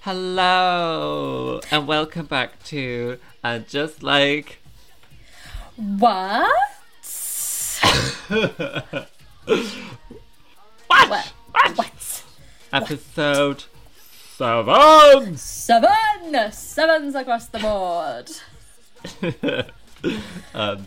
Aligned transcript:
Hello 0.00 1.60
and 1.70 1.86
welcome 1.86 2.26
back 2.26 2.62
to 2.64 3.18
uh, 3.42 3.58
just 3.60 4.02
like 4.02 4.60
What? 5.76 6.52
what? 10.88 11.08
What? 11.08 11.32
What? 11.76 12.24
episode 12.72 13.64
seven. 14.36 15.36
Seven! 15.36 16.52
Sevens 16.52 17.14
across 17.14 17.46
the 17.48 17.58
board. 17.58 18.30
um, 20.54 20.86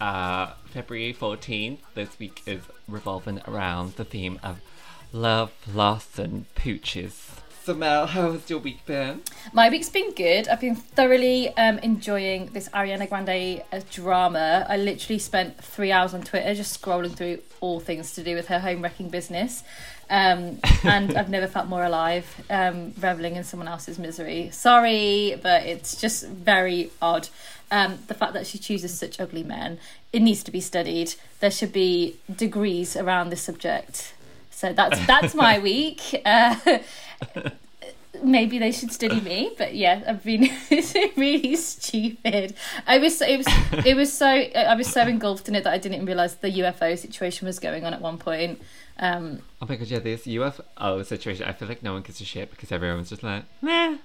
uh, 0.00 0.52
February 0.66 1.12
fourteenth. 1.12 1.80
This 1.94 2.18
week 2.18 2.42
is 2.46 2.62
revolving 2.86 3.40
around 3.46 3.94
the 3.96 4.04
theme 4.04 4.38
of 4.42 4.60
love, 5.12 5.52
loss, 5.72 6.18
and 6.18 6.46
pooches. 6.54 7.38
So 7.68 7.74
Mel, 7.74 8.06
how 8.06 8.32
has 8.32 8.48
your 8.48 8.60
week 8.60 8.86
been? 8.86 9.20
My 9.52 9.68
week's 9.68 9.90
been 9.90 10.12
good. 10.14 10.48
I've 10.48 10.58
been 10.62 10.74
thoroughly 10.74 11.54
um, 11.58 11.78
enjoying 11.80 12.46
this 12.54 12.70
Ariana 12.70 13.06
Grande 13.06 13.62
uh, 13.70 13.80
drama. 13.92 14.64
I 14.66 14.78
literally 14.78 15.18
spent 15.18 15.62
three 15.62 15.92
hours 15.92 16.14
on 16.14 16.22
Twitter 16.22 16.54
just 16.54 16.80
scrolling 16.80 17.14
through 17.14 17.40
all 17.60 17.78
things 17.78 18.14
to 18.14 18.22
do 18.22 18.34
with 18.34 18.48
her 18.48 18.58
home 18.58 18.80
wrecking 18.80 19.10
business. 19.10 19.64
Um, 20.08 20.60
and 20.82 21.14
I've 21.14 21.28
never 21.28 21.46
felt 21.46 21.68
more 21.68 21.84
alive, 21.84 22.42
um, 22.48 22.94
reveling 22.98 23.36
in 23.36 23.44
someone 23.44 23.68
else's 23.68 23.98
misery. 23.98 24.48
Sorry, 24.50 25.38
but 25.42 25.64
it's 25.64 26.00
just 26.00 26.26
very 26.26 26.90
odd. 27.02 27.28
Um, 27.70 27.98
the 28.06 28.14
fact 28.14 28.32
that 28.32 28.46
she 28.46 28.58
chooses 28.58 28.98
such 28.98 29.20
ugly 29.20 29.42
men, 29.42 29.78
it 30.12 30.22
needs 30.22 30.42
to 30.44 30.50
be 30.50 30.60
studied. 30.60 31.14
There 31.40 31.50
should 31.50 31.72
be 31.72 32.16
degrees 32.34 32.96
around 32.96 33.30
this 33.30 33.42
subject. 33.42 34.14
So 34.50 34.72
that's 34.72 35.04
that's 35.06 35.34
my 35.34 35.58
week. 35.70 36.22
Uh, 36.24 36.56
maybe 38.22 38.58
they 38.58 38.72
should 38.72 38.90
study 38.90 39.20
me 39.20 39.52
but 39.56 39.76
yeah 39.76 40.02
i've 40.08 40.24
been 40.24 40.50
really 41.16 41.54
stupid 41.54 42.52
i 42.86 42.98
was 42.98 43.20
it 43.20 43.36
was 43.36 43.46
it 43.86 43.94
was 43.94 44.12
so 44.12 44.26
i 44.26 44.74
was 44.74 44.88
so 44.88 45.02
engulfed 45.02 45.48
in 45.48 45.54
it 45.54 45.62
that 45.62 45.72
i 45.72 45.78
didn't 45.78 45.94
even 45.94 46.06
realize 46.06 46.34
the 46.36 46.50
ufo 46.50 46.98
situation 46.98 47.46
was 47.46 47.60
going 47.60 47.84
on 47.84 47.94
at 47.94 48.00
one 48.00 48.18
point 48.18 48.60
um 48.98 49.40
Oh 49.60 49.66
my 49.68 49.74
god, 49.74 49.88
yeah, 49.88 49.98
this 49.98 50.24
UFO 50.24 51.04
situation. 51.04 51.44
I 51.44 51.52
feel 51.52 51.66
like 51.66 51.82
no 51.82 51.94
one 51.94 52.02
gives 52.02 52.20
a 52.20 52.24
shit 52.24 52.48
because 52.50 52.70
everyone's 52.70 53.08
just 53.10 53.24
like, 53.24 53.42
meh, 53.60 53.96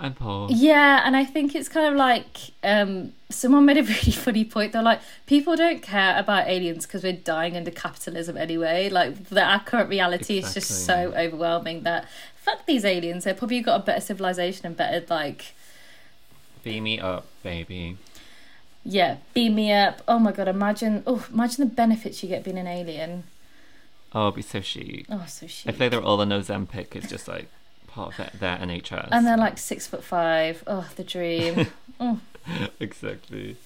I'm 0.00 0.14
poor. 0.14 0.48
yeah 0.50 1.02
and 1.04 1.14
i 1.16 1.24
think 1.24 1.54
it's 1.54 1.68
kind 1.68 1.86
of 1.86 1.94
like 1.94 2.38
um 2.64 3.12
someone 3.28 3.66
made 3.66 3.76
a 3.76 3.82
really 3.94 4.12
funny 4.12 4.44
point 4.44 4.72
they're 4.72 4.82
like 4.82 5.00
people 5.26 5.54
don't 5.56 5.82
care 5.82 6.18
about 6.18 6.48
aliens 6.48 6.86
because 6.86 7.02
we're 7.02 7.12
dying 7.12 7.56
under 7.56 7.70
capitalism 7.70 8.36
anyway 8.36 8.88
like 8.88 9.28
the 9.28 9.42
our 9.44 9.60
current 9.60 9.90
reality 9.90 10.38
is 10.38 10.54
just 10.54 10.86
so 10.86 11.12
overwhelming 11.16 11.82
that 11.82 12.08
fuck 12.34 12.64
these 12.66 12.84
aliens 12.84 13.24
they've 13.24 13.36
probably 13.36 13.60
got 13.60 13.80
a 13.80 13.84
better 13.84 14.00
civilization 14.00 14.66
and 14.66 14.76
better 14.76 15.04
like 15.10 15.52
Beam 16.62 16.84
me 16.84 17.00
up, 17.00 17.24
baby. 17.42 17.96
Yeah, 18.84 19.16
beam 19.32 19.54
me 19.54 19.72
up. 19.72 20.02
Oh 20.06 20.18
my 20.18 20.30
god, 20.32 20.46
imagine 20.48 21.02
oh 21.06 21.26
imagine 21.32 21.66
the 21.66 21.74
benefits 21.74 22.22
you 22.22 22.28
get 22.28 22.44
being 22.44 22.58
an 22.58 22.66
alien. 22.66 23.24
Oh, 24.14 24.24
it'd 24.28 24.34
be 24.36 24.42
so 24.42 24.60
chic. 24.60 25.06
Oh 25.10 25.24
so 25.26 25.46
I 25.46 25.48
chic. 25.48 25.74
feel 25.74 25.84
like 25.86 25.90
they're 25.90 26.02
all 26.02 26.20
on 26.20 26.28
Ozempic. 26.28 26.94
It's 26.96 27.08
just 27.08 27.28
like 27.28 27.48
part 27.90 28.10
of 28.10 28.16
their, 28.16 28.56
their 28.58 28.66
NHS. 28.66 29.08
And 29.10 29.26
they're 29.26 29.36
like 29.36 29.58
six 29.58 29.86
foot 29.86 30.02
five. 30.04 30.62
Oh, 30.66 30.88
the 30.96 31.04
dream. 31.04 31.66
oh. 31.98 32.20
exactly. 32.80 33.56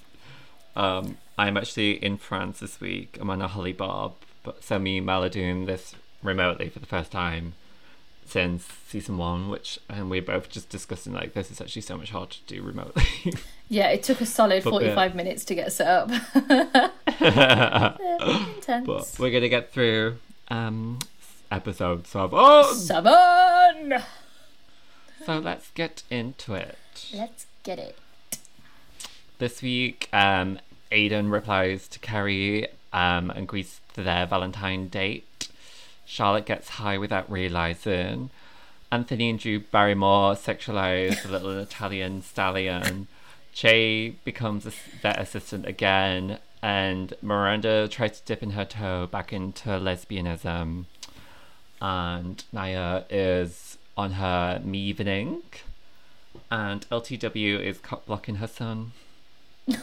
Um, 0.76 1.16
I'm 1.38 1.56
actually 1.56 1.92
in 2.04 2.16
France 2.18 2.60
this 2.60 2.80
week. 2.80 3.18
I'm 3.20 3.30
on 3.30 3.40
a 3.40 3.48
Holly 3.48 3.72
Bob, 3.72 4.14
but 4.42 4.64
so 4.64 4.78
me 4.78 4.98
and 4.98 5.06
Mel 5.06 5.22
are 5.24 5.28
doing 5.28 5.66
this 5.66 5.94
remotely 6.22 6.68
for 6.68 6.80
the 6.80 6.86
first 6.86 7.12
time 7.12 7.54
since 8.26 8.66
season 8.88 9.18
one, 9.18 9.48
which 9.48 9.78
and 9.88 10.10
we're 10.10 10.22
both 10.22 10.48
just 10.48 10.68
discussing 10.70 11.12
like 11.12 11.34
this 11.34 11.50
is 11.50 11.60
actually 11.60 11.82
so 11.82 11.96
much 11.96 12.10
harder 12.10 12.32
to 12.32 12.42
do 12.46 12.62
remotely. 12.62 13.04
Yeah, 13.70 13.88
it 13.88 14.02
took 14.02 14.20
a 14.20 14.26
solid 14.26 14.62
But 14.62 14.70
forty 14.70 14.90
five 14.94 15.14
minutes 15.14 15.42
to 15.46 15.54
get 15.54 15.72
set 15.72 15.88
up. 15.88 16.10
Intense. 18.56 18.86
but 18.86 19.16
we're 19.18 19.30
gonna 19.30 19.48
get 19.48 19.72
through 19.72 20.18
um 20.48 20.98
episode 21.54 22.04
seven. 22.04 22.64
Seven. 22.74 24.02
So 25.24 25.38
let's 25.38 25.70
get 25.70 26.02
into 26.10 26.54
it. 26.54 26.76
Let's 27.14 27.46
get 27.62 27.78
it. 27.78 27.96
This 29.38 29.62
week, 29.62 30.08
um, 30.12 30.58
Aidan 30.90 31.30
replies 31.30 31.86
to 31.88 32.00
Carrie 32.00 32.66
um, 32.92 33.30
and 33.30 33.44
agrees 33.44 33.80
to 33.94 34.02
their 34.02 34.26
Valentine 34.26 34.88
date. 34.88 35.48
Charlotte 36.04 36.44
gets 36.44 36.70
high 36.70 36.98
without 36.98 37.30
realizing. 37.30 38.30
Anthony 38.90 39.30
and 39.30 39.38
Drew 39.38 39.60
Barrymore 39.60 40.34
sexualize 40.34 41.22
the 41.22 41.28
little 41.28 41.56
Italian 41.60 42.22
stallion. 42.22 43.06
Che 43.52 44.16
becomes 44.24 44.66
a, 44.66 44.72
their 45.02 45.14
assistant 45.16 45.66
again, 45.66 46.38
and 46.60 47.14
Miranda 47.22 47.86
tries 47.86 48.18
to 48.20 48.26
dip 48.26 48.42
in 48.42 48.50
her 48.50 48.64
toe 48.64 49.06
back 49.06 49.32
into 49.32 49.68
lesbianism. 49.68 50.86
And 51.84 52.42
Nya 52.54 53.04
is 53.10 53.76
on 53.94 54.12
her 54.12 54.58
me 54.64 54.78
evening, 54.78 55.42
and 56.50 56.88
LTW 56.88 57.60
is 57.60 57.76
cut 57.76 58.06
blocking 58.06 58.36
her 58.36 58.46
son. 58.46 58.92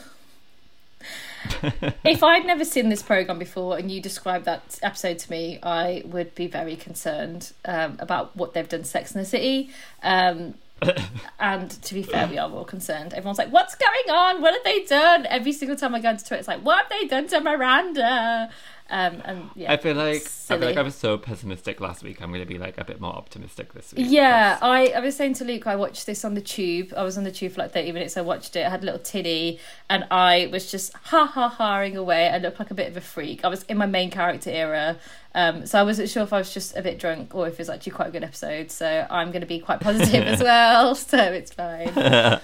If 2.04 2.24
I'd 2.24 2.46
never 2.46 2.64
seen 2.66 2.90
this 2.90 3.02
program 3.02 3.40
before 3.40 3.76
and 3.78 3.92
you 3.92 4.00
described 4.00 4.46
that 4.46 4.80
episode 4.84 5.18
to 5.20 5.32
me, 5.32 5.60
I 5.64 6.04
would 6.06 6.36
be 6.36 6.46
very 6.46 6.76
concerned 6.76 7.52
um, 7.66 7.98
about 8.00 8.36
what 8.38 8.54
they've 8.54 8.70
done 8.70 8.82
to 8.82 8.86
Sex 8.86 9.14
in 9.16 9.20
the 9.20 9.26
City. 9.26 9.72
Um, 10.04 10.54
and 11.40 11.70
to 11.70 11.94
be 11.96 12.04
fair, 12.04 12.28
we 12.28 12.38
are 12.38 12.50
all 12.50 12.64
concerned. 12.66 13.14
Everyone's 13.14 13.40
like, 13.40 13.52
"What's 13.52 13.76
going 13.76 14.16
on? 14.16 14.42
What 14.42 14.54
have 14.54 14.64
they 14.64 14.84
done?" 14.84 15.26
Every 15.28 15.52
single 15.52 15.78
time 15.78 15.96
I 15.96 16.00
go 16.00 16.12
into 16.12 16.26
Twitter, 16.26 16.40
it's 16.40 16.48
like, 16.48 16.62
"What 16.62 16.84
have 16.84 16.90
they 16.90 17.08
done 17.08 17.28
to 17.30 17.42
Miranda?" 17.42 18.50
Um, 18.92 19.22
and 19.24 19.50
yeah, 19.56 19.72
I 19.72 19.78
feel 19.78 19.96
like 19.96 20.26
I 20.50 20.58
feel 20.58 20.60
like 20.60 20.76
I 20.76 20.82
was 20.82 20.96
so 20.96 21.18
pessimistic 21.18 21.80
last 21.80 22.04
week. 22.04 22.22
I'm 22.22 22.30
gonna 22.30 22.46
be 22.46 22.58
like 22.58 22.78
a 22.78 22.84
bit 22.84 23.00
more 23.00 23.14
optimistic 23.14 23.74
this 23.74 23.94
week. 23.94 24.08
Yeah, 24.10 24.60
I, 24.62 24.88
I 24.88 25.00
was 25.00 25.16
saying 25.16 25.36
to 25.36 25.46
Luke, 25.46 25.66
I 25.66 25.78
watched 25.78 26.06
this 26.06 26.26
on 26.26 26.34
the 26.34 26.42
tube. 26.42 26.94
I 26.98 27.04
was 27.04 27.18
on 27.18 27.24
the 27.24 27.32
tube 27.32 27.54
for 27.54 27.62
like 27.62 27.72
30 27.72 27.94
minutes. 27.94 28.18
I 28.18 28.22
watched 28.22 28.58
it. 28.58 28.66
I 28.66 28.70
had 28.70 28.84
a 28.84 28.86
little 28.86 29.00
tiddy 29.00 29.60
and 29.90 30.06
I 30.12 30.50
was 30.52 30.70
just 30.70 30.92
ha 30.94 31.26
ha 31.26 31.48
haing 31.58 31.96
away. 31.96 32.28
I 32.28 32.38
looked 32.40 32.60
like 32.60 32.70
a 32.70 32.74
bit 32.74 32.90
of 32.90 32.98
a 32.98 33.02
freak. 33.02 33.46
I 33.46 33.48
was 33.48 33.64
in 33.64 33.78
my 33.78 33.86
main 33.86 34.12
character 34.12 34.50
era. 34.50 34.98
Um, 35.34 35.66
so 35.66 35.80
I 35.80 35.84
wasn't 35.84 36.10
sure 36.10 36.24
if 36.24 36.34
I 36.34 36.40
was 36.40 36.54
just 36.54 36.76
a 36.76 36.82
bit 36.82 37.00
drunk 37.00 37.34
or 37.34 37.48
if 37.48 37.54
it 37.54 37.60
was 37.60 37.70
actually 37.70 37.94
quite 37.94 38.10
a 38.10 38.12
good 38.12 38.26
episode. 38.26 38.72
So 38.72 39.08
I'm 39.10 39.32
going 39.32 39.40
to 39.40 39.48
be 39.48 39.60
quite 39.60 39.80
positive 39.80 40.26
as 40.28 40.42
well. 40.44 40.96
So 40.96 41.18
it's 41.18 41.54
fine. 41.54 41.94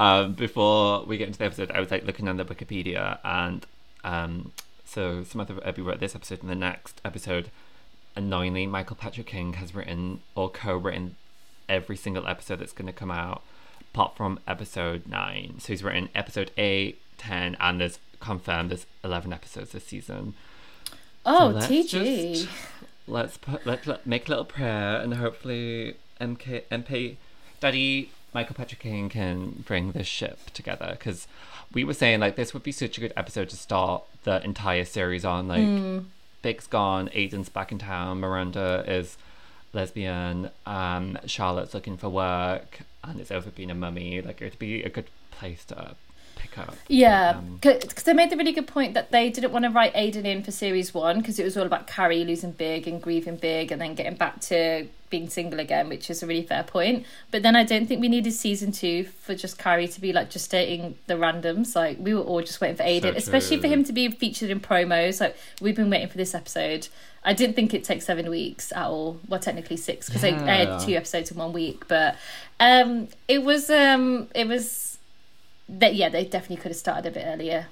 um, 0.00 0.32
before 0.34 1.04
we 1.04 1.16
get 1.16 1.28
into 1.28 1.38
the 1.38 1.44
episode, 1.44 1.70
I 1.70 1.78
was 1.78 1.92
like 1.92 2.04
looking 2.04 2.26
on 2.26 2.36
the 2.36 2.44
Wikipedia, 2.44 3.18
and 3.24 3.64
um, 4.04 4.52
so 4.86 5.22
Samantha 5.24 5.60
Irby 5.66 5.82
wrote 5.82 6.00
this 6.00 6.14
episode 6.14 6.40
and 6.42 6.50
the 6.50 6.54
next 6.54 7.00
episode. 7.04 7.50
Annoyingly, 8.14 8.66
Michael 8.66 8.96
Patrick 8.96 9.26
King 9.26 9.54
has 9.54 9.74
written 9.74 10.20
or 10.34 10.48
co-written 10.48 11.16
every 11.68 11.96
single 11.96 12.26
episode 12.26 12.60
that's 12.60 12.72
going 12.72 12.86
to 12.86 12.92
come 12.92 13.10
out, 13.10 13.42
apart 13.92 14.16
from 14.16 14.38
episode 14.48 15.06
nine. 15.06 15.56
So 15.58 15.68
he's 15.68 15.82
written 15.84 16.08
episode 16.14 16.50
eight, 16.56 17.00
ten, 17.18 17.56
and 17.60 17.80
there's 17.80 17.98
confirmed 18.20 18.70
there's 18.70 18.86
eleven 19.04 19.32
episodes 19.32 19.72
this 19.72 19.84
season. 19.84 20.32
Oh, 21.26 21.52
let's 21.54 21.66
TG. 21.66 21.88
just- 21.88 22.48
let's 23.08 23.36
put 23.36 23.64
let, 23.66 23.86
let 23.86 24.06
make 24.06 24.26
a 24.26 24.30
little 24.30 24.44
prayer 24.44 24.96
and 25.00 25.14
hopefully 25.14 25.94
MK 26.20 26.62
MP 26.72 27.16
Daddy 27.60 28.10
Michael 28.34 28.56
Patrick 28.56 28.80
King 28.80 29.08
can 29.08 29.62
bring 29.66 29.92
this 29.92 30.06
ship 30.08 30.38
together 30.54 30.88
because 30.98 31.26
we 31.76 31.84
were 31.84 31.94
saying 31.94 32.20
like 32.20 32.36
this 32.36 32.54
would 32.54 32.62
be 32.62 32.72
such 32.72 32.96
a 32.96 33.00
good 33.02 33.12
episode 33.16 33.48
to 33.50 33.56
start 33.56 34.02
the 34.24 34.42
entire 34.42 34.84
series 34.84 35.24
on 35.24 35.46
like 35.46 35.62
Hmm. 35.62 35.98
Big's 36.42 36.66
gone 36.66 37.10
Aidan's 37.12 37.48
back 37.50 37.70
in 37.72 37.78
town 37.78 38.18
Miranda 38.20 38.82
is 38.86 39.16
lesbian 39.72 40.50
um 40.64 41.18
Charlotte's 41.26 41.74
looking 41.74 41.96
for 41.96 42.08
work 42.08 42.80
and 43.04 43.20
it's 43.20 43.30
over 43.30 43.50
being 43.50 43.70
a 43.70 43.74
mummy 43.74 44.22
like 44.22 44.40
it'd 44.40 44.58
be 44.58 44.82
a 44.82 44.88
good 44.88 45.06
place 45.30 45.64
to 45.66 45.94
pick 46.36 46.56
up 46.58 46.76
Yeah, 46.88 47.30
Um, 47.38 47.58
because 47.60 48.04
they 48.04 48.12
made 48.12 48.30
the 48.30 48.36
really 48.36 48.52
good 48.52 48.66
point 48.66 48.94
that 48.94 49.10
they 49.10 49.28
didn't 49.30 49.52
want 49.52 49.64
to 49.64 49.70
write 49.70 49.92
Aidan 49.94 50.24
in 50.26 50.42
for 50.42 50.50
series 50.52 50.94
one 50.94 51.18
because 51.20 51.38
it 51.38 51.44
was 51.44 51.56
all 51.56 51.66
about 51.66 51.86
Carrie 51.86 52.24
losing 52.24 52.52
big 52.52 52.86
and 52.88 53.02
grieving 53.02 53.36
big 53.36 53.70
and 53.72 53.80
then 53.80 53.94
getting 53.94 54.16
back 54.16 54.40
to 54.42 54.86
being 55.10 55.28
single 55.28 55.60
again, 55.60 55.88
which 55.88 56.10
is 56.10 56.22
a 56.22 56.26
really 56.26 56.42
fair 56.42 56.62
point. 56.62 57.06
But 57.30 57.42
then 57.42 57.54
I 57.56 57.64
don't 57.64 57.86
think 57.86 58.00
we 58.00 58.08
needed 58.08 58.32
season 58.32 58.72
two 58.72 59.04
for 59.04 59.34
just 59.34 59.58
Carrie 59.58 59.88
to 59.88 60.00
be 60.00 60.12
like 60.12 60.30
just 60.30 60.50
dating 60.50 60.96
the 61.06 61.14
randoms. 61.14 61.76
Like 61.76 61.98
we 62.00 62.12
were 62.14 62.22
all 62.22 62.40
just 62.42 62.60
waiting 62.60 62.76
for 62.76 62.82
Aidan, 62.82 63.12
So 63.14 63.18
especially 63.18 63.58
for 63.60 63.68
him 63.68 63.84
to 63.84 63.92
be 63.92 64.10
featured 64.10 64.50
in 64.50 64.60
promos. 64.60 65.20
Like 65.20 65.36
we've 65.60 65.76
been 65.76 65.90
waiting 65.90 66.08
for 66.08 66.16
this 66.16 66.34
episode. 66.34 66.88
I 67.24 67.32
didn't 67.32 67.56
think 67.56 67.74
it'd 67.74 67.84
take 67.84 68.02
seven 68.02 68.30
weeks 68.30 68.70
at 68.72 68.84
all. 68.86 69.18
Well, 69.28 69.40
technically 69.40 69.76
six 69.76 70.06
because 70.08 70.22
I 70.24 70.28
Yeah. 70.28 70.44
aired 70.56 70.80
two 70.82 70.92
episodes 70.94 71.30
in 71.30 71.36
one 71.38 71.52
week. 71.52 71.88
But 71.88 72.16
um, 72.60 73.08
it 73.28 73.42
was 73.42 73.68
um, 73.70 74.28
it 74.34 74.46
was 74.46 74.98
that 75.68 75.94
yeah, 75.94 76.08
they 76.08 76.24
definitely 76.24 76.56
could 76.56 76.70
have 76.70 76.76
started 76.76 77.06
a 77.06 77.10
bit 77.10 77.24
earlier, 77.26 77.66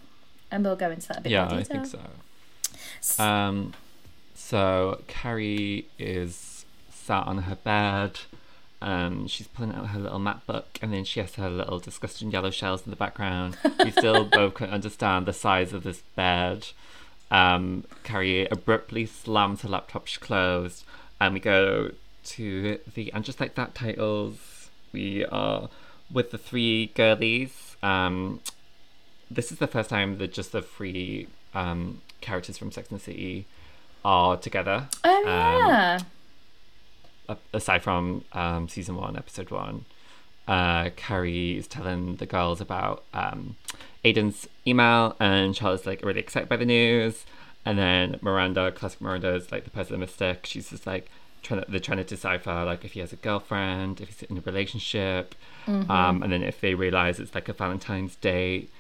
and 0.51 0.65
we'll 0.65 0.75
go 0.77 0.91
into 0.91 1.09
that 1.09 1.19
a 1.19 1.21
bit 1.21 1.33
yeah 1.33 1.49
I 1.49 1.63
think 1.63 1.87
so 1.87 3.23
Um, 3.23 3.75
so 4.35 5.01
Carrie 5.07 5.87
is 5.99 6.54
sat 7.05 7.27
on 7.27 7.39
her 7.39 7.57
bed. 7.57 8.21
Um, 8.83 9.27
she's 9.29 9.47
pulling 9.49 9.75
out 9.75 9.89
her 9.89 9.99
little 9.99 10.19
map 10.19 10.47
book, 10.47 10.79
and 10.83 10.93
then 10.93 11.05
she 11.05 11.21
has 11.21 11.35
her 11.37 11.49
little 11.49 11.79
disgusting 11.79 12.31
yellow 12.31 12.51
shells 12.51 12.85
in 12.85 12.91
the 12.91 12.97
background. 12.97 13.57
We 13.83 13.91
still 13.91 14.25
both 14.31 14.55
couldn't 14.55 14.75
understand 14.75 15.27
the 15.27 15.33
size 15.33 15.73
of 15.73 15.85
this 15.85 16.03
bed. 16.15 16.69
Um, 17.31 17.85
Carrie 18.03 18.47
abruptly 18.51 19.07
slams 19.07 19.63
her 19.63 19.69
laptop 19.69 20.07
closed, 20.21 20.85
and 21.21 21.33
we 21.35 21.41
go 21.41 21.93
to 22.25 22.79
the 22.95 23.13
and 23.13 23.25
just 23.25 23.41
like 23.41 23.55
that 23.55 23.75
titles. 23.75 24.69
We 24.93 25.25
are 25.27 25.69
with 26.13 26.31
the 26.31 26.39
three 26.39 26.87
girlies. 26.95 27.77
Um, 27.83 28.41
this 29.31 29.51
is 29.51 29.59
the 29.59 29.67
first 29.67 29.91
time 29.91 30.19
that 30.19 30.33
just 30.33 30.53
the 30.53 30.63
three 30.63 31.29
um, 31.55 32.03
characters 32.21 32.59
from 32.59 32.71
Sex 32.71 32.91
and 32.91 33.01
the 33.01 33.05
City 33.05 33.47
are 34.05 34.37
together. 34.37 34.89
oh 35.05 35.17
um, 35.19 35.69
yeah. 35.69 35.97
a- 36.01 36.05
aside 37.53 37.83
from 37.83 38.25
um, 38.33 38.69
season 38.69 38.97
one, 38.97 39.17
episode 39.17 39.51
one, 39.51 39.85
uh, 40.47 40.91
Carrie 40.97 41.57
is 41.57 41.67
telling 41.67 42.17
the 42.17 42.27
girls 42.27 42.61
about 42.61 43.05
um, 43.15 43.57
Aidan's 44.05 44.49
email, 44.67 45.17
and 45.19 45.57
Charlotte's 45.57 45.87
like 45.87 46.05
really 46.05 46.21
excited 46.21 46.49
by 46.49 46.57
the 46.57 46.67
news. 46.67 47.25
And 47.67 47.79
then 47.79 48.19
Miranda, 48.21 48.71
classic 48.73 49.01
Miranda, 49.01 49.35
is 49.35 49.51
like 49.51 49.65
the 49.65 49.71
pessimistic. 49.71 50.45
She's 50.45 50.69
just 50.71 50.87
like 50.87 51.09
trying 51.43 51.63
to, 51.63 51.71
they're 51.71 51.81
trying 51.81 51.99
to 51.99 52.05
decipher 52.05 52.65
like 52.65 52.85
if 52.85 52.93
he 52.93 53.01
has 53.01 53.13
a 53.13 53.17
girlfriend, 53.17 54.01
if 54.01 54.09
he's 54.09 54.23
in 54.29 54.37
a 54.37 54.43
relationship, 54.43 55.35
um, 55.89 56.23
and 56.23 56.31
then 56.31 56.43
if 56.43 56.61
they 56.61 56.75
realize 56.75 57.19
it's 57.19 57.35
like 57.35 57.49
a 57.49 57.55
Valentine's 57.55 58.17
date, 58.17 58.71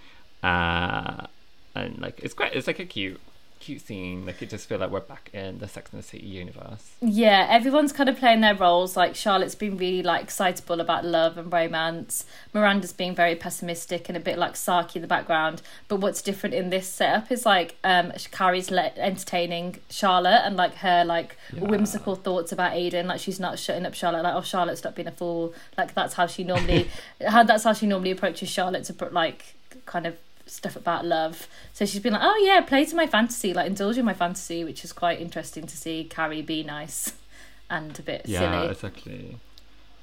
uh, 0.43 1.26
and 1.75 1.99
like 1.99 2.20
it's 2.23 2.35
quite 2.35 2.55
it's 2.55 2.67
like 2.67 2.79
a 2.79 2.85
cute 2.85 3.20
cute 3.65 3.81
scene. 3.87 4.27
Like 4.27 4.43
it 4.43 4.51
just 4.51 4.69
feel 4.69 4.79
like 4.79 4.91
we're 4.91 5.01
back 5.01 5.31
in 5.33 5.59
the 5.59 5.67
Sex 5.69 5.91
and 5.93 6.03
the 6.03 6.07
City 6.07 6.27
universe. 6.27 6.93
Yeah, 7.01 7.47
everyone's 7.49 7.93
kind 7.93 8.09
of 8.09 8.19
playing 8.19 8.41
their 8.43 8.55
roles. 8.55 8.97
Like 8.97 9.15
Charlotte's 9.15 9.55
been 9.55 9.77
really 9.79 10.03
like 10.03 10.23
excitable 10.25 10.81
about 10.81 11.05
love 11.05 11.39
and 11.39 11.53
romance. 11.53 12.27
Miranda's 12.53 12.93
being 12.93 13.15
very 13.15 13.35
pessimistic 13.35 14.09
and 14.09 14.17
a 14.17 14.21
bit 14.21 14.37
like 14.39 14.57
Saki 14.57 14.99
in 14.99 15.03
the 15.03 15.09
background. 15.09 15.63
But 15.89 15.97
what's 15.97 16.21
different 16.21 16.55
in 16.55 16.71
this 16.71 16.87
setup 16.87 17.33
is 17.33 17.47
like 17.47 17.77
um 17.85 18.13
Carrie's 18.31 18.71
le- 18.71 18.93
entertaining 18.97 19.77
Charlotte 19.89 20.43
and 20.45 20.57
like 20.57 20.75
her 20.77 21.05
like 21.05 21.37
Yeah. 21.53 21.65
whimsical 21.65 22.17
thoughts 22.17 22.53
about 22.53 22.75
Aidan. 22.75 23.07
Like 23.07 23.21
she's 23.21 23.41
not 23.41 23.59
shutting 23.59 23.87
up 23.87 23.95
Charlotte. 23.95 24.25
Like 24.25 24.35
oh 24.35 24.43
Charlotte, 24.43 24.77
stop 24.79 24.95
being 24.95 25.09
a 25.09 25.13
fool. 25.13 25.55
Like 25.79 25.95
that's 25.95 26.15
how 26.15 26.27
she 26.27 26.45
normally 26.45 26.89
how 27.27 27.43
that's 27.45 27.65
how 27.65 27.73
she 27.73 27.87
normally 27.87 28.11
approaches 28.11 28.49
Charlotte 28.51 28.85
to 28.85 28.93
put 28.93 29.13
like 29.15 29.55
kind 29.87 30.07
of 30.07 30.17
stuff 30.46 30.76
about 30.76 31.05
love. 31.05 31.49
So 31.73 31.85
she's 31.87 32.00
been 32.02 32.12
like, 32.12 32.23
oh 32.25 32.43
yeah, 32.44 32.61
play 32.61 32.85
to 32.85 32.96
my 32.96 33.06
fantasy, 33.06 33.55
like 33.55 33.67
indulge 33.67 33.99
in 33.99 34.05
my 34.05 34.14
fantasy, 34.14 34.64
which 34.64 34.85
is 34.85 34.93
quite 34.93 35.20
interesting 35.20 35.67
to 35.67 35.76
see 35.76 36.05
Carrie 36.05 36.43
be 36.43 36.62
nice 36.62 37.12
and 37.70 37.99
a 37.99 38.02
bit 38.02 38.23
Yeah, 38.26 38.41
silly. 38.41 38.70
exactly. 38.70 39.37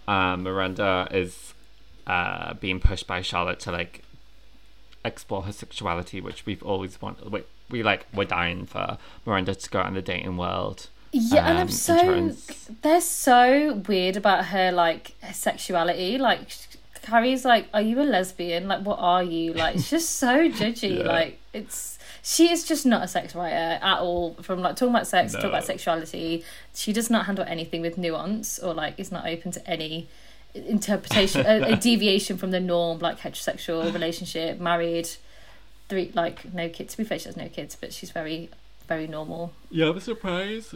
Um, 0.07 0.43
Miranda 0.43 1.07
is 1.11 1.53
uh, 2.07 2.53
being 2.55 2.79
pushed 2.79 3.07
by 3.07 3.21
Charlotte 3.21 3.59
to 3.61 3.71
like 3.71 4.03
explore 5.05 5.43
her 5.43 5.51
sexuality, 5.51 6.21
which 6.21 6.45
we've 6.45 6.63
always 6.63 7.01
wanted. 7.01 7.31
We, 7.31 7.43
we 7.69 7.83
like 7.83 8.05
we're 8.13 8.25
dying 8.25 8.65
for 8.65 8.97
Miranda 9.25 9.55
to 9.55 9.69
go 9.69 9.79
out 9.79 9.87
in 9.87 9.93
the 9.93 10.01
dating 10.01 10.37
world. 10.37 10.87
Yeah, 11.13 11.41
and 11.47 11.57
um, 11.57 11.61
I'm 11.63 11.69
so 11.69 11.97
insurance. 11.97 12.69
they're 12.81 13.01
so 13.01 13.83
weird 13.87 14.15
about 14.17 14.45
her 14.45 14.71
like 14.71 15.13
sexuality. 15.33 16.17
Like 16.17 16.47
Carrie's 17.01 17.43
like, 17.45 17.67
"Are 17.73 17.81
you 17.81 17.99
a 18.01 18.03
lesbian? 18.03 18.67
Like, 18.67 18.83
what 18.85 18.99
are 18.99 19.23
you?" 19.23 19.53
Like, 19.53 19.75
it's 19.75 19.89
just 19.89 20.15
so 20.15 20.49
judgy. 20.49 20.97
Yeah. 20.99 21.03
Like, 21.03 21.39
it's 21.53 21.97
she 22.23 22.51
is 22.51 22.63
just 22.67 22.85
not 22.85 23.03
a 23.03 23.07
sex 23.07 23.33
writer 23.35 23.79
at 23.81 23.99
all. 23.99 24.35
From 24.41 24.61
like 24.61 24.75
talking 24.75 24.93
about 24.93 25.07
sex, 25.07 25.33
talk 25.33 25.43
No. 25.43 25.49
about 25.49 25.63
sexuality, 25.65 26.43
she 26.75 26.93
does 26.93 27.09
not 27.09 27.25
handle 27.25 27.45
anything 27.47 27.81
with 27.81 27.97
nuance 27.97 28.59
or 28.59 28.73
like 28.73 28.99
is 28.99 29.11
not 29.11 29.25
open 29.27 29.51
to 29.51 29.67
any 29.69 30.07
interpretation, 30.53 31.45
a, 31.45 31.73
a 31.73 31.75
deviation 31.89 32.37
from 32.37 32.51
the 32.51 32.59
norm, 32.59 32.99
like 32.99 33.19
heterosexual 33.19 33.91
relationship, 33.93 34.59
married, 34.59 35.09
three 35.89 36.11
like 36.13 36.53
no 36.53 36.69
kids. 36.69 36.93
To 36.93 36.97
be 36.99 37.03
fair, 37.03 37.17
she 37.19 37.25
has 37.25 37.37
no 37.37 37.47
kids, 37.47 37.75
but 37.79 37.93
she's 37.93 38.11
very 38.11 38.49
very 38.87 39.07
normal. 39.07 39.53
Yeah, 39.69 39.89
I'm 39.89 39.99
surprised. 39.99 40.75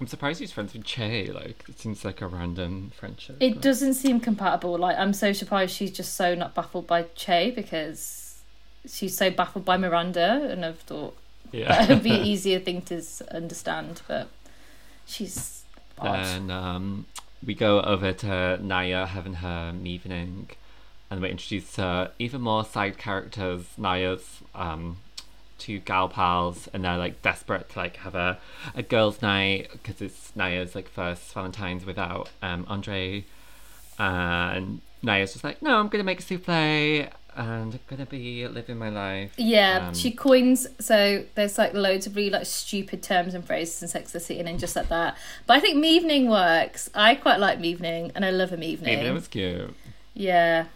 I'm 0.00 0.06
surprised 0.06 0.40
he's 0.40 0.52
friends 0.52 0.72
with 0.72 0.84
Che. 0.84 1.30
Like 1.30 1.64
it 1.68 1.78
seems 1.78 2.04
like 2.04 2.22
a 2.22 2.26
random 2.26 2.90
friendship. 2.96 3.36
It 3.38 3.54
but- 3.54 3.62
doesn't 3.62 3.94
seem 3.94 4.18
compatible. 4.20 4.78
Like 4.78 4.96
I'm 4.98 5.12
so 5.12 5.32
surprised 5.32 5.74
she's 5.74 5.90
just 5.90 6.14
so 6.14 6.34
not 6.34 6.54
baffled 6.54 6.86
by 6.86 7.04
Che 7.14 7.50
because 7.50 8.40
she's 8.88 9.16
so 9.16 9.30
baffled 9.30 9.64
by 9.64 9.76
Miranda, 9.76 10.48
and 10.50 10.64
I've 10.64 10.80
thought 10.80 11.16
yeah. 11.52 11.68
that 11.68 11.88
would 11.90 12.02
be 12.02 12.14
an 12.14 12.24
easier 12.24 12.58
thing 12.58 12.82
to 12.82 13.02
understand. 13.30 14.00
But 14.08 14.28
she's 15.06 15.64
odd. 15.98 16.24
Then 16.24 16.50
um, 16.50 17.06
we 17.44 17.54
go 17.54 17.82
over 17.82 18.12
to 18.12 18.58
Nya 18.62 19.06
having 19.06 19.34
her 19.34 19.74
evening, 19.84 20.48
and 21.10 21.20
we're 21.20 21.28
introduced 21.28 21.74
to 21.74 22.10
even 22.18 22.40
more 22.40 22.64
side 22.64 22.96
characters. 22.96 23.66
Nya's 23.78 24.40
um, 24.54 24.96
two 25.60 25.78
gal 25.78 26.08
pals, 26.08 26.68
and 26.72 26.84
they're 26.84 26.96
like 26.98 27.22
desperate 27.22 27.68
to 27.70 27.78
like 27.78 27.96
have 27.98 28.14
a, 28.14 28.38
a 28.74 28.82
girls' 28.82 29.22
night 29.22 29.68
because 29.72 30.00
it's 30.00 30.32
Nya's 30.34 30.74
like 30.74 30.88
first 30.88 31.32
Valentine's 31.32 31.86
without 31.86 32.30
um, 32.42 32.64
Andre, 32.68 33.24
and 33.98 34.80
Nya's 35.02 35.32
just 35.32 35.44
like, 35.44 35.62
no, 35.62 35.78
I'm 35.78 35.88
gonna 35.88 36.04
make 36.04 36.18
a 36.20 36.22
souffle. 36.22 37.08
And 37.36 37.74
I'm 37.74 37.80
gonna 37.86 38.06
be 38.06 38.46
living 38.48 38.76
my 38.76 38.88
life. 38.88 39.32
Yeah, 39.36 39.86
Um, 39.88 39.94
she 39.94 40.10
coins 40.10 40.66
so 40.80 41.24
there's 41.36 41.58
like 41.58 41.72
loads 41.74 42.06
of 42.08 42.16
really 42.16 42.30
like 42.30 42.44
stupid 42.44 43.02
terms 43.04 43.34
and 43.34 43.44
phrases 43.44 43.80
in 43.82 43.88
Sex 43.88 44.12
and 44.12 44.20
the 44.20 44.24
City 44.24 44.40
and 44.40 44.58
just 44.58 44.74
like 44.74 44.88
that. 44.88 45.16
But 45.46 45.56
I 45.56 45.60
think 45.60 45.82
Mevening 45.82 46.28
works. 46.28 46.90
I 46.92 47.14
quite 47.14 47.38
like 47.38 47.60
Mevening 47.60 48.10
and 48.16 48.24
I 48.24 48.30
love 48.30 48.52
a 48.52 48.56
Mevening. 48.56 48.88
Even 48.88 49.06
it 49.06 49.12
was 49.12 49.28
cute. 49.28 49.74
Yeah. 50.12 50.66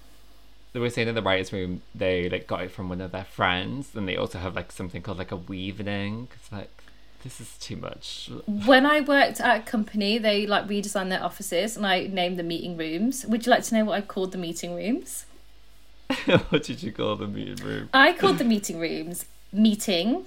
They 0.74 0.80
were 0.80 0.90
saying 0.90 1.08
in 1.08 1.14
the 1.14 1.22
writers' 1.22 1.52
room 1.52 1.80
they 1.94 2.28
like 2.28 2.46
got 2.46 2.60
it 2.62 2.70
from 2.70 2.90
one 2.90 3.00
of 3.00 3.12
their 3.12 3.24
friends, 3.24 3.94
and 3.94 4.06
they 4.06 4.16
also 4.16 4.38
have 4.38 4.54
like 4.54 4.70
something 4.72 5.00
called 5.00 5.16
like 5.18 5.32
a 5.32 5.36
weaving. 5.36 6.28
It's 6.34 6.52
like 6.52 6.70
this 7.22 7.40
is 7.40 7.56
too 7.58 7.76
much. 7.76 8.28
When 8.46 8.84
I 8.84 9.00
worked 9.00 9.40
at 9.40 9.60
a 9.60 9.62
company, 9.62 10.18
they 10.18 10.46
like 10.46 10.66
redesigned 10.68 11.08
their 11.08 11.24
offices 11.24 11.74
and 11.76 11.86
I 11.86 12.06
named 12.08 12.38
the 12.38 12.42
meeting 12.42 12.76
rooms. 12.76 13.24
Would 13.24 13.46
you 13.46 13.50
like 13.50 13.62
to 13.64 13.74
know 13.76 13.84
what 13.86 13.94
I 13.94 14.02
called 14.02 14.32
the 14.32 14.38
meeting 14.38 14.74
rooms? 14.74 15.24
what 16.50 16.62
did 16.64 16.82
you 16.82 16.92
call 16.92 17.16
the 17.16 17.26
meeting 17.26 17.64
room? 17.64 17.88
I 17.94 18.12
called 18.12 18.36
the 18.36 18.44
meeting 18.44 18.78
rooms 18.78 19.24
meeting 19.52 20.26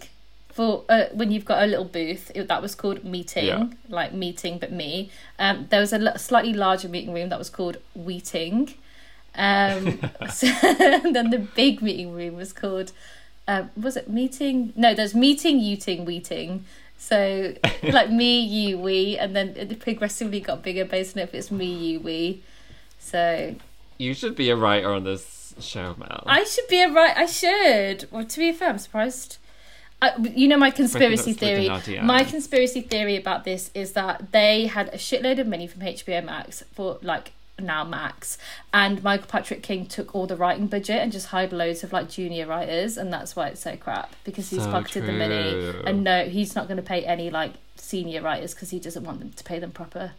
for 0.50 0.86
uh, 0.90 1.06
when 1.14 1.32
you've 1.32 1.46
got 1.46 1.62
a 1.64 1.68
little 1.68 1.86
booth. 1.86 2.32
It, 2.34 2.48
that 2.48 2.64
was 2.64 2.74
called 2.74 3.04
meeting, 3.04 3.46
Yeah. 3.46 3.68
like 3.90 4.12
meeting 4.14 4.58
but 4.58 4.72
me. 4.72 5.12
Um, 5.38 5.68
there 5.70 5.80
was 5.82 5.94
a 5.94 6.00
l- 6.00 6.18
slightly 6.18 6.54
larger 6.54 6.90
meeting 6.90 7.14
room 7.14 7.30
that 7.30 7.38
was 7.38 7.52
called 7.52 7.78
weeting. 7.94 8.74
Um, 9.38 10.00
so, 10.30 10.48
and 10.48 11.16
then 11.16 11.30
the 11.30 11.40
big 11.40 11.82
meeting 11.82 12.12
room 12.12 12.36
was 12.36 12.52
called 12.52 12.92
um, 13.48 13.72
was 13.82 13.96
it 13.96 14.10
meeting? 14.10 14.74
No, 14.76 14.94
there's 14.94 15.16
meeting, 15.16 15.60
uting, 15.60 16.06
weeting. 16.06 16.66
So 16.98 17.54
like 17.84 18.12
me, 18.12 18.40
you, 18.42 18.78
we, 18.78 19.18
and 19.18 19.36
then 19.36 19.54
it 19.56 19.80
progressively 19.80 20.42
got 20.42 20.64
bigger 20.64 20.86
based 20.86 21.16
on 21.16 21.24
if 21.24 21.34
it's 21.34 21.50
me, 21.50 21.74
you, 21.74 22.00
we. 22.00 22.44
So 23.00 23.56
You 23.98 24.14
should 24.14 24.36
be 24.36 24.50
a 24.50 24.56
writer 24.56 24.92
on 24.92 25.04
this 25.04 25.56
show, 25.60 25.96
Mel. 25.98 26.24
I 26.26 26.44
should 26.44 26.68
be 26.68 26.82
a 26.82 26.92
writer. 26.92 27.20
I 27.20 27.26
should. 27.26 28.08
Well, 28.12 28.26
to 28.26 28.40
be 28.40 28.52
fair, 28.52 28.70
I'm 28.70 28.80
surprised. 28.80 29.38
I, 30.00 30.16
you 30.18 30.48
know 30.48 30.58
my 30.58 30.70
conspiracy 30.70 31.32
not 31.32 31.40
slid 31.40 31.66
in 31.66 31.82
theory. 31.82 32.02
My 32.02 32.24
conspiracy 32.24 32.82
theory 32.82 33.16
about 33.16 33.46
this 33.46 33.72
is 33.74 33.94
that 33.94 34.32
they 34.32 34.68
had 34.68 34.90
a 34.90 34.98
shitload 34.98 35.40
of 35.40 35.48
money 35.48 35.66
from 35.66 35.82
HBO 35.82 36.24
Max 36.24 36.64
for 36.74 37.00
like 37.02 37.32
now 37.60 37.84
Max, 37.84 38.38
and 38.74 39.04
Michael 39.04 39.28
Patrick 39.28 39.64
King 39.64 39.86
took 39.86 40.14
all 40.16 40.28
the 40.28 40.36
writing 40.36 40.68
budget 40.68 40.98
and 40.98 41.12
just 41.12 41.28
hired 41.28 41.52
loads 41.52 41.84
of 41.84 41.92
like 41.92 42.10
junior 42.10 42.46
writers, 42.46 42.98
and 42.98 43.12
that's 43.12 43.36
why 43.36 43.48
it's 43.48 43.62
so 43.62 43.76
crap 43.76 44.16
because 44.24 44.50
he's 44.50 44.64
So 44.64 44.72
pocketed 44.72 45.06
the 45.06 45.12
money, 45.14 45.74
and 45.86 46.04
no, 46.04 46.26
he's 46.26 46.56
not 46.56 46.68
going 46.68 46.78
to 46.78 46.84
pay 46.84 47.04
any 47.06 47.30
like 47.30 47.54
senior 47.76 48.22
writers 48.22 48.54
because 48.54 48.70
he 48.70 48.80
doesn't 48.80 49.04
want 49.04 49.20
them 49.20 49.32
to 49.36 49.44
pay 49.44 49.60
them 49.60 49.72
proper. 49.72 50.12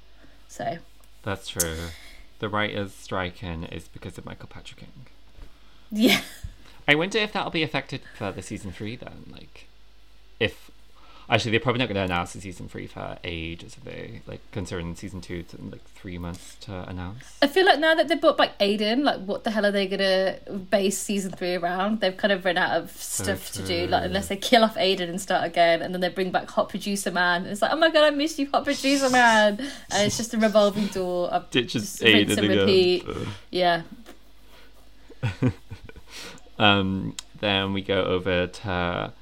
So 0.48 0.78
That's 1.22 1.48
true. 1.48 1.76
The 2.38 2.48
writers 2.48 2.94
striking 2.94 3.64
is 3.64 3.88
because 3.88 4.16
of 4.18 4.24
Michael 4.24 4.48
Patrick 4.48 4.80
King. 4.80 5.06
yeah, 5.90 6.20
I 6.88 6.94
wonder 6.94 7.18
if 7.18 7.32
that'll 7.32 7.50
be 7.50 7.62
affected 7.62 8.00
for 8.16 8.32
the 8.32 8.42
season 8.42 8.72
three 8.72 8.96
then. 8.96 9.24
Like, 9.30 9.66
if 10.40 10.70
actually 11.30 11.50
they're 11.50 11.60
probably 11.60 11.78
not 11.80 11.88
going 11.88 11.96
to 11.96 12.02
announce 12.02 12.32
the 12.32 12.40
season 12.40 12.68
three 12.68 12.86
for 12.86 13.18
ages, 13.24 13.76
are 13.76 13.90
they? 13.90 14.22
Like, 14.26 14.40
considering 14.52 14.94
season 14.94 15.20
two 15.20 15.36
it's 15.40 15.54
like 15.54 15.84
three 15.84 16.18
months 16.18 16.56
to 16.62 16.88
announce. 16.88 17.36
I 17.42 17.46
feel 17.46 17.66
like 17.66 17.78
now 17.78 17.94
that 17.94 18.08
they've 18.08 18.20
brought 18.20 18.36
back 18.38 18.52
Aidan, 18.60 19.04
like 19.04 19.20
what 19.20 19.44
the 19.44 19.50
hell 19.50 19.66
are 19.66 19.70
they 19.70 19.86
gonna 19.86 20.38
base 20.70 20.98
season 20.98 21.32
three 21.32 21.54
around? 21.54 22.00
They've 22.00 22.16
kind 22.16 22.32
of 22.32 22.44
run 22.44 22.56
out 22.56 22.76
of 22.80 22.90
stuff 22.92 23.52
to 23.52 23.62
do, 23.62 23.86
like 23.86 24.04
unless 24.04 24.28
they 24.28 24.36
kill 24.36 24.64
off 24.64 24.76
Aidan 24.76 25.08
and 25.10 25.20
start 25.20 25.44
again, 25.44 25.82
and 25.82 25.92
then 25.92 26.00
they 26.00 26.08
bring 26.08 26.30
back 26.30 26.48
Hot 26.50 26.68
Producer 26.68 27.10
Man. 27.10 27.42
And 27.42 27.50
it's 27.50 27.62
like, 27.62 27.72
oh 27.72 27.76
my 27.76 27.90
god, 27.90 28.04
I 28.04 28.10
missed 28.10 28.38
you, 28.38 28.48
Hot 28.52 28.64
Producer 28.64 29.10
Man, 29.10 29.58
and 29.90 30.06
it's 30.06 30.16
just 30.16 30.34
a 30.34 30.38
revolving 30.38 30.86
door 30.88 31.28
of 31.28 31.50
Ditches 31.50 32.02
Aidan 32.02 32.38
and 32.38 32.46
again. 32.46 32.58
repeat. 32.58 33.06
Yeah, 33.50 33.82
Um, 36.58 37.14
then 37.40 37.72
we 37.72 37.82
go 37.82 38.02
over 38.02 38.48
to 38.48 39.12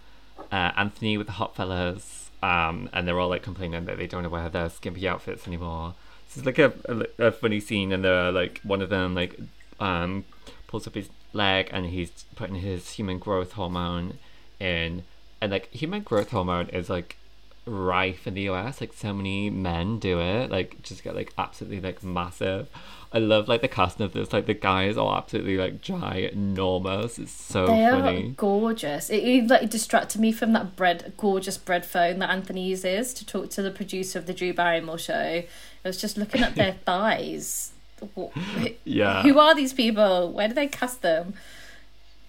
uh, 0.53 0.73
Anthony 0.77 1.19
with 1.19 1.27
the 1.27 1.35
hot 1.35 1.57
fellas, 1.57 2.31
um, 2.43 2.89
and 2.93 3.07
they're 3.07 3.19
all 3.19 3.29
like 3.29 3.43
complaining 3.43 3.85
that 3.87 3.97
they 3.99 4.07
don't 4.07 4.23
know 4.23 4.29
wear 4.29 4.49
their 4.49 4.69
skimpy 4.71 5.09
outfits 5.09 5.47
anymore. 5.47 5.95
So 6.29 6.39
it's 6.41 6.47
like 6.47 6.59
a, 6.59 6.73
a, 7.19 7.27
a 7.27 7.33
funny 7.33 7.61
scene, 7.61 7.93
and 7.93 8.05
they're 8.05 8.33
like 8.33 8.61
one 8.63 8.83
of 8.83 8.89
them 8.89 9.15
like 9.15 9.39
um, 9.81 10.25
pulls 10.67 10.87
up 10.87 10.95
his 10.95 11.09
leg, 11.33 11.69
and 11.73 11.87
he's 11.87 12.25
putting 12.35 12.57
his 12.57 12.91
human 12.93 13.19
growth 13.19 13.53
hormone 13.53 14.19
in, 14.59 15.05
and 15.41 15.53
like 15.53 15.71
human 15.73 16.03
growth 16.03 16.31
hormone 16.31 16.69
is 16.69 16.89
like 16.89 17.17
rife 17.67 18.27
in 18.27 18.35
the 18.35 18.49
US. 18.49 18.81
Like 18.81 18.93
so 18.93 19.13
many 19.13 19.51
men 19.51 19.99
do 19.99 20.21
it, 20.21 20.51
like 20.51 20.83
just 20.83 21.03
get 21.05 21.15
like 21.15 21.33
absolutely 21.37 21.81
like 21.81 22.03
massive. 22.03 22.69
I 23.13 23.19
love 23.19 23.49
like 23.49 23.61
the 23.61 23.69
casting 23.69 24.05
of 24.05 24.13
this. 24.13 24.33
Like 24.33 24.47
the 24.47 24.55
guys 24.55 24.97
are 24.97 25.19
absolutely 25.19 25.57
like 25.57 25.81
ginormous. 25.81 27.19
It's 27.19 27.33
so 27.33 27.67
They 27.67 27.85
are 27.85 28.23
gorgeous. 28.37 29.11
It, 29.11 29.23
it 29.25 29.49
like 29.49 29.71
distracted 29.71 30.21
me 30.21 30.33
from 30.33 30.53
that 30.53 30.77
bread, 30.77 31.13
gorgeous 31.17 31.59
bread 31.59 31.85
phone 31.85 32.19
that 32.21 32.31
Anthony 32.31 32.65
uses 32.65 33.15
to 33.15 33.27
talk 33.27 33.51
to 33.51 33.63
the 33.63 33.71
producer 33.71 34.19
of 34.19 34.27
the 34.27 34.35
Drew 34.35 34.53
Barrymore 34.53 34.99
show. 34.99 35.15
I 35.15 35.47
was 35.85 36.01
just 36.01 36.17
looking 36.17 36.43
at 36.43 36.55
their 36.55 36.73
thighs. 36.85 37.73
Yeah. 38.85 39.23
Who 39.23 39.39
are 39.39 39.55
these 39.55 39.73
people? 39.73 40.33
Where 40.33 40.49
do 40.49 40.55
they 40.55 40.67
cast 40.67 41.03
them? 41.03 41.35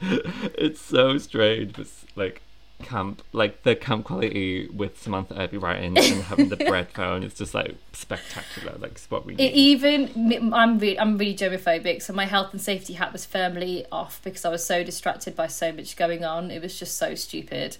it's 0.00 0.80
so 0.80 1.18
strange. 1.18 1.74
But 1.74 1.86
like 2.16 2.42
camp, 2.82 3.22
like 3.32 3.62
the 3.62 3.74
camp 3.74 4.04
quality 4.04 4.68
with 4.68 5.00
Samantha 5.00 5.40
Irby 5.40 5.56
writing 5.58 5.96
and 5.98 6.22
having 6.24 6.48
the 6.48 6.56
bread 6.56 6.90
phone 6.90 7.22
is 7.22 7.34
just 7.34 7.54
like 7.54 7.76
spectacular. 7.92 8.76
Like 8.78 8.92
it's 8.92 9.10
what 9.10 9.24
we 9.26 9.34
It 9.34 9.38
need. 9.38 9.54
even 9.54 10.52
I'm 10.54 10.78
really 10.78 10.98
I'm 10.98 11.18
really 11.18 11.34
germophobic, 11.34 12.02
so 12.02 12.12
my 12.12 12.26
health 12.26 12.52
and 12.52 12.60
safety 12.60 12.94
hat 12.94 13.12
was 13.12 13.24
firmly 13.24 13.86
off 13.90 14.20
because 14.22 14.44
I 14.44 14.50
was 14.50 14.64
so 14.64 14.84
distracted 14.84 15.34
by 15.34 15.46
so 15.46 15.72
much 15.72 15.96
going 15.96 16.24
on. 16.24 16.50
It 16.50 16.62
was 16.62 16.78
just 16.78 16.96
so 16.96 17.14
stupid. 17.14 17.78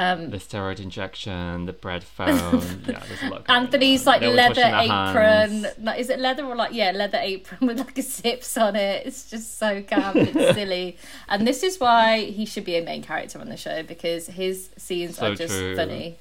Um, 0.00 0.30
the 0.30 0.36
steroid 0.36 0.78
injection, 0.78 1.66
the 1.66 1.72
bread 1.72 2.04
phone. 2.04 2.28
yeah, 2.86 3.02
there's 3.08 3.22
a 3.24 3.28
lot. 3.30 3.44
Anthony's 3.48 4.06
on. 4.06 4.12
like 4.12 4.22
No 4.22 4.30
leather 4.30 4.62
apron. 4.62 5.96
is 5.98 6.08
it 6.08 6.20
leather 6.20 6.44
or 6.44 6.54
like 6.54 6.72
yeah, 6.72 6.92
leather 6.92 7.18
apron 7.20 7.66
with 7.66 7.78
like 7.80 7.98
a 7.98 8.02
zips 8.02 8.56
on 8.56 8.76
it? 8.76 9.04
It's 9.06 9.28
just 9.28 9.58
so 9.58 9.82
camp. 9.82 10.14
It's 10.14 10.54
silly, 10.54 10.96
and 11.28 11.44
this 11.44 11.64
is 11.64 11.80
why 11.80 12.20
he 12.26 12.46
should 12.46 12.64
be 12.64 12.76
a 12.76 12.82
main 12.82 13.02
character 13.02 13.40
on 13.40 13.48
the 13.48 13.56
show 13.56 13.82
because 13.82 14.28
his 14.28 14.70
scenes 14.76 15.16
So 15.16 15.32
are 15.32 15.34
just 15.34 15.52
true. 15.58 15.74
funny. 15.74 16.16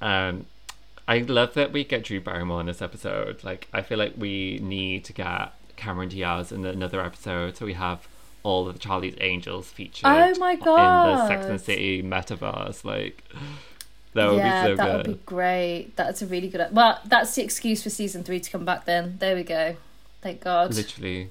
Um, 0.00 0.46
I 1.08 1.18
love 1.18 1.54
that 1.54 1.72
we 1.72 1.84
get 1.84 2.04
Drew 2.04 2.20
Barrymore 2.20 2.60
in 2.60 2.66
this 2.66 2.82
episode. 2.82 3.44
Like, 3.44 3.68
I 3.72 3.82
feel 3.82 3.98
like 3.98 4.14
we 4.16 4.58
need 4.62 5.04
to 5.04 5.12
get 5.12 5.52
Cameron 5.76 6.08
Diaz 6.08 6.50
in 6.50 6.64
another 6.64 7.00
episode, 7.02 7.56
so 7.56 7.66
we 7.66 7.74
have 7.74 8.08
all 8.46 8.68
of 8.68 8.74
the 8.74 8.78
Charlie's 8.78 9.16
Angels 9.20 9.66
featured. 9.66 10.06
Oh 10.06 10.34
my 10.38 10.52
In 10.52 10.60
the 10.60 11.26
Sex 11.26 11.42
God. 11.42 11.50
and 11.50 11.60
City 11.60 12.00
metaverse, 12.00 12.84
like 12.84 13.24
that 14.14 14.30
would 14.30 14.36
yeah, 14.38 14.62
be 14.62 14.68
so 14.68 14.76
good. 14.76 14.78
that 14.78 14.86
good. 14.86 15.06
would 15.08 15.18
be 15.18 15.26
great. 15.26 15.96
That's 15.96 16.22
a 16.22 16.26
really 16.26 16.48
good. 16.48 16.68
Well, 16.70 17.00
that's 17.04 17.34
the 17.34 17.42
excuse 17.42 17.82
for 17.82 17.90
season 17.90 18.22
three 18.22 18.38
to 18.38 18.48
come 18.48 18.64
back. 18.64 18.84
Then 18.84 19.16
there 19.18 19.34
we 19.34 19.42
go. 19.42 19.76
Thank 20.22 20.42
God. 20.42 20.72
Literally, 20.72 21.30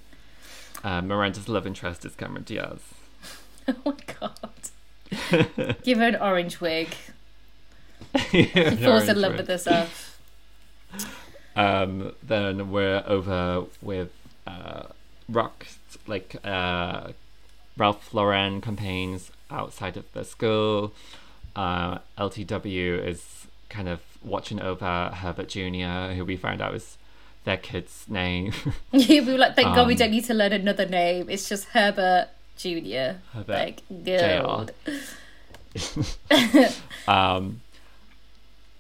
uh, 0.84 1.01
Miranda's 1.01 1.48
love 1.48 1.65
interest 1.65 2.03
is 2.05 2.13
Cameron 2.15 2.43
Diaz. 2.43 2.79
Oh 3.67 3.74
my 3.84 3.95
God. 4.19 5.77
Give 5.84 5.98
her 5.98 6.10
an 6.10 6.17
orange 6.17 6.62
wig. 6.62 6.89
he 8.29 8.43
He 8.43 8.75
falls 8.75 9.07
in 9.07 9.19
love 9.19 9.38
with 9.38 9.48
herself. 9.48 10.19
Um, 11.55 12.13
then 12.22 12.69
we're 12.69 13.03
over 13.07 13.63
with 13.81 14.12
uh, 14.45 14.84
Rock, 15.27 15.65
like 16.07 16.35
uh, 16.43 17.09
Ralph 17.77 18.13
Lauren 18.13 18.61
campaigns 18.61 19.31
outside 19.49 19.97
of 19.97 20.11
the 20.13 20.23
school. 20.23 20.93
Uh, 21.55 21.99
LTW 22.17 23.05
is 23.05 23.47
kind 23.69 23.87
of 23.87 24.01
watching 24.23 24.61
over 24.61 25.11
Herbert 25.13 25.49
Jr., 25.49 26.13
who 26.15 26.25
we 26.25 26.35
found 26.37 26.61
out 26.61 26.73
was 26.73 26.97
their 27.43 27.57
kid's 27.57 28.05
name. 28.09 28.51
yeah, 28.91 29.21
we 29.25 29.31
were 29.33 29.37
like, 29.37 29.55
thank 29.55 29.75
God 29.75 29.87
we 29.87 29.93
Um, 29.93 29.99
don't 29.99 30.11
need 30.11 30.25
to 30.25 30.33
learn 30.33 30.51
another 30.53 30.85
name. 30.85 31.29
It's 31.29 31.47
just 31.47 31.65
Herbert 31.69 32.29
Junior. 32.57 33.21
Herbert 33.33 33.53
Like, 33.53 33.81
good. 34.03 34.71
um, 37.07 37.61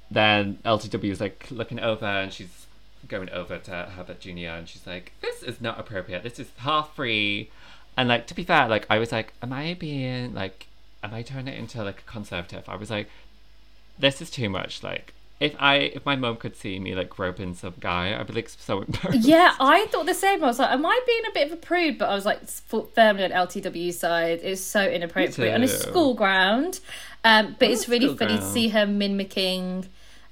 then 0.09 0.57
LTW 0.65 1.11
is 1.11 1.19
like 1.21 1.47
looking 1.51 1.79
over 1.79 2.05
and 2.05 2.31
she's 2.31 2.64
going 3.07 3.29
over 3.29 3.57
to 3.57 3.71
Herbert 3.95 4.19
Jr. 4.19 4.55
and 4.55 4.67
she's 4.67 4.85
like, 4.85 5.13
this 5.21 5.43
is 5.43 5.61
not 5.61 5.79
appropriate. 5.79 6.23
This 6.23 6.39
is 6.39 6.49
half 6.57 6.95
free. 6.95 7.49
And 7.97 8.09
like, 8.09 8.27
to 8.27 8.33
be 8.33 8.43
fair, 8.43 8.67
like, 8.67 8.85
I 8.89 8.99
was 8.99 9.11
like, 9.11 9.33
am 9.41 9.53
I 9.53 9.73
being 9.75 10.33
like, 10.33 10.67
am 11.03 11.13
I 11.13 11.21
turning 11.21 11.53
it 11.53 11.57
into 11.57 11.83
like 11.83 11.99
a 11.99 12.11
conservative? 12.11 12.67
I 12.67 12.75
was 12.75 12.89
like, 12.89 13.09
this 13.97 14.21
is 14.21 14.29
too 14.29 14.49
much. 14.49 14.83
Like, 14.83 15.13
if 15.39 15.55
I, 15.59 15.75
if 15.75 16.05
my 16.05 16.15
mom 16.15 16.37
could 16.37 16.55
see 16.55 16.79
me 16.79 16.95
like 16.95 17.09
groping 17.09 17.55
some 17.55 17.75
guy, 17.79 18.17
I'd 18.17 18.27
be 18.27 18.33
like 18.33 18.49
so 18.49 18.81
embarrassed. 18.87 19.27
Yeah, 19.27 19.55
I 19.59 19.85
thought 19.87 20.05
the 20.05 20.13
same. 20.13 20.43
I 20.43 20.47
was 20.47 20.59
like, 20.59 20.71
am 20.71 20.85
I 20.85 20.99
being 21.05 21.23
a 21.29 21.33
bit 21.33 21.47
of 21.47 21.53
a 21.53 21.61
prude? 21.61 21.97
But 21.97 22.09
I 22.09 22.15
was 22.15 22.25
like 22.25 22.45
firmly 22.47 23.23
on 23.23 23.31
LTW 23.31 23.93
side. 23.93 24.39
It's 24.43 24.61
so 24.61 24.87
inappropriate 24.87 25.53
on 25.53 25.63
a 25.63 25.67
school 25.67 26.13
ground. 26.13 26.79
Um, 27.23 27.55
but 27.59 27.69
a 27.69 27.71
it's 27.71 27.89
really 27.89 28.15
funny 28.15 28.37
to 28.37 28.45
see 28.45 28.69
her 28.69 28.85
mimicking 28.85 29.87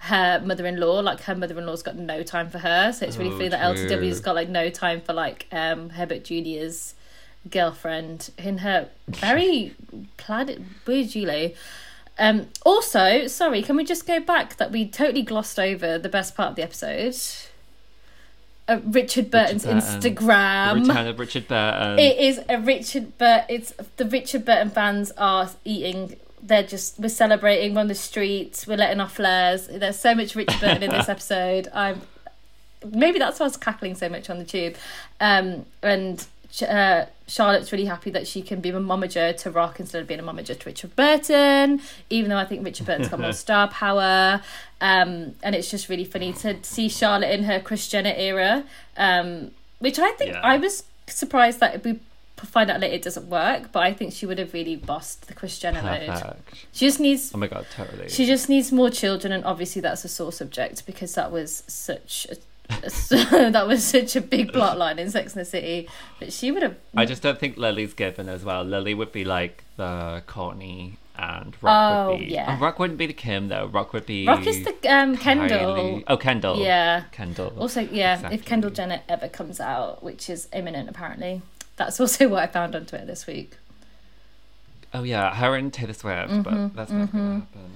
her 0.08 0.42
mother-in-law. 0.44 1.00
Like 1.00 1.22
her 1.22 1.36
mother-in-law's 1.36 1.84
got 1.84 1.96
no 1.96 2.24
time 2.24 2.50
for 2.50 2.60
her, 2.60 2.92
so 2.94 3.06
it's 3.06 3.18
really 3.18 3.32
Oh, 3.32 3.38
funny 3.38 3.50
that. 3.50 3.76
LTW's 3.76 4.20
got 4.20 4.36
like 4.36 4.50
no 4.50 4.70
time 4.70 5.02
for 5.02 5.14
like 5.14 5.48
um, 5.52 5.90
Herbert 5.92 6.24
Junior's 6.24 6.94
girlfriend 7.50 8.30
in 8.38 8.60
her 8.60 8.90
very 9.08 9.76
plaid 10.18 10.64
weird 10.86 11.10
gilet. 11.10 11.56
Um, 12.20 12.48
also, 12.66 13.28
sorry, 13.28 13.62
can 13.64 13.76
we 13.76 13.84
just 13.84 14.06
go 14.06 14.20
back 14.20 14.58
that 14.58 14.72
we 14.72 14.88
totally 14.88 15.24
glossed 15.24 15.60
over 15.60 15.98
the 15.98 16.10
best 16.10 16.36
part 16.36 16.50
of 16.52 16.56
the 16.56 16.64
episode? 16.64 17.16
Uh, 18.68 18.80
Richard 18.86 19.30
Burton's 19.32 19.66
Burton. 19.66 19.80
Instagram. 19.80 20.88
Return 20.88 21.08
of 21.08 21.20
Richard 21.20 21.48
Burton. 21.48 22.00
It 22.00 22.18
is 22.18 22.40
a 22.48 22.60
Richard 22.60 23.18
Burton. 23.18 23.46
It's 23.50 23.74
the 23.98 24.06
Richard 24.06 24.46
Burton 24.46 24.70
fans 24.70 25.12
are 25.18 25.50
eating. 25.66 26.16
They're 26.46 26.64
just 26.64 27.00
we're 27.00 27.08
celebrating. 27.10 27.74
We're 27.74 27.82
on 27.82 27.88
the 27.88 27.96
streets. 27.96 28.68
We're 28.68 28.78
letting 28.78 29.00
off 29.00 29.16
flares. 29.16 29.68
There's 29.68 29.98
so 29.98 30.14
much 30.14 30.36
Richard 30.36 30.60
Burton 30.60 30.84
in 30.84 30.90
this 30.92 31.08
episode. 31.16 31.70
I'm 31.74 32.02
maybe 32.86 33.18
that's 33.18 33.40
why 33.40 33.46
I 33.46 33.48
was 33.48 33.58
cackling 33.58 33.96
so 33.96 34.10
much 34.10 34.30
on 34.30 34.40
the 34.40 34.44
tube. 34.44 34.76
Um, 35.22 35.66
and 35.82 36.26
uh, 36.68 37.06
Charlotte's 37.28 37.72
really 37.72 37.86
happy 37.86 38.10
that 38.12 38.28
she 38.28 38.42
can 38.42 38.60
be 38.60 38.70
a 38.70 38.74
momager 38.74 39.36
to 39.38 39.50
Rock 39.52 39.80
instead 39.80 40.02
of 40.02 40.08
being 40.08 40.20
a 40.20 40.24
momager 40.24 40.60
to 40.60 40.66
Richard 40.70 40.96
Burton. 40.96 41.82
Even 42.10 42.30
though 42.30 42.38
I 42.38 42.46
think 42.46 42.66
Richard 42.66 42.86
Burton's 42.86 43.08
got 43.08 43.20
more 43.22 43.32
star 43.46 43.70
power. 43.70 44.42
Um, 44.82 45.36
and 45.42 45.56
it's 45.56 45.72
just 45.72 45.88
really 45.88 46.04
funny 46.04 46.34
to 46.34 46.62
see 46.64 46.90
Charlotte 46.90 47.32
in 47.32 47.46
her 47.46 47.62
Kris 47.62 47.88
Jenner 47.88 48.14
era, 48.16 48.66
um, 48.98 49.52
which 49.80 49.98
I 49.98 50.12
think 50.12 50.32
Yeah. 50.34 50.42
I 50.44 50.58
was 50.58 50.84
surprised 51.08 51.62
that 51.62 51.84
we 51.86 52.00
find 52.46 52.70
out 52.70 52.80
later 52.80 52.96
it 52.96 53.02
doesn't 53.02 53.28
work. 53.28 53.72
But 53.72 53.84
I 53.84 53.94
think 53.94 54.14
she 54.14 54.26
would 54.26 54.38
have 54.40 54.54
really 54.54 54.76
bossed 54.76 55.28
the 55.28 55.34
Kris 55.34 55.58
Jenner 55.60 55.82
mode. 55.82 56.36
She 56.72 56.86
just 56.86 57.00
needs 57.00 57.32
Oh 57.34 57.38
my 57.38 57.48
god, 57.48 57.66
totally. 57.76 58.10
she 58.10 58.26
just 58.26 58.50
needs 58.50 58.72
more 58.72 58.90
children, 58.90 59.32
and 59.34 59.44
obviously 59.46 59.82
that's 59.82 60.04
a 60.06 60.10
sore 60.10 60.32
subject 60.32 60.86
because 60.86 61.14
that 61.16 61.32
was 61.32 61.64
such 61.68 62.28
a, 62.32 62.36
that 63.52 63.66
was 63.68 63.84
such 63.84 64.16
a 64.16 64.22
big 64.22 64.52
plot 64.54 64.78
line 64.78 65.00
in 65.00 65.10
Sex 65.12 65.34
and 65.34 65.42
the 65.42 65.46
City. 65.46 65.88
But 66.20 66.32
she 66.34 66.52
would 66.52 66.64
have. 66.64 66.76
I 66.96 67.06
just 67.06 67.22
don't 67.22 67.40
think 67.40 67.58
Lily's 67.58 67.94
given 67.94 68.30
as 68.30 68.44
well. 68.44 68.64
Lily 68.64 68.94
would 68.94 69.12
be 69.12 69.24
like 69.26 69.64
the 69.78 70.24
Kourtney 70.28 70.94
and 71.16 71.56
Rock 71.62 71.94
Oh, 72.08 72.12
would 72.12 72.20
be. 72.22 72.26
yeah. 72.34 72.56
Oh, 72.58 72.62
Rock 72.64 72.80
wouldn't 72.80 72.98
be 72.98 73.06
the 73.06 73.14
Kim 73.14 73.50
though. 73.50 73.68
Rock 73.68 73.94
would 73.94 74.06
be. 74.06 74.26
Rock 74.26 74.48
is 74.48 74.64
the 74.64 74.74
um, 74.92 75.16
Kendall. 75.18 75.76
Kylie- 75.76 76.04
Oh, 76.08 76.18
Kendall. 76.18 76.58
Yeah. 76.60 77.04
Kendall. 77.12 77.54
Also, 77.60 77.82
yeah, 77.82 78.16
Exactly. 78.16 78.40
if 78.40 78.46
Kendall 78.46 78.72
Jenner 78.72 79.02
ever 79.08 79.28
comes 79.28 79.60
out, 79.60 80.02
which 80.04 80.30
is 80.30 80.48
imminent 80.54 80.90
apparently, 80.90 81.42
that's 81.76 82.00
also 82.00 82.28
what 82.30 82.44
I 82.44 82.48
found 82.48 82.76
on 82.76 82.86
Twitter 82.86 83.06
this 83.06 83.28
week. 83.28 83.58
Oh 84.94 85.04
yeah, 85.04 85.34
her 85.36 85.56
and 85.56 85.74
Taylor 85.74 85.94
Swift, 85.94 86.30
Mm-hmm, 86.32 86.42
but 86.42 86.76
that's 86.76 86.92
not 86.92 87.12
gonna 87.12 87.40
happen. 87.40 87.72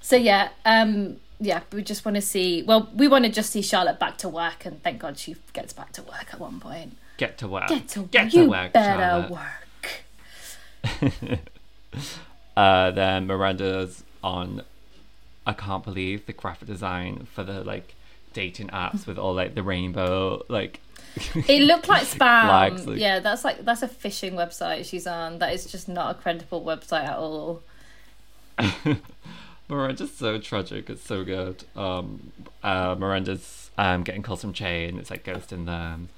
So 0.00 0.16
yeah, 0.16 0.48
um, 0.64 1.16
yeah, 1.40 1.60
we 1.72 1.82
just 1.82 2.04
want 2.04 2.14
to 2.14 2.22
see. 2.22 2.62
Well, 2.62 2.88
we 2.94 3.08
want 3.08 3.24
to 3.24 3.30
just 3.30 3.50
see 3.50 3.60
Charlotte 3.60 3.98
back 3.98 4.16
to 4.18 4.28
work, 4.28 4.64
and 4.64 4.82
thank 4.82 4.98
God 4.98 5.18
she 5.18 5.36
gets 5.52 5.72
back 5.72 5.92
to 5.92 6.02
work 6.02 6.28
at 6.32 6.40
one 6.40 6.60
point. 6.60 6.96
Get 7.18 7.36
to 7.38 7.48
work. 7.48 7.68
Get 7.68 7.88
to 7.88 8.02
work. 8.02 8.10
Get 8.12 8.30
to 8.32 8.48
work. 8.48 8.72
better 8.72 9.00
Charlotte. 9.00 9.30
work. 9.30 11.40
Uh, 12.56 12.90
then 12.90 13.26
Miranda's 13.26 14.02
on. 14.24 14.62
I 15.46 15.52
can't 15.52 15.84
believe 15.84 16.24
the 16.24 16.32
graphic 16.32 16.68
design 16.68 17.26
for 17.30 17.44
the 17.44 17.62
like 17.62 17.94
dating 18.32 18.68
apps 18.68 19.06
with 19.06 19.18
all 19.18 19.34
like 19.34 19.54
the 19.54 19.62
rainbow 19.62 20.42
like. 20.48 20.80
It 21.48 21.62
looked 21.62 21.88
like 21.88 22.02
spam. 22.04 22.16
Flags, 22.16 22.86
like- 22.86 22.98
Yeah, 22.98 23.20
that's 23.20 23.44
like 23.44 23.64
that's 23.64 23.82
a 23.82 23.88
phishing 23.88 24.32
website 24.34 24.84
she's 24.88 25.06
on. 25.06 25.38
That 25.38 25.52
is 25.54 25.66
just 25.66 25.88
not 25.88 26.16
a 26.16 26.18
credible 26.18 26.62
website 26.64 27.04
at 27.04 27.16
all. 27.16 27.62
Miranda's 29.68 30.14
so 30.14 30.38
tragic. 30.38 30.88
It's 30.90 31.02
so 31.04 31.24
good. 31.24 31.64
Um, 31.74 32.32
uh, 32.62 32.94
Miranda's 32.98 33.70
um 33.78 34.02
getting 34.04 34.22
calls 34.22 34.40
from 34.40 34.52
Che, 34.52 34.88
and 34.88 34.98
it's 34.98 35.10
like 35.10 35.24
ghosting 35.24 35.66
them. 35.66 36.08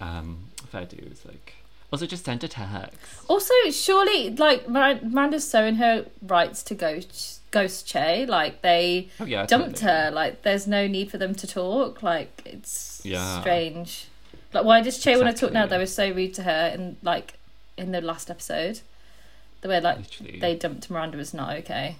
Um, 0.00 0.48
fair 0.68 0.84
dues. 0.84 1.22
Like, 1.24 1.54
Also, 1.92 2.06
just 2.06 2.24
send 2.24 2.42
a 2.44 2.48
text. 2.48 2.98
Also, 3.28 3.54
surely, 3.70 4.30
like 4.30 4.68
Mir- 4.68 5.00
Miranda's 5.02 5.48
so 5.48 5.64
in 5.64 5.76
her 5.76 6.06
rights 6.22 6.62
to 6.64 6.74
ghost 6.74 7.40
ghost 7.52 7.86
Che. 7.86 8.26
Like 8.26 8.62
they 8.62 9.08
Oh 9.20 9.24
yeah, 9.24 9.46
dumped 9.46 9.76
totally. 9.76 9.92
her. 9.92 10.10
Like 10.10 10.42
there's 10.42 10.66
no 10.66 10.86
need 10.88 11.10
for 11.10 11.18
them 11.18 11.34
to 11.36 11.46
talk. 11.46 12.02
Like 12.02 12.42
it's 12.44 13.00
Yeah. 13.04 13.40
strange. 13.40 14.08
Like 14.56 14.64
why 14.64 14.80
does 14.80 14.98
Che 14.98 15.16
want 15.16 15.36
to 15.36 15.38
talk 15.38 15.52
now? 15.52 15.64
Exactly. 15.64 15.76
They 15.76 15.82
were 15.82 15.86
so 15.86 16.10
rude 16.12 16.34
to 16.34 16.42
her 16.44 16.72
in 16.74 16.96
like 17.02 17.34
in 17.76 17.92
the 17.92 18.00
last 18.00 18.30
episode. 18.30 18.80
The 19.60 19.68
way 19.68 19.80
like 19.80 19.98
Literally. 19.98 20.40
they 20.40 20.54
dumped 20.54 20.88
Miranda 20.88 21.18
was 21.18 21.34
not 21.34 21.54
okay. 21.58 21.96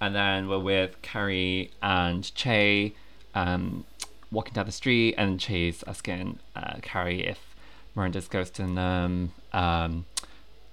And 0.00 0.16
then 0.16 0.48
we're 0.48 0.58
with 0.58 1.00
Carrie 1.02 1.70
and 1.80 2.34
Che 2.34 2.92
um, 3.36 3.84
walking 4.32 4.54
down 4.54 4.66
the 4.66 4.72
street, 4.72 5.14
and 5.16 5.38
Che's 5.38 5.84
asking 5.86 6.40
uh, 6.56 6.78
Carrie 6.82 7.24
if 7.24 7.54
Miranda's 7.94 8.26
ghosting 8.28 8.74
them. 8.74 9.32
Um, 9.52 10.06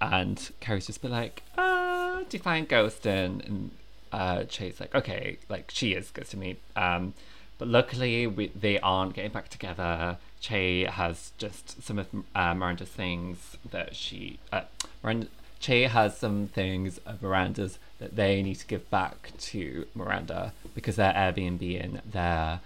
and 0.01 0.49
Carrie's 0.61 0.87
just 0.87 1.03
be 1.03 1.09
like, 1.09 1.43
uh, 1.59 2.23
define 2.29 2.65
ghosting. 2.65 3.45
And 3.45 3.71
uh, 4.11 4.45
Che's 4.45 4.79
like, 4.79 4.95
okay, 4.95 5.37
like 5.47 5.69
she 5.69 5.93
is 5.93 6.09
ghosting 6.09 6.39
me. 6.39 6.57
Um, 6.75 7.13
but 7.57 7.67
luckily, 7.67 8.27
we, 8.27 8.47
they 8.49 8.79
aren't 8.79 9.13
getting 9.13 9.31
back 9.31 9.49
together. 9.49 10.17
Che 10.39 10.83
has 10.83 11.31
just 11.37 11.81
some 11.83 11.97
of 11.99 12.07
uh, 12.35 12.53
Miranda's 12.53 12.89
things 12.89 13.57
that 13.71 13.95
she. 13.95 14.39
Uh, 14.51 14.61
Miranda, 15.03 15.27
che 15.59 15.83
has 15.83 16.17
some 16.17 16.47
things 16.47 16.99
of 17.05 17.21
Miranda's 17.21 17.79
that 17.99 18.15
they 18.15 18.43
need 18.43 18.55
to 18.55 18.67
give 18.67 18.89
back 18.91 19.31
to 19.39 19.87
Miranda 19.95 20.53
because 20.75 20.97
they're 20.97 21.13
Airbnb 21.13 21.61
in 21.61 22.01
their 22.05 22.59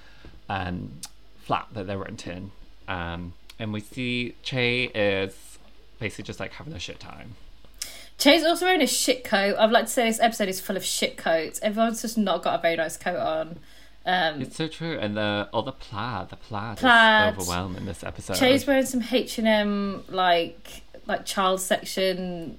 um, 0.50 1.00
flat 1.39 1.67
that 1.74 1.88
they're 1.88 1.98
renting. 1.98 2.51
Um, 2.88 3.33
and 3.57 3.71
we 3.71 3.79
see 3.79 4.36
Che 4.43 4.86
is 4.93 5.60
basically 6.00 6.25
just 6.25 6.39
like 6.39 6.53
having 6.53 6.74
a 6.74 6.79
shit 6.79 7.00
time. 7.00 7.36
Che's 8.17 8.43
also 8.43 8.65
wearing 8.65 8.81
a 8.81 8.88
shit 8.88 9.24
coat. 9.24 9.55
I'd 9.57 9.71
like 9.71 9.86
to 9.86 9.91
say 9.91 10.05
this 10.05 10.19
episode 10.19 10.50
is 10.50 10.60
full 10.60 10.77
of 10.77 10.83
shit 10.83 11.17
coats. 11.17 11.60
Everyone's 11.63 12.01
just 12.01 12.17
not 12.17 12.43
got 12.43 12.60
a 12.60 12.62
very 12.62 12.75
nice 12.75 12.98
coat 12.98 13.17
on. 13.17 13.60
Um, 14.05 14.41
It's 14.41 14.55
so 14.55 14.67
true. 14.67 14.98
And 15.00 15.15
the 15.15 15.48
all 15.53 15.62
the 15.62 15.72
plaid, 15.72 16.29
the 16.29 16.36
plaid, 16.36 16.77
Plaid. 16.77 17.34
is 17.34 17.39
overwhelming 17.39 17.86
this 17.86 18.03
episode. 18.03 18.36
Che's 18.38 18.65
wearing 18.65 18.86
some 18.86 19.03
H 19.12 19.38
and 19.38 19.48
M 19.48 20.03
like 20.10 20.81
like 21.08 21.25
child 21.25 21.62
section 21.62 22.58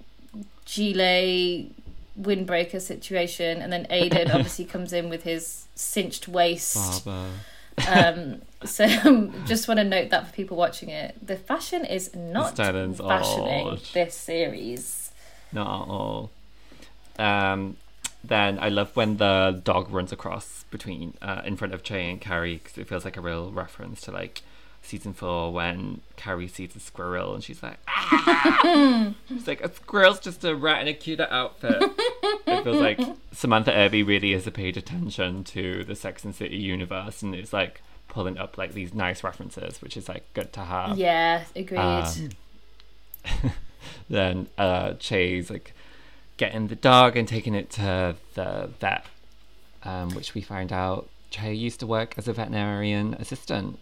gilet 0.64 1.72
windbreaker 2.20 2.80
situation, 2.80 3.60
and 3.60 3.72
then 3.72 3.86
Aidan 3.90 4.30
obviously 4.32 4.64
comes 4.64 4.92
in 4.92 5.08
with 5.08 5.24
his 5.24 5.66
cinched 5.74 6.28
waist. 6.28 7.06
Um, 7.88 8.42
so 8.64 8.84
um, 9.04 9.34
just 9.46 9.66
want 9.66 9.78
to 9.78 9.84
note 9.84 10.10
that 10.10 10.26
for 10.26 10.32
people 10.32 10.56
watching 10.56 10.90
it, 10.90 11.16
the 11.26 11.36
fashion 11.36 11.84
is 11.84 12.14
not 12.14 12.56
fashioning 12.56 13.66
odd. 13.66 13.80
this 13.94 14.14
series. 14.14 15.10
Not 15.52 15.66
at 15.82 15.88
all. 15.90 16.30
Um, 17.18 17.76
then 18.24 18.58
I 18.60 18.68
love 18.68 18.94
when 18.94 19.16
the 19.16 19.60
dog 19.64 19.90
runs 19.90 20.12
across 20.12 20.64
between 20.70 21.14
uh, 21.20 21.42
in 21.44 21.56
front 21.56 21.74
of 21.74 21.82
Che 21.82 22.10
and 22.10 22.20
Carrie 22.20 22.60
because 22.62 22.78
it 22.78 22.88
feels 22.88 23.04
like 23.04 23.16
a 23.16 23.20
real 23.20 23.50
reference 23.50 24.00
to 24.02 24.12
like 24.12 24.42
season 24.82 25.12
four 25.12 25.52
when 25.52 26.00
Carrie 26.16 26.48
sees 26.48 26.74
a 26.76 26.80
squirrel 26.80 27.34
and 27.34 27.42
she's 27.42 27.62
like, 27.62 27.78
ah! 27.88 29.14
she's 29.28 29.46
like, 29.46 29.60
a 29.60 29.72
squirrel's 29.72 30.20
just 30.20 30.44
a 30.44 30.54
rat 30.54 30.82
in 30.82 30.88
a 30.88 30.94
cute 30.94 31.20
outfit. 31.20 31.82
it 32.46 32.64
feels 32.64 32.80
like 32.80 33.00
Samantha 33.32 33.72
Irby 33.72 34.02
really 34.02 34.32
has 34.32 34.48
paid 34.50 34.76
attention 34.76 35.44
to 35.44 35.84
the 35.84 35.94
Sex 35.94 36.24
and 36.24 36.34
City 36.34 36.56
universe 36.56 37.22
and 37.22 37.34
is 37.34 37.52
like 37.52 37.80
pulling 38.08 38.38
up 38.38 38.58
like 38.58 38.74
these 38.74 38.92
nice 38.92 39.24
references, 39.24 39.80
which 39.80 39.96
is 39.96 40.08
like 40.08 40.24
good 40.34 40.52
to 40.52 40.60
have 40.60 40.98
Yeah, 40.98 41.44
agreed. 41.56 41.78
Um, 41.78 42.30
then 44.10 44.48
uh 44.58 44.94
Che's 44.94 45.48
like 45.48 45.74
getting 46.36 46.68
the 46.68 46.76
dog 46.76 47.16
and 47.16 47.28
taking 47.28 47.54
it 47.54 47.70
to 47.70 48.16
the 48.34 48.70
vet 48.80 49.06
um 49.84 50.10
which 50.14 50.34
we 50.34 50.40
find 50.40 50.72
out 50.72 51.08
Che 51.32 51.54
used 51.54 51.80
to 51.80 51.86
work 51.86 52.14
as 52.18 52.28
a 52.28 52.34
veterinarian 52.34 53.14
assistant. 53.14 53.78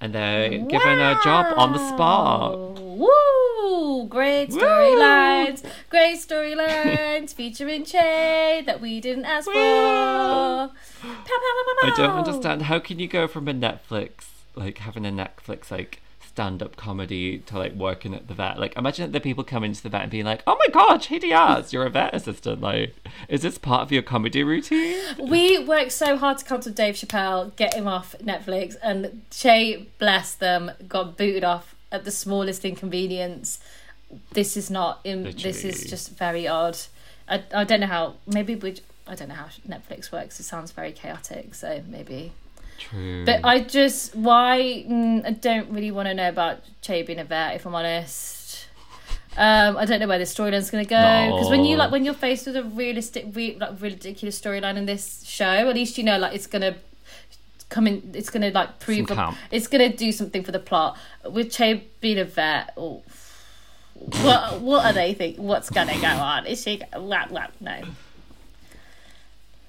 And 0.00 0.14
they're 0.14 0.50
given 0.50 1.00
a 1.00 1.18
job 1.24 1.54
on 1.56 1.72
the 1.72 1.78
spot. 1.88 2.78
Woo! 2.78 4.06
Great 4.08 4.50
storylines, 4.50 5.64
great 5.88 6.18
storylines 6.18 7.34
featuring 7.40 7.84
Che 7.84 8.62
that 8.66 8.80
we 8.80 9.00
didn't 9.00 9.24
ask 9.24 9.46
for. 9.46 9.52
Pow, 9.54 10.68
pow, 10.68 10.72
pow, 11.24 11.74
pow, 11.80 11.88
I 11.88 11.94
don't 11.96 12.10
understand. 12.10 12.62
How 12.62 12.78
can 12.78 12.98
you 12.98 13.08
go 13.08 13.26
from 13.26 13.48
a 13.48 13.54
Netflix 13.54 14.26
like 14.54 14.78
having 14.78 15.06
a 15.06 15.10
Netflix 15.10 15.70
like 15.70 16.02
stand-up 16.38 16.76
comedy 16.76 17.38
to 17.38 17.58
like 17.58 17.72
working 17.74 18.14
at 18.14 18.28
the 18.28 18.34
vet 18.34 18.60
like 18.60 18.76
imagine 18.76 19.04
that 19.04 19.12
the 19.12 19.20
people 19.20 19.42
coming 19.42 19.72
to 19.72 19.82
the 19.82 19.88
vet 19.88 20.02
and 20.02 20.10
being 20.10 20.24
like 20.24 20.40
oh 20.46 20.56
my 20.56 20.72
god 20.72 21.02
Diaz 21.02 21.72
you're 21.72 21.84
a 21.84 21.90
vet 21.90 22.14
assistant 22.14 22.60
like 22.60 22.94
is 23.28 23.42
this 23.42 23.58
part 23.58 23.82
of 23.82 23.90
your 23.90 24.02
comedy 24.02 24.44
routine 24.44 24.98
We 25.18 25.58
worked 25.58 25.92
so 25.92 26.16
hard 26.16 26.38
to 26.38 26.44
come 26.44 26.60
to 26.60 26.70
Dave 26.70 26.94
Chappelle, 26.94 27.54
get 27.56 27.74
him 27.74 27.86
off 27.86 28.14
Netflix, 28.22 28.76
and 28.82 29.22
Che, 29.30 29.86
bless 29.98 30.34
them, 30.34 30.70
got 30.88 31.16
booted 31.16 31.44
off 31.44 31.74
at 31.90 32.04
the 32.04 32.10
smallest 32.10 32.64
inconvenience. 32.64 33.60
This 34.32 34.56
is 34.56 34.70
not. 34.70 35.00
In, 35.04 35.24
this 35.24 35.64
is 35.64 35.84
just 35.84 36.16
very 36.16 36.46
odd. 36.46 36.78
I, 37.28 37.42
I 37.54 37.64
don't 37.64 37.80
know 37.80 37.86
how. 37.86 38.14
Maybe 38.26 38.54
we. 38.54 38.76
I 39.06 39.14
don't 39.14 39.28
know 39.28 39.34
how 39.34 39.48
Netflix 39.68 40.10
works. 40.12 40.40
It 40.40 40.44
sounds 40.44 40.70
very 40.72 40.92
chaotic. 40.92 41.54
So 41.54 41.82
maybe. 41.86 42.32
True. 42.78 43.24
But 43.26 43.40
I 43.44 43.60
just 43.60 44.14
why 44.14 44.84
mm, 44.88 45.26
I 45.26 45.30
don't 45.32 45.68
really 45.70 45.90
want 45.90 46.08
to 46.08 46.14
know 46.14 46.28
about 46.28 46.60
Che 46.80 47.02
being 47.02 47.18
a 47.18 47.24
vet. 47.24 47.56
If 47.56 47.66
I'm 47.66 47.74
honest, 47.74 48.66
um, 49.36 49.76
I 49.76 49.84
don't 49.84 50.00
know 50.00 50.06
where 50.08 50.18
the 50.18 50.24
storyline's 50.24 50.70
going 50.70 50.84
to 50.84 50.88
go 50.88 50.96
because 51.36 51.50
when 51.50 51.64
you 51.64 51.76
like 51.76 51.90
when 51.90 52.04
you're 52.04 52.14
faced 52.14 52.46
with 52.46 52.56
a 52.56 52.64
realistic, 52.64 53.26
re- 53.34 53.56
like 53.60 53.80
ridiculous 53.80 54.40
storyline 54.40 54.76
in 54.76 54.86
this 54.86 55.24
show, 55.24 55.44
at 55.44 55.74
least 55.74 55.98
you 55.98 56.04
know 56.04 56.18
like 56.18 56.34
it's 56.34 56.46
to 56.62 56.76
come 57.68 57.86
in. 57.86 58.12
It's 58.14 58.30
to 58.42 58.50
like 58.58 58.78
prove 58.80 59.10
a- 59.10 59.34
it's 59.50 59.68
to 59.90 59.96
do 59.96 60.12
something 60.12 60.42
for 60.44 60.52
the 60.52 60.58
plot. 60.60 60.96
With 61.24 61.50
Che 61.52 61.84
being 62.00 62.18
a 62.18 62.24
vet, 62.24 62.72
oh, 62.76 63.02
what 63.94 64.60
what 64.60 64.84
are 64.86 64.92
they 64.92 65.14
think? 65.14 65.36
What's 65.36 65.68
to 65.88 66.00
go 66.00 66.06
on? 66.08 66.46
Is 66.46 66.62
she? 66.62 66.80
What, 66.94 67.30
what? 67.30 67.50
No, 67.60 67.82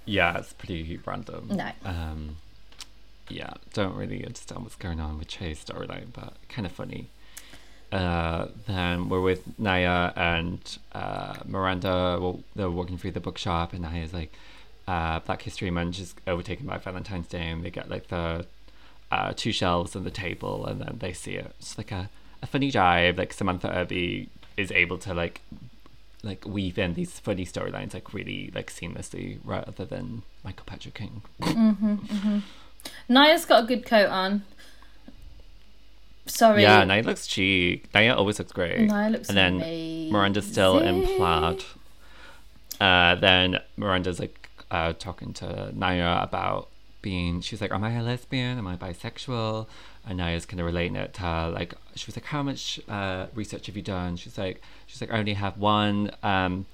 Yeah, 0.05 0.37
it's 0.37 0.53
pretty 0.53 0.99
random. 1.05 1.49
no. 1.51 1.71
Um, 1.83 2.37
yeah, 3.29 3.53
don't 3.73 3.95
really 3.95 4.25
understand 4.25 4.63
what's 4.63 4.75
going 4.75 4.99
on 4.99 5.17
with 5.17 5.27
Che's 5.27 5.63
storyline, 5.63 6.07
but 6.13 6.33
kind 6.47 6.65
of 6.65 6.71
funny. 6.71 7.09
Uh, 7.91 8.47
then 8.67 9.09
we're 9.09 9.21
with 9.21 9.57
Nya 9.59 10.13
and 10.15 10.77
uh, 10.93 11.35
Miranda. 11.45 12.19
Well, 12.21 12.43
they're 12.55 12.69
walking 12.69 12.97
through 12.97 13.11
the 13.11 13.19
bookshop, 13.19 13.73
and 13.73 13.81
Nya's 13.81 14.13
like, 14.13 14.33
uh, 14.87 15.19
Black 15.19 15.41
History 15.41 15.71
Month 15.71 15.99
is 15.99 16.15
overtaken 16.27 16.65
by 16.65 16.77
Valentine's 16.77 17.27
Day, 17.27 17.47
and 17.49 17.63
they 17.63 17.71
get 17.71 17.89
like 17.89 18.07
the 18.07 18.45
uh, 19.11 19.33
two 19.35 19.51
shelves 19.51 19.95
and 19.95 20.05
the 20.05 20.11
table, 20.11 20.65
and 20.65 20.81
then 20.81 20.97
they 20.99 21.13
see 21.13 21.33
it. 21.33 21.53
It's 21.59 21.77
like 21.77 21.91
a, 21.91 22.09
a 22.41 22.47
funny 22.47 22.71
jive. 22.71 23.17
Like 23.17 23.33
Samantha 23.33 23.75
Irby 23.75 24.29
is 24.57 24.71
able 24.71 24.97
to 24.99 25.13
like 25.13 25.41
like 26.21 26.45
weave 26.45 26.77
in 26.77 26.95
these 26.95 27.17
funny 27.19 27.45
storylines 27.45 27.93
like 27.93 28.13
really 28.13 28.51
like 28.53 28.69
seamlessly 28.69 29.39
rather 29.43 29.85
than 29.85 30.23
Michael 30.43 30.65
Patrick 30.65 30.95
King. 30.95 31.21
Nya's 33.07 33.45
got 33.45 33.63
a 33.63 33.67
good 33.67 33.85
coat 33.85 34.09
on. 34.09 34.43
Sorry. 36.25 36.61
Yeah, 36.61 36.83
Nya 36.83 37.03
looks 37.03 37.25
chic. 37.25 37.91
Nya 37.91 38.15
always 38.15 38.37
looks 38.39 38.51
great. 38.51 38.89
Nya 38.89 39.11
looks 39.11 39.29
and 39.29 39.37
then 39.37 39.55
amazing. 39.55 40.13
Miranda's 40.13 40.45
still 40.45 40.79
in 40.79 41.05
plaid. 41.05 41.63
Uh, 42.79 43.15
then 43.15 43.59
Miranda's 43.77 44.19
like 44.19 44.49
uh, 44.71 44.93
talking 44.93 45.33
to 45.33 45.71
Nya 45.75 46.23
about 46.23 46.69
being. 47.01 47.41
She's 47.41 47.61
like, 47.61 47.71
"Am 47.71 47.83
I 47.83 47.93
a 47.93 48.03
lesbian? 48.03 48.57
Am 48.57 48.67
I 48.67 48.75
bisexual?" 48.75 49.67
And 50.07 50.19
Nya's 50.19 50.45
kind 50.45 50.59
of 50.59 50.65
relating 50.65 50.95
it 50.95 51.13
to 51.15 51.21
her, 51.21 51.51
like 51.53 51.73
she 51.95 52.05
was 52.05 52.15
like, 52.15 52.25
"How 52.25 52.43
much 52.43 52.79
uh, 52.87 53.27
research 53.33 53.65
have 53.65 53.75
you 53.75 53.83
done?" 53.83 54.15
She's 54.15 54.37
like, 54.37 54.61
"She's 54.85 55.01
like, 55.01 55.11
I 55.11 55.17
only 55.19 55.33
have 55.33 55.57
one." 55.57 56.11
Um, 56.21 56.65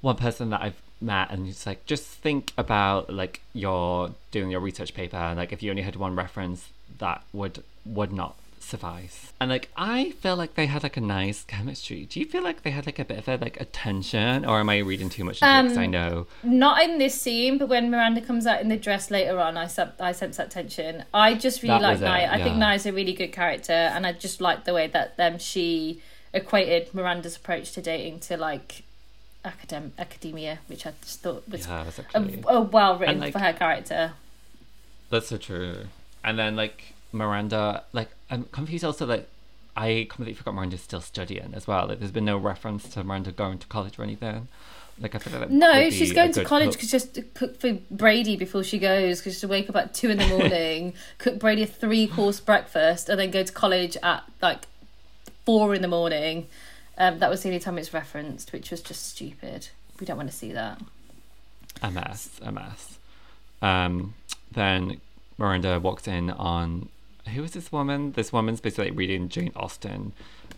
one 0.00 0.16
person 0.16 0.50
that 0.50 0.62
I've 0.62 0.80
met 1.00 1.30
and 1.30 1.48
it's 1.48 1.66
like 1.66 1.84
just 1.86 2.04
think 2.04 2.52
about 2.58 3.12
like 3.12 3.40
you're 3.52 4.10
doing 4.30 4.50
your 4.50 4.60
research 4.60 4.94
paper 4.94 5.16
and 5.16 5.38
like 5.38 5.52
if 5.52 5.62
you 5.62 5.70
only 5.70 5.82
had 5.82 5.96
one 5.96 6.14
reference 6.16 6.68
that 6.98 7.22
would 7.32 7.62
would 7.86 8.12
not 8.12 8.34
suffice 8.60 9.32
and 9.40 9.48
like 9.50 9.70
I 9.76 10.10
feel 10.20 10.36
like 10.36 10.54
they 10.54 10.66
had 10.66 10.82
like 10.82 10.96
a 10.98 11.00
nice 11.00 11.42
chemistry 11.44 12.04
do 12.10 12.20
you 12.20 12.26
feel 12.26 12.42
like 12.42 12.64
they 12.64 12.70
had 12.70 12.84
like 12.84 12.98
a 12.98 13.04
bit 13.04 13.18
of 13.18 13.28
a 13.28 13.36
like 13.36 13.58
attention 13.60 14.44
or 14.44 14.60
am 14.60 14.68
I 14.68 14.78
reading 14.78 15.08
too 15.08 15.24
much 15.24 15.40
into 15.40 15.46
it 15.46 15.68
'Cause 15.68 15.78
I 15.78 15.84
Um, 15.84 15.90
know 15.90 16.26
Not 16.42 16.82
in 16.82 16.98
this 16.98 17.18
scene, 17.18 17.56
but 17.56 17.68
when 17.68 17.90
Miranda 17.90 18.20
comes 18.20 18.46
out 18.46 18.60
in 18.60 18.68
the 18.68 18.76
dress 18.76 19.10
later 19.10 19.40
on, 19.40 19.56
I 19.56 19.66
sen- 19.68 19.92
I 20.00 20.12
sense 20.12 20.36
that 20.36 20.50
tension. 20.50 21.04
I 21.14 21.34
just 21.34 21.62
really 21.62 21.80
like 21.80 21.98
Nya. 21.98 22.28
I 22.28 22.36
think 22.42 22.56
yeah. 22.56 22.58
Nya's 22.58 22.84
a 22.84 22.92
really 22.92 23.14
good 23.14 23.32
character, 23.32 23.72
and 23.72 24.06
I 24.06 24.12
just 24.12 24.40
like 24.40 24.64
the 24.64 24.74
way 24.74 24.86
that 24.88 25.14
um 25.18 25.38
she 25.38 26.02
equated 26.34 26.92
Miranda's 26.92 27.36
approach 27.36 27.72
to 27.72 27.80
dating 27.80 28.20
to 28.20 28.36
like 28.36 28.82
academ- 29.50 29.92
academia, 29.98 30.58
which 30.66 30.86
I 30.86 30.92
just 31.02 31.20
thought 31.20 31.48
was 31.48 31.66
yeah 31.66 31.84
a, 32.14 32.22
a 32.48 32.60
well 32.60 32.98
written 32.98 33.20
like- 33.20 33.32
for 33.32 33.38
her 33.38 33.52
character. 33.52 34.12
That's 35.10 35.28
so 35.28 35.36
true. 35.38 35.86
And 36.22 36.38
then 36.38 36.56
like 36.56 36.94
Miranda, 37.12 37.84
like 37.92 38.10
I'm 38.30 38.44
confused 38.44 38.84
also 38.84 39.06
like 39.06 39.28
I 39.76 40.06
completely 40.10 40.34
forgot 40.34 40.54
Miranda's 40.54 40.82
still 40.82 41.00
studying 41.00 41.52
as 41.54 41.68
well. 41.68 41.86
Like, 41.86 42.00
there's 42.00 42.10
been 42.10 42.24
no 42.24 42.36
reference 42.36 42.88
to 42.90 43.04
Miranda 43.04 43.30
going 43.30 43.58
to 43.58 43.66
college 43.68 43.96
or 43.96 44.02
anything. 44.02 44.48
Like 45.00 45.14
I 45.14 45.18
that 45.18 45.50
No, 45.50 45.90
she's 45.90 46.12
going 46.12 46.32
to 46.32 46.44
college 46.44 46.72
because 46.72 46.90
just 46.90 47.14
to 47.14 47.22
cook 47.22 47.60
for 47.60 47.74
Brady 47.90 48.36
before 48.36 48.64
she 48.64 48.80
goes 48.80 49.20
because 49.20 49.38
she 49.38 49.46
wake 49.46 49.70
up 49.70 49.76
at 49.76 49.94
two 49.94 50.10
in 50.10 50.18
the 50.18 50.26
morning, 50.36 50.94
cook 51.18 51.38
Brady 51.38 51.62
a 51.62 51.66
three 51.66 52.08
course 52.08 52.40
breakfast, 52.40 53.08
and 53.08 53.20
then 53.20 53.30
go 53.30 53.44
to 53.44 53.52
college 53.52 53.96
at 54.02 54.24
like 54.42 54.66
four 55.46 55.74
in 55.74 55.82
the 55.82 55.88
morning. 55.88 56.48
Um, 56.98 57.20
that 57.20 57.30
was 57.30 57.42
the 57.42 57.48
only 57.48 57.60
time 57.60 57.78
it's 57.78 57.94
referenced, 57.94 58.52
which 58.52 58.70
was 58.70 58.82
just 58.82 59.08
stupid. 59.08 59.68
We 60.00 60.06
don't 60.06 60.16
want 60.16 60.30
to 60.30 60.36
see 60.36 60.52
that. 60.52 60.80
a 61.82 61.90
mess, 61.90 62.40
a 62.42 62.52
mess. 62.52 62.98
Um, 63.62 64.14
then 64.52 65.00
Miranda 65.38 65.78
walks 65.80 66.06
in 66.08 66.30
on 66.30 66.88
who 67.34 67.44
is 67.44 67.52
this 67.52 67.70
woman? 67.70 68.12
This 68.12 68.32
woman's 68.32 68.60
basically 68.60 68.90
reading 68.90 69.28
Jane 69.28 69.52
Austen. 69.54 70.12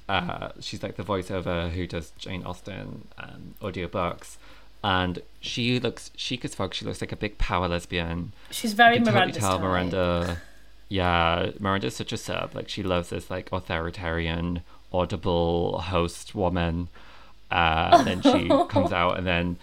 Uh, 0.09 0.51
she's 0.61 0.83
like 0.83 0.97
the 0.97 1.03
voiceover 1.03 1.71
who 1.71 1.87
does 1.87 2.13
Jane 2.19 2.43
Austen 2.45 3.09
um, 3.19 3.55
audiobooks. 3.61 4.37
And 4.83 5.21
she 5.41 5.79
looks 5.79 6.11
chic 6.17 6.45
as 6.45 6.55
fuck. 6.55 6.73
She 6.73 6.85
looks 6.87 7.01
like 7.03 7.13
a 7.13 7.17
big 7.17 7.37
power 7.39 7.69
lesbian. 7.69 8.33
She's 8.51 8.73
very 8.73 8.97
you 8.97 9.05
can 9.05 9.13
Miranda's 9.13 9.37
totally 9.39 9.59
tell. 9.59 9.69
Miranda. 9.69 10.39
Yeah, 10.89 11.51
Miranda's 11.61 11.97
such 11.97 12.13
a 12.13 12.17
sub. 12.17 12.55
Like 12.55 12.69
she 12.69 12.83
loves 12.83 13.11
this 13.11 13.31
like 13.31 13.53
authoritarian, 13.53 14.63
audible 14.93 15.79
host 15.79 16.35
woman. 16.35 16.89
Uh, 17.51 17.91
and 17.93 18.07
then 18.07 18.23
she 18.23 18.49
comes 18.69 18.93
out 18.93 19.19
and 19.19 19.27
then 19.27 19.59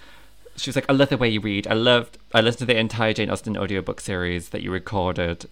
she 0.55 0.69
was 0.69 0.75
like, 0.75 0.85
I 0.89 0.93
love 0.93 1.09
the 1.09 1.17
way 1.17 1.29
you 1.29 1.39
read. 1.39 1.67
I 1.67 1.73
loved 1.73 2.17
I 2.33 2.41
listened 2.41 2.59
to 2.59 2.73
the 2.73 2.77
entire 2.77 3.13
Jane 3.13 3.29
Austen 3.29 3.57
audiobook 3.57 4.01
series 4.01 4.49
that 4.49 4.61
you 4.61 4.71
recorded. 4.71 5.45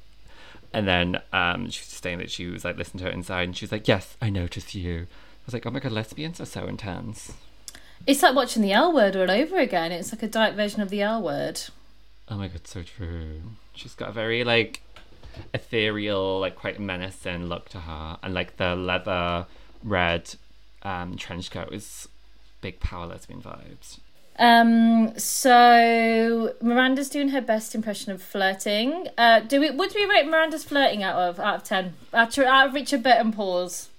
And 0.73 0.87
then 0.87 1.21
um, 1.31 1.69
she 1.69 1.81
was 1.81 1.87
saying 1.87 2.17
that 2.17 2.31
she 2.31 2.47
was 2.47 2.65
like 2.65 2.77
listening 2.77 3.03
to 3.03 3.09
it 3.09 3.13
inside 3.13 3.43
and 3.43 3.55
she 3.55 3.65
was 3.65 3.71
like, 3.71 3.87
Yes, 3.87 4.17
I 4.21 4.29
notice 4.29 4.75
you. 4.75 5.01
I 5.01 5.45
was 5.45 5.53
like, 5.53 5.65
Oh 5.65 5.71
my 5.71 5.79
god, 5.79 5.91
lesbians 5.91 6.41
are 6.41 6.45
so 6.45 6.65
intense. 6.65 7.33
It's 8.05 8.21
like 8.21 8.35
watching 8.35 8.61
the 8.61 8.73
L 8.73 8.91
word 8.91 9.15
all 9.15 9.31
over 9.31 9.57
again. 9.57 9.91
It's 9.91 10.11
like 10.11 10.23
a 10.23 10.27
diet 10.27 10.55
version 10.55 10.81
of 10.81 10.89
the 10.89 11.01
L 11.01 11.21
word. 11.21 11.61
Oh 12.27 12.37
my 12.37 12.47
god, 12.47 12.67
so 12.67 12.83
true. 12.83 13.41
She's 13.73 13.93
got 13.95 14.09
a 14.09 14.11
very 14.13 14.43
like 14.43 14.81
ethereal, 15.53 16.39
like 16.39 16.55
quite 16.55 16.79
menacing 16.79 17.47
look 17.47 17.69
to 17.69 17.79
her, 17.79 18.17
and 18.23 18.33
like 18.33 18.57
the 18.57 18.75
leather 18.75 19.45
red 19.85 20.35
um, 20.83 21.15
trench 21.15 21.51
coat 21.51 21.71
is 21.71 22.09
big 22.61 22.79
power 22.79 23.05
lesbian 23.05 23.41
vibes. 23.41 23.99
Um, 24.37 25.17
so 25.17 26.53
Miranda's 26.61 27.09
doing 27.09 27.29
her 27.29 27.39
best 27.39 27.73
impression 27.73 28.11
of 28.11 28.21
flirting. 28.21 29.07
Uh, 29.17 29.39
do 29.39 29.61
we? 29.61 29.71
What 29.71 29.93
do 29.93 29.99
we 29.99 30.05
rate 30.13 30.27
Miranda's 30.27 30.65
flirting 30.65 31.03
out 31.03 31.15
of 31.15 31.39
out 31.39 31.55
of 31.55 31.63
ten? 31.63 31.93
Out 32.13 32.37
of, 32.37 32.43
out 32.45 32.67
of 32.67 32.73
Richard 32.73 33.01
Burton 33.01 33.31
pause. 33.31 33.89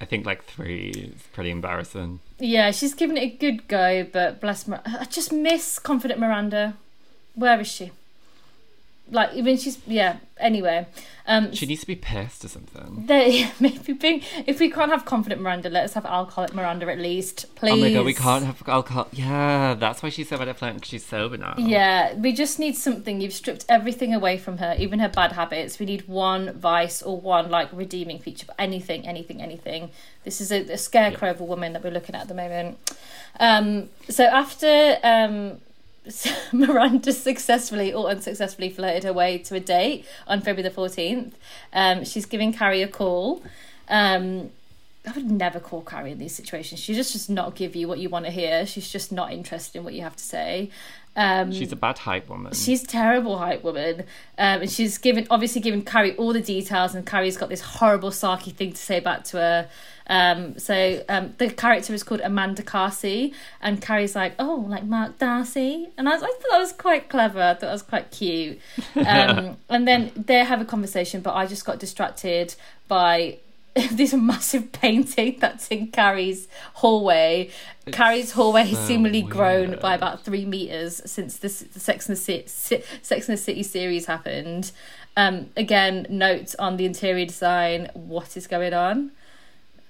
I 0.00 0.04
think 0.04 0.26
like 0.26 0.44
three 0.44 0.90
is 0.90 1.22
pretty 1.32 1.50
embarrassing. 1.50 2.20
Yeah, 2.38 2.70
she's 2.70 2.94
giving 2.94 3.16
it 3.16 3.22
a 3.22 3.30
good 3.30 3.66
go, 3.66 4.04
but 4.04 4.40
bless 4.40 4.68
Mir- 4.68 4.82
I 4.84 5.06
just 5.06 5.32
miss 5.32 5.78
confident 5.78 6.20
Miranda. 6.20 6.74
Where 7.34 7.58
is 7.60 7.66
she? 7.66 7.92
Like 9.10 9.34
even 9.34 9.56
she's 9.56 9.78
yeah. 9.86 10.18
Anyway, 10.38 10.86
um, 11.26 11.50
She 11.54 11.64
needs 11.64 11.80
to 11.80 11.86
be 11.86 11.96
pissed 11.96 12.44
or 12.44 12.48
something. 12.48 13.06
they 13.06 13.50
maybe 13.60 13.94
being, 13.94 14.20
if 14.46 14.60
we 14.60 14.70
can't 14.70 14.90
have 14.90 15.06
confident 15.06 15.40
Miranda, 15.40 15.70
let 15.70 15.84
us 15.84 15.94
have 15.94 16.04
alcoholic 16.04 16.52
Miranda 16.52 16.92
at 16.92 16.98
least, 16.98 17.46
please. 17.54 17.72
Oh 17.72 17.76
my 17.76 17.90
god, 17.90 18.04
we 18.04 18.12
can't 18.12 18.44
have 18.44 18.62
alcohol. 18.68 19.08
Yeah, 19.12 19.72
that's 19.74 20.02
why 20.02 20.10
she's 20.10 20.28
so 20.28 20.36
bad 20.36 20.48
at 20.48 20.58
flirting 20.58 20.76
because 20.76 20.90
she's 20.90 21.06
sober 21.06 21.38
now. 21.38 21.54
Yeah, 21.56 22.14
we 22.16 22.34
just 22.34 22.58
need 22.58 22.76
something. 22.76 23.22
You've 23.22 23.32
stripped 23.32 23.64
everything 23.68 24.12
away 24.12 24.36
from 24.36 24.58
her, 24.58 24.76
even 24.78 24.98
her 24.98 25.08
bad 25.08 25.32
habits. 25.32 25.78
We 25.78 25.86
need 25.86 26.06
one 26.06 26.52
vice 26.52 27.00
or 27.00 27.18
one 27.18 27.48
like 27.48 27.70
redeeming 27.72 28.18
feature. 28.18 28.48
Anything, 28.58 29.06
anything, 29.06 29.40
anything. 29.40 29.90
This 30.24 30.42
is 30.42 30.52
a, 30.52 30.70
a 30.70 30.76
scarecrow 30.76 31.30
of 31.30 31.40
a 31.40 31.44
woman 31.44 31.72
that 31.72 31.82
we're 31.82 31.92
looking 31.92 32.14
at 32.14 32.22
at 32.22 32.28
the 32.28 32.34
moment. 32.34 32.78
Um, 33.40 33.88
so 34.10 34.24
after 34.24 34.98
um, 35.02 35.60
Miranda 36.52 37.12
successfully 37.12 37.92
or 37.92 38.08
unsuccessfully 38.08 38.70
flirted 38.70 39.04
her 39.04 39.12
way 39.12 39.38
to 39.38 39.54
a 39.54 39.60
date 39.60 40.04
on 40.26 40.40
February 40.40 40.62
the 40.62 40.70
fourteenth, 40.70 41.36
um, 41.72 42.04
she's 42.04 42.26
giving 42.26 42.52
Carrie 42.52 42.82
a 42.82 42.88
call. 42.88 43.42
Um, 43.88 44.50
I 45.06 45.12
would 45.12 45.30
never 45.30 45.60
call 45.60 45.82
Carrie 45.82 46.12
in 46.12 46.18
these 46.18 46.34
situations. 46.34 46.80
She 46.80 46.94
just 46.94 47.12
does 47.12 47.28
not 47.28 47.54
give 47.54 47.76
you 47.76 47.86
what 47.86 47.98
you 47.98 48.08
want 48.08 48.24
to 48.24 48.30
hear. 48.30 48.66
She's 48.66 48.90
just 48.90 49.12
not 49.12 49.32
interested 49.32 49.78
in 49.78 49.84
what 49.84 49.94
you 49.94 50.02
have 50.02 50.16
to 50.16 50.24
say. 50.24 50.70
Um, 51.16 51.50
She's 51.50 51.72
a 51.72 51.76
bad 51.76 51.96
hype 51.96 52.28
woman. 52.28 52.52
She's 52.52 52.82
terrible 52.82 53.38
hype 53.38 53.64
woman, 53.64 54.00
um, 54.36 54.60
and 54.62 54.70
she's 54.70 54.98
given 54.98 55.26
obviously 55.30 55.62
given 55.62 55.82
Carrie 55.82 56.14
all 56.16 56.34
the 56.34 56.42
details, 56.42 56.94
and 56.94 57.06
Carrie's 57.06 57.38
got 57.38 57.48
this 57.48 57.62
horrible 57.62 58.10
sarky 58.10 58.52
thing 58.52 58.72
to 58.72 58.76
say 58.76 59.00
back 59.00 59.24
to 59.24 59.38
her. 59.38 59.68
Um, 60.08 60.58
so 60.58 61.02
um, 61.08 61.34
the 61.38 61.48
character 61.48 61.94
is 61.94 62.02
called 62.02 62.20
Amanda 62.20 62.62
Carsey, 62.62 63.32
and 63.62 63.80
Carrie's 63.80 64.14
like, 64.14 64.34
"Oh, 64.38 64.66
like 64.68 64.84
Mark 64.84 65.18
Darcy," 65.18 65.88
and 65.96 66.06
I, 66.06 66.12
was, 66.12 66.22
I 66.22 66.26
thought 66.26 66.50
that 66.50 66.58
was 66.58 66.72
quite 66.72 67.08
clever. 67.08 67.40
I 67.40 67.54
thought 67.54 67.60
that 67.60 67.72
was 67.72 67.82
quite 67.82 68.10
cute. 68.10 68.58
Um, 69.06 69.56
and 69.68 69.86
then 69.86 70.10
they 70.16 70.42
have 70.42 70.60
a 70.60 70.64
conversation, 70.64 71.20
but 71.20 71.34
I 71.34 71.46
just 71.46 71.64
got 71.64 71.78
distracted 71.78 72.54
by 72.88 73.38
this 73.92 74.14
massive 74.14 74.72
painting 74.72 75.36
that's 75.38 75.68
in 75.68 75.88
Carrie's 75.88 76.48
hallway. 76.74 77.50
Carrie's 77.92 78.32
hallway 78.32 78.64
has 78.64 78.78
so 78.78 78.86
seemingly 78.86 79.20
grown 79.20 79.78
by 79.80 79.94
about 79.94 80.24
three 80.24 80.46
meters 80.46 81.02
since 81.04 81.36
this 81.36 81.60
the 81.60 81.80
Sex 81.80 82.08
and 82.08 82.16
the 82.16 82.20
City, 82.20 82.82
Sex 83.02 83.28
and 83.28 83.36
the 83.36 83.42
City 83.42 83.62
series 83.62 84.06
happened. 84.06 84.72
Um, 85.16 85.50
again, 85.56 86.06
notes 86.08 86.54
on 86.54 86.78
the 86.78 86.86
interior 86.86 87.26
design. 87.26 87.90
What 87.92 88.36
is 88.36 88.46
going 88.46 88.72
on? 88.72 89.12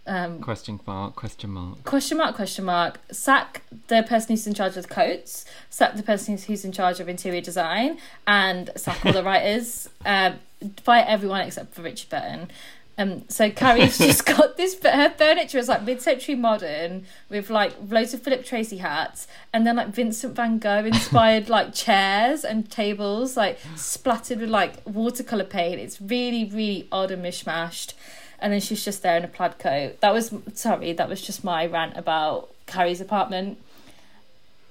Um, 0.08 0.40
question 0.40 0.80
mark, 0.86 1.16
question 1.16 1.50
mark. 1.50 1.84
question 1.84 2.18
mark? 2.18 2.36
Question 2.36 2.64
mark. 2.64 3.00
Sack 3.12 3.62
the 3.88 4.02
person 4.02 4.30
who's 4.30 4.46
in 4.46 4.54
charge 4.54 4.76
of 4.76 4.88
coats. 4.88 5.44
Sack 5.70 5.96
the 5.96 6.02
person 6.02 6.38
who's 6.38 6.64
in 6.64 6.72
charge 6.72 6.98
of 6.98 7.08
interior 7.08 7.40
design, 7.40 7.98
and 8.26 8.70
sack 8.76 9.04
all 9.06 9.12
the 9.12 9.22
writers. 9.24 9.88
Um, 10.04 10.40
fire 10.82 11.04
everyone 11.06 11.42
except 11.42 11.74
for 11.74 11.82
Richard 11.82 12.08
Burton. 12.08 12.50
Um, 12.98 13.28
so 13.28 13.50
Carrie's 13.50 13.98
just 14.06 14.24
got 14.24 14.56
this. 14.56 14.76
Her 14.82 15.10
furniture 15.10 15.58
is 15.58 15.68
like 15.68 15.82
mid-century 15.82 16.34
modern 16.34 17.04
with 17.28 17.50
like 17.50 17.74
loads 17.88 18.14
of 18.14 18.22
Philip 18.22 18.44
Treacy 18.44 18.78
hats, 18.78 19.26
and 19.52 19.66
then 19.66 19.76
like 19.76 19.88
Vincent 19.88 20.34
Van 20.34 20.58
Gogh 20.58 20.84
inspired 20.84 21.48
like 21.48 21.74
chairs 21.84 22.44
and 22.44 22.70
tables, 22.70 23.36
like 23.36 23.58
splattered 23.74 24.40
with 24.40 24.50
like 24.50 24.76
watercolor 24.86 25.44
paint. 25.44 25.80
It's 25.80 26.00
really, 26.00 26.44
really 26.44 26.88
odd 26.90 27.10
and 27.10 27.22
mishmashed. 27.24 27.92
And 28.38 28.52
then 28.52 28.60
she's 28.60 28.84
just 28.84 29.02
there 29.02 29.16
in 29.16 29.24
a 29.24 29.28
plaid 29.28 29.58
coat. 29.58 30.00
That 30.00 30.12
was 30.12 30.32
sorry. 30.54 30.92
That 30.92 31.08
was 31.08 31.22
just 31.22 31.42
my 31.42 31.64
rant 31.66 31.96
about 31.96 32.50
Carrie's 32.66 33.00
apartment. 33.00 33.58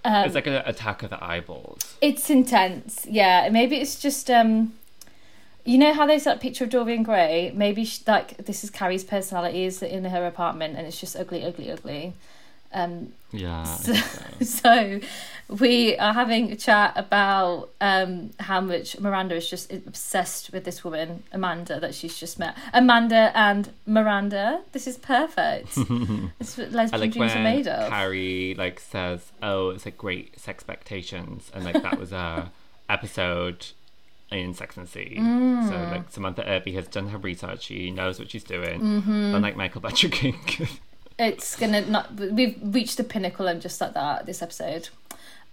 Um, 0.03 0.25
it's 0.25 0.35
like 0.35 0.45
an 0.45 0.61
attack 0.65 1.01
of 1.01 1.09
the 1.09 1.23
eyeballs. 1.23 1.97
it's 1.99 2.29
intense, 2.29 3.07
yeah. 3.09 3.49
Maybe 3.51 3.77
it's 3.77 3.99
just 3.99 4.29
um, 4.29 4.73
you 5.65 5.77
know 5.77 5.93
how 5.93 6.05
there's 6.05 6.23
that 6.25 6.39
picture 6.39 6.63
of 6.65 6.69
Dorian 6.69 7.03
Gray. 7.03 7.51
Maybe 7.55 7.83
she, 7.85 8.03
like 8.07 8.37
this 8.45 8.63
is 8.63 8.69
Carrie's 8.69 9.03
personality 9.03 9.65
is 9.65 9.81
in 9.81 10.05
her 10.05 10.25
apartment, 10.25 10.77
and 10.77 10.85
it's 10.87 10.99
just 10.99 11.15
ugly, 11.15 11.43
ugly, 11.43 11.71
ugly. 11.71 12.13
Um, 12.73 13.13
Yeah. 13.31 13.63
So- 13.63 13.93
so. 13.93 14.19
so 14.41 14.99
we 15.47 15.95
are 15.97 16.13
having 16.13 16.51
a 16.51 16.55
chat 16.55 16.93
about 16.97 17.69
um, 17.79 18.31
how 18.39 18.59
much 18.59 18.99
Miranda 18.99 19.35
is 19.35 19.49
just 19.49 19.71
obsessed 19.71 20.51
with 20.51 20.65
this 20.65 20.83
woman, 20.83 21.23
Amanda, 21.31 21.79
that 21.79 21.93
she's 21.95 22.17
just 22.17 22.37
met. 22.39 22.55
Amanda 22.73 23.31
and 23.35 23.69
Miranda. 23.85 24.61
This 24.71 24.87
is 24.87 24.97
perfect. 24.97 25.75
this 26.39 26.49
is 26.49 26.57
what 26.57 26.71
lesbian 26.71 27.01
like 27.01 27.11
dreams 27.11 27.35
are 27.35 27.43
made 27.43 27.67
of. 27.67 27.89
Carrie 27.89 28.55
like 28.57 28.79
says, 28.79 29.31
"Oh, 29.41 29.69
it's 29.69 29.85
like 29.85 29.97
great 29.97 30.33
expectations," 30.47 31.49
and 31.53 31.63
like 31.63 31.81
that 31.81 31.99
was 31.99 32.11
a 32.11 32.51
episode 32.89 33.67
in 34.31 34.53
Sex 34.53 34.77
and 34.77 34.87
the 34.87 34.91
City. 34.91 35.17
Mm. 35.19 35.69
So 35.69 35.75
like 35.95 36.11
Samantha 36.11 36.47
Irby 36.47 36.73
has 36.73 36.87
done 36.87 37.09
her 37.09 37.17
research; 37.17 37.63
she 37.63 37.91
knows 37.91 38.19
what 38.19 38.31
she's 38.31 38.43
doing. 38.43 38.81
Mm-hmm. 38.81 39.35
Unlike 39.35 39.55
Michael 39.55 39.81
Butcher 39.81 40.09
King. 40.09 40.39
It's 41.17 41.55
gonna 41.55 41.79
not. 41.85 42.13
We've 42.13 42.59
reached 42.61 42.97
the 42.97 43.03
pinnacle 43.05 43.47
and 43.47 43.61
just 43.61 43.79
like 43.79 43.93
that 43.93 44.25
this 44.25 44.41
episode. 44.41 44.89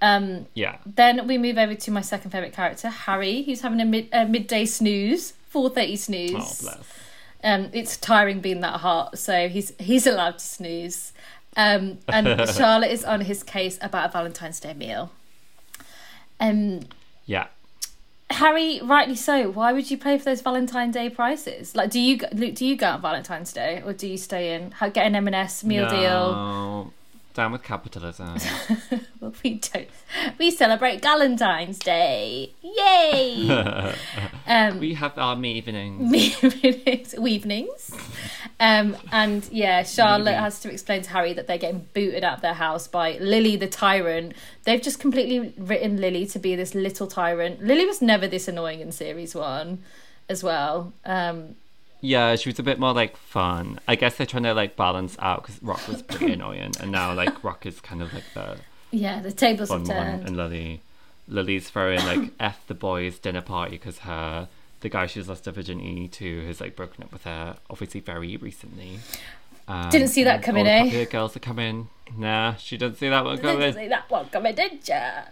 Um, 0.01 0.47
yeah, 0.55 0.79
then 0.85 1.29
we 1.29 1.39
move 1.39 1.57
over 1.57 1.77
to 1.77 1.91
my 1.93 2.01
second 2.01 2.33
favorite 2.33 2.53
character, 2.53 2.89
Harry, 2.89 3.43
who's 3.43 3.61
having 3.61 3.81
a 3.81 3.85
mid 3.85 4.09
a 4.13 4.27
midday 4.27 4.67
snooze, 4.67 5.35
four 5.49 5.71
thirty 5.71 5.95
snooze. 5.95 6.33
oh 6.35 6.57
bless. 6.63 6.99
Um, 7.45 7.71
it's 7.73 7.97
tiring 7.97 8.41
being 8.41 8.61
that 8.63 8.81
hot, 8.81 9.19
so 9.19 9.49
he's 9.49 9.73
he's 9.79 10.05
allowed 10.05 10.39
to 10.39 10.45
snooze. 10.45 11.13
Um, 11.57 11.99
and 12.09 12.49
Charlotte 12.57 12.91
is 12.91 13.05
on 13.05 13.21
his 13.21 13.45
case 13.45 13.79
about 13.81 14.11
a 14.11 14.13
Valentine's 14.13 14.59
Day 14.59 14.75
meal. 14.75 15.13
Um, 16.41 16.81
Yeah, 17.27 17.47
Harry, 18.35 18.81
rightly 18.83 19.15
so. 19.17 19.51
Why 19.51 19.73
would 19.73 19.91
you 19.91 19.97
pay 19.99 20.19
for 20.19 20.25
those 20.25 20.41
Valentine's 20.41 20.95
Day 20.95 21.09
prices? 21.11 21.75
Like, 21.77 21.91
do 21.91 22.01
you 22.01 22.19
go- 22.19 22.29
Luke? 22.33 22.55
Do 22.55 22.67
you 22.67 22.77
go 22.77 22.89
on 22.91 23.01
Valentine's 23.03 23.53
Day, 23.53 23.83
or 23.85 23.93
do 23.93 24.07
you 24.09 24.17
stay 24.17 24.55
in? 24.55 24.73
Get 24.93 25.07
an 25.07 25.15
M 25.15 25.27
and 25.27 25.37
S 25.37 25.65
meal 25.65 25.89
deal? 25.91 26.93
Down 27.35 27.53
with 27.53 27.63
capitalism. 27.63 28.37
Well, 29.21 29.33
we 29.45 29.55
don't. 29.55 29.89
We 30.37 30.51
celebrate 30.51 31.01
Galentine's 31.01 31.79
Day. 31.79 32.55
Yay! 32.61 33.49
um, 34.49 34.81
we 34.81 34.95
have 34.95 35.17
our 35.17 35.37
me 35.37 35.53
evenings. 35.53 36.11
Me 36.11 36.35
evenings, 36.43 37.15
evenings. 37.15 37.97
Um, 38.59 38.97
and 39.13 39.49
yeah, 39.53 39.85
Charlotte 39.85 40.25
Maybe. 40.25 40.37
has 40.39 40.59
to 40.61 40.73
explain 40.73 41.03
to 41.03 41.11
Harry 41.11 41.35
that 41.35 41.47
they're 41.47 41.57
getting 41.57 41.87
booted 41.95 42.25
out 42.25 42.35
of 42.39 42.43
their 42.43 42.55
house 42.55 42.89
by 42.89 43.17
Lily 43.19 43.55
the 43.55 43.69
tyrant. 43.69 44.35
They've 44.65 44.83
just 44.83 44.99
completely 44.99 45.55
written 45.57 46.01
Lily 46.01 46.27
to 46.27 46.41
be 46.41 46.57
this 46.57 46.75
little 46.75 47.07
tyrant. 47.07 47.63
Lily 47.63 47.87
was 47.87 48.03
never 48.03 48.27
this 48.27 48.49
annoying 48.49 48.81
in 48.81 48.91
series 48.91 49.37
one, 49.37 49.85
as 50.29 50.43
well. 50.43 50.93
Um, 51.05 51.55
Yeah, 52.05 52.35
she 52.35 52.49
was 52.49 52.59
a 52.59 52.65
bit 52.65 52.81
more 52.81 52.93
like 52.93 53.17
fun. 53.17 53.79
I 53.87 53.95
guess 53.95 54.17
they're 54.17 54.27
trying 54.27 54.43
to 54.43 54.55
like 54.55 54.75
balance 54.75 55.17
out 55.21 55.43
because 55.43 55.63
Rock 55.63 55.87
was 55.87 56.03
pretty 56.03 56.33
annoying, 56.39 56.73
and 56.81 56.91
now 56.91 57.15
like 57.15 57.43
Rock 57.45 57.65
is 57.65 57.81
kind 57.81 58.03
of 58.03 58.13
like 58.13 58.25
the 58.35 58.59
yeah, 58.91 59.21
the 59.21 59.31
tables 59.31 59.71
have 59.71 59.85
turned. 59.85 60.27
and 60.27 60.37
Lily, 60.37 60.83
Lily's 61.29 61.71
throwing 61.71 62.01
like 62.05 62.31
f 62.41 62.61
the 62.67 62.75
boys 62.75 63.21
dinner 63.21 63.41
party 63.41 63.73
because 63.77 64.01
her 64.01 64.49
the 64.81 64.89
guy 64.89 65.07
she's 65.07 65.29
lost 65.29 65.47
her 65.47 65.53
virginity 65.53 66.09
to 66.09 66.45
has 66.47 66.61
like 66.61 66.75
broken 66.75 67.05
up 67.05 67.13
with 67.13 67.23
her, 67.23 67.57
obviously 67.71 68.01
very 68.01 68.37
recently. 68.37 68.99
Um, 69.69 69.91
Didn't 69.91 70.09
see 70.09 70.25
that 70.25 70.43
coming, 70.43 70.67
all 70.67 70.91
the 70.91 71.03
eh? 71.03 71.05
girls 71.05 71.37
are 71.37 71.41
coming. 71.41 71.89
Nah, 72.17 72.57
she 72.57 72.77
didn't 72.77 72.99
see 72.99 73.09
that 73.09 73.25
one 73.25 73.39
coming. 73.39 73.61
Didn't 73.61 73.77
see 73.77 73.89
that 73.89 74.11
one 74.11 74.29
coming, 74.29 74.55
did 74.57 74.89
ya? 74.89 75.23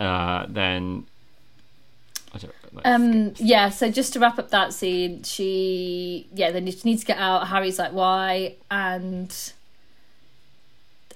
Uh, 0.00 0.46
then. 0.48 1.06
I 2.44 2.46
don't 2.46 2.74
know, 2.74 2.80
Um, 2.84 3.34
yeah, 3.38 3.68
so 3.70 3.90
just 3.90 4.12
to 4.14 4.20
wrap 4.20 4.38
up 4.38 4.50
that 4.50 4.72
scene, 4.72 5.22
she 5.22 6.26
yeah, 6.34 6.50
then 6.50 6.70
she 6.70 6.80
need 6.84 6.98
to 6.98 7.06
get 7.06 7.18
out. 7.18 7.48
Harry's 7.48 7.78
like, 7.78 7.92
why? 7.92 8.56
And 8.70 9.34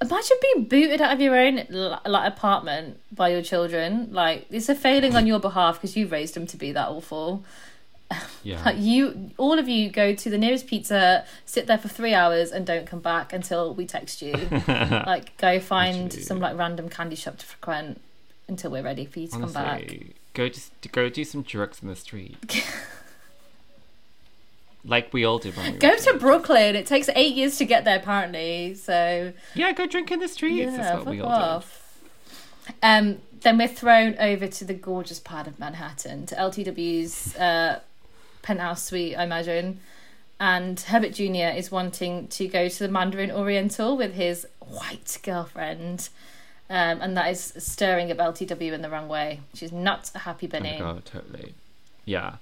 imagine 0.00 0.36
being 0.40 0.64
booted 0.64 1.00
out 1.00 1.12
of 1.12 1.20
your 1.20 1.36
own 1.36 1.66
like 1.70 2.32
apartment 2.32 3.00
by 3.12 3.28
your 3.28 3.42
children. 3.42 4.08
Like 4.12 4.46
it's 4.50 4.68
a 4.68 4.74
failing 4.74 5.14
on 5.14 5.26
your 5.26 5.38
behalf 5.38 5.76
because 5.76 5.96
you 5.96 6.06
raised 6.06 6.34
them 6.34 6.46
to 6.48 6.56
be 6.56 6.72
that 6.72 6.88
awful. 6.88 7.44
yeah. 8.42 8.62
Like 8.64 8.76
you, 8.78 9.30
all 9.38 9.58
of 9.58 9.68
you, 9.68 9.90
go 9.90 10.14
to 10.14 10.30
the 10.30 10.38
nearest 10.38 10.66
pizza, 10.66 11.24
sit 11.46 11.66
there 11.66 11.78
for 11.78 11.88
three 11.88 12.12
hours, 12.14 12.50
and 12.52 12.66
don't 12.66 12.86
come 12.86 13.00
back 13.00 13.32
until 13.32 13.74
we 13.74 13.86
text 13.86 14.20
you. 14.20 14.32
like 14.68 15.36
go 15.38 15.58
find 15.60 16.12
some 16.12 16.40
like 16.40 16.56
random 16.56 16.88
candy 16.88 17.16
shop 17.16 17.38
to 17.38 17.46
frequent 17.46 18.00
until 18.48 18.70
we're 18.70 18.82
ready 18.82 19.06
for 19.06 19.20
you 19.20 19.28
to 19.28 19.38
come 19.38 19.52
back. 19.52 19.90
Go 20.34 20.48
just 20.48 20.72
go 20.92 21.08
do 21.08 21.24
some 21.24 21.42
drugs 21.42 21.82
in 21.82 21.88
the 21.88 21.96
street. 21.96 22.36
like 24.84 25.12
we 25.12 25.24
all 25.24 25.38
did 25.38 25.56
when 25.56 25.72
we 25.74 25.78
Go 25.78 25.96
to 25.96 26.02
kids. 26.04 26.18
Brooklyn. 26.20 26.74
It 26.74 26.86
takes 26.86 27.08
eight 27.14 27.34
years 27.34 27.58
to 27.58 27.64
get 27.64 27.84
there, 27.84 27.98
apparently. 27.98 28.74
So 28.74 29.32
Yeah, 29.54 29.72
go 29.72 29.86
drink 29.86 30.10
in 30.10 30.18
the 30.20 30.28
streets. 30.28 30.72
yeah, 30.72 30.76
That's 30.76 30.96
what 31.04 31.06
we 31.06 31.20
all 31.20 31.28
off. 31.30 31.78
Um, 32.82 33.18
then 33.42 33.58
we're 33.58 33.68
thrown 33.68 34.16
over 34.18 34.46
to 34.46 34.64
the 34.64 34.74
gorgeous 34.74 35.18
part 35.20 35.46
of 35.46 35.58
Manhattan, 35.58 36.26
to 36.26 36.34
LTW's 36.36 37.36
uh, 37.36 37.80
penthouse 38.42 38.84
suite, 38.84 39.16
I 39.16 39.24
imagine. 39.24 39.80
And 40.40 40.78
Herbert 40.80 41.12
Jr. 41.14 41.56
is 41.56 41.70
wanting 41.70 42.26
to 42.28 42.48
go 42.48 42.68
to 42.68 42.78
the 42.78 42.88
Mandarin 42.88 43.30
Oriental 43.30 43.96
with 43.96 44.14
his 44.14 44.46
white 44.60 45.18
girlfriend. 45.22 46.08
Um, 46.72 47.02
and 47.02 47.14
that 47.18 47.30
is 47.30 47.52
stirring 47.58 48.10
up 48.10 48.16
LTW 48.16 48.72
in 48.72 48.80
the 48.80 48.88
wrong 48.88 49.06
way. 49.06 49.40
She's 49.52 49.72
not 49.72 50.10
a 50.14 50.20
happy 50.20 50.46
bunny. 50.46 50.78
Oh 50.80 50.84
my 50.86 50.92
god, 50.94 51.04
totally. 51.04 51.52
Yeah. 52.06 52.36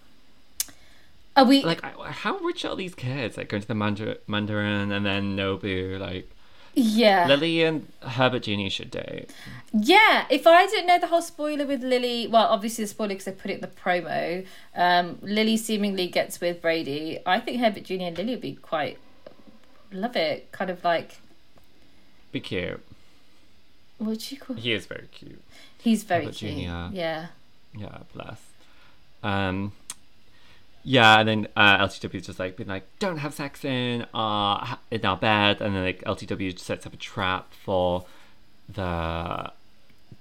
Are 1.37 1.45
we? 1.45 1.65
Like, 1.65 1.83
how 1.83 2.37
rich 2.39 2.65
are 2.65 2.77
these 2.77 2.95
kids? 2.95 3.37
Like, 3.37 3.49
going 3.49 3.61
to 3.61 3.67
the 3.67 3.75
Mandar- 3.75 4.19
Mandarin 4.29 4.93
and 4.93 5.05
then 5.05 5.37
Nobu. 5.37 5.99
Like, 5.99 6.31
yeah. 6.75 7.27
Lily 7.27 7.65
and 7.65 7.89
Herbert 8.03 8.45
Genie 8.45 8.69
should 8.69 8.93
date. 8.93 9.31
Yeah, 9.73 10.27
if 10.31 10.47
I 10.47 10.65
didn't 10.67 10.87
know 10.87 11.01
the 11.01 11.09
whole 11.09 11.23
spoiler 11.23 11.67
with 11.67 11.83
Lily, 11.83 12.29
well, 12.29 12.47
obviously 12.47 12.85
the 12.85 12.89
spoiler 12.89 13.09
because 13.09 13.25
they 13.25 13.33
put 13.33 13.51
it 13.51 13.55
in 13.55 13.61
the 13.63 13.67
promo. 13.67 14.47
Um, 14.77 15.19
Lily 15.23 15.57
seemingly 15.57 16.07
gets 16.07 16.41
with 16.41 16.63
Brady. 16.63 17.19
I 17.27 17.41
think 17.41 17.59
Herbert 17.61 17.83
Jr. 17.83 17.95
and 18.03 18.17
Lily 18.17 18.35
would 18.35 18.41
be 18.41 18.55
quite 18.55 18.99
love 19.91 20.15
it. 20.15 20.53
Kind 20.53 20.71
of 20.71 20.85
like 20.85 21.19
Be 22.31 22.39
cute. 22.39 22.81
What 24.01 24.33
you 24.33 24.39
call? 24.39 24.57
He 24.57 24.73
is 24.73 24.87
very 24.87 25.09
cute. 25.13 25.43
He's 25.79 26.03
very 26.03 26.25
Herbert 26.25 26.37
cute. 26.37 26.57
Jr.. 26.57 26.95
Yeah, 26.95 27.27
Yeah, 27.77 27.99
bless. 28.15 28.41
Um, 29.23 29.73
yeah, 30.83 31.21
and 31.21 31.29
then 31.29 31.49
uh, 31.57 31.79
LTW 31.87 32.15
is 32.15 32.27
just 32.27 32.39
like 32.39 32.57
being 32.57 32.69
like, 32.69 32.85
don't 32.99 33.19
have 33.19 33.35
sex 33.35 33.65
in 33.65 34.07
our 34.15 34.79
in 34.91 35.05
our 35.05 35.17
bed, 35.17 35.61
and 35.61 35.75
then 35.75 35.85
like 35.85 36.03
LTW 36.05 36.59
sets 36.59 36.87
up 36.87 36.95
a 36.95 36.97
trap 36.97 37.53
for 37.53 38.05
the 38.69 39.53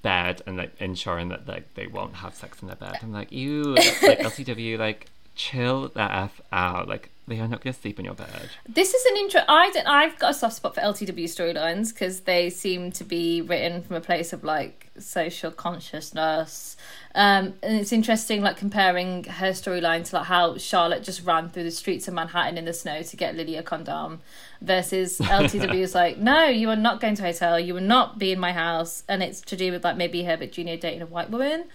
bed 0.01 0.41
and 0.45 0.57
like 0.57 0.73
ensuring 0.79 1.29
that 1.29 1.47
like 1.47 1.73
they 1.75 1.87
won't 1.87 2.15
have 2.15 2.35
sex 2.35 2.61
in 2.61 2.67
their 2.67 2.75
bed. 2.75 2.97
I'm 3.01 3.13
like, 3.13 3.31
you 3.31 3.63
like 3.63 3.85
LTW, 4.19 4.77
like 4.77 5.07
chill 5.39 5.87
the 5.87 6.01
f 6.01 6.41
out. 6.51 6.87
Like 6.87 7.09
they 7.27 7.39
are 7.39 7.47
not 7.47 7.63
gonna 7.63 7.73
sleep 7.73 7.97
in 7.97 8.05
your 8.05 8.13
bed. 8.13 8.49
this 8.67 8.93
is 8.93 9.05
an 9.05 9.17
intro. 9.17 9.41
I 9.47 9.69
don't, 9.71 9.87
I've 9.87 10.19
got 10.19 10.31
a 10.31 10.33
soft 10.33 10.55
spot 10.57 10.75
for 10.75 10.81
LTW 10.81 11.23
storylines 11.23 11.93
because 11.93 12.21
they 12.21 12.49
seem 12.49 12.91
to 12.93 13.03
be 13.03 13.41
written 13.41 13.81
from 13.81 13.95
a 13.95 14.01
place 14.01 14.33
of 14.33 14.43
like 14.43 14.89
social 14.99 15.51
consciousness. 15.51 16.75
Um, 17.15 17.53
and 17.63 17.79
it's 17.79 17.93
interesting, 17.93 18.41
like 18.41 18.57
comparing 18.57 19.23
her 19.23 19.51
storyline 19.51 20.03
to 20.09 20.17
like 20.17 20.25
how 20.25 20.57
Charlotte 20.57 21.03
just 21.03 21.25
ran 21.25 21.49
through 21.49 21.63
the 21.63 21.71
streets 21.71 22.07
of 22.07 22.13
Manhattan 22.13 22.57
in 22.57 22.65
the 22.65 22.73
snow 22.73 23.01
to 23.01 23.15
get 23.15 23.35
Lily 23.35 23.55
a 23.55 23.63
condom, 23.63 24.19
versus 24.61 25.19
LTW 25.19 25.79
is 25.79 25.95
like, 25.95 26.17
no, 26.17 26.45
you 26.45 26.69
are 26.69 26.75
not 26.75 26.99
going 26.99 27.15
to 27.15 27.23
a 27.23 27.27
hotel, 27.27 27.59
you 27.59 27.73
will 27.73 27.81
not 27.81 28.19
be 28.19 28.31
in 28.31 28.39
my 28.39 28.51
house, 28.51 29.03
and 29.07 29.23
it's 29.23 29.39
to 29.41 29.55
do 29.55 29.71
with 29.71 29.83
like 29.85 29.95
maybe 29.95 30.23
Herbert 30.23 30.51
Jr. 30.51 30.75
dating 30.75 31.01
a 31.01 31.05
white 31.05 31.29
woman, 31.29 31.65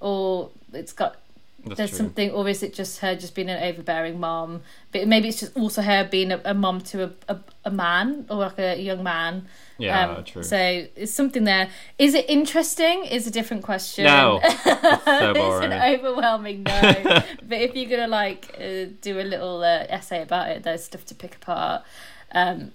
or 0.00 0.50
it's 0.72 0.92
got 0.92 1.16
That's 1.64 1.76
there's 1.78 1.90
true. 1.90 1.98
something, 1.98 2.30
or 2.32 2.48
is 2.48 2.62
it 2.62 2.74
just 2.74 2.98
her 3.00 3.14
just 3.14 3.34
being 3.34 3.48
an 3.48 3.62
overbearing 3.62 4.18
mom? 4.18 4.62
But 4.90 5.06
maybe 5.06 5.28
it's 5.28 5.40
just 5.40 5.56
also 5.56 5.82
her 5.82 6.08
being 6.10 6.32
a, 6.32 6.40
a 6.44 6.54
mom 6.54 6.80
to 6.82 7.04
a, 7.04 7.10
a, 7.28 7.38
a 7.66 7.70
man 7.70 8.26
or 8.28 8.38
like 8.38 8.58
a 8.58 8.80
young 8.80 9.02
man. 9.02 9.46
Yeah, 9.78 10.10
Um, 10.10 10.24
true. 10.24 10.42
So 10.42 10.56
it's 10.96 11.12
something 11.12 11.44
there. 11.44 11.68
Is 11.98 12.14
it 12.14 12.28
interesting? 12.28 13.04
Is 13.04 13.26
a 13.26 13.30
different 13.30 13.62
question. 13.62 14.04
no, 14.04 14.40
it's 14.44 14.64
so 14.64 15.32
it's 15.36 15.64
an 15.66 15.72
overwhelming 15.72 16.64
no. 16.64 16.80
but 17.42 17.60
if 17.60 17.74
you're 17.76 17.90
gonna 17.90 18.08
like 18.08 18.54
uh, 18.58 18.86
do 19.00 19.20
a 19.20 19.22
little 19.22 19.62
uh, 19.62 19.86
essay 19.88 20.22
about 20.22 20.48
it, 20.50 20.62
there's 20.64 20.84
stuff 20.84 21.04
to 21.06 21.14
pick 21.14 21.36
apart. 21.36 21.82
Um, 22.32 22.72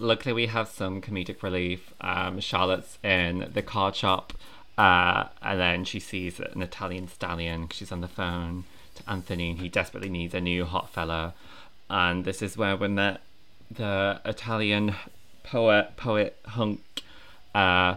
Luckily, 0.00 0.32
we 0.32 0.46
have 0.46 0.68
some 0.68 1.00
comedic 1.00 1.42
relief. 1.42 1.94
Um, 2.00 2.40
Charlotte's 2.40 2.98
in 3.04 3.50
the 3.52 3.62
card 3.62 3.94
shop, 3.94 4.32
uh, 4.76 5.24
and 5.42 5.60
then 5.60 5.84
she 5.84 6.00
sees 6.00 6.40
an 6.40 6.62
Italian 6.62 7.08
stallion. 7.08 7.68
She's 7.70 7.92
on 7.92 8.00
the 8.00 8.08
phone 8.08 8.64
to 8.96 9.10
Anthony, 9.10 9.50
and 9.50 9.60
he 9.60 9.68
desperately 9.68 10.08
needs 10.08 10.34
a 10.34 10.40
new 10.40 10.64
hot 10.64 10.90
fella. 10.90 11.34
And 11.88 12.24
this 12.24 12.42
is 12.42 12.56
where 12.56 12.76
when 12.76 12.94
met 12.96 13.20
the 13.70 14.20
Italian 14.24 14.94
poet, 15.42 15.96
poet 15.96 16.38
hunk. 16.46 16.80
Uh, 17.54 17.96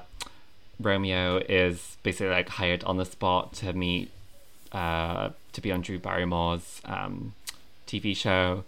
Romeo 0.79 1.37
is 1.49 1.97
basically 2.03 2.29
like 2.29 2.49
hired 2.49 2.83
on 2.83 2.97
the 2.97 3.05
spot 3.05 3.53
to 3.53 3.73
meet, 3.73 4.11
uh, 4.71 5.29
to 5.53 5.61
be 5.61 5.71
on 5.71 5.81
Drew 5.81 5.97
Barrymore's 5.97 6.81
um, 6.85 7.33
TV 7.87 8.15
show. 8.15 8.63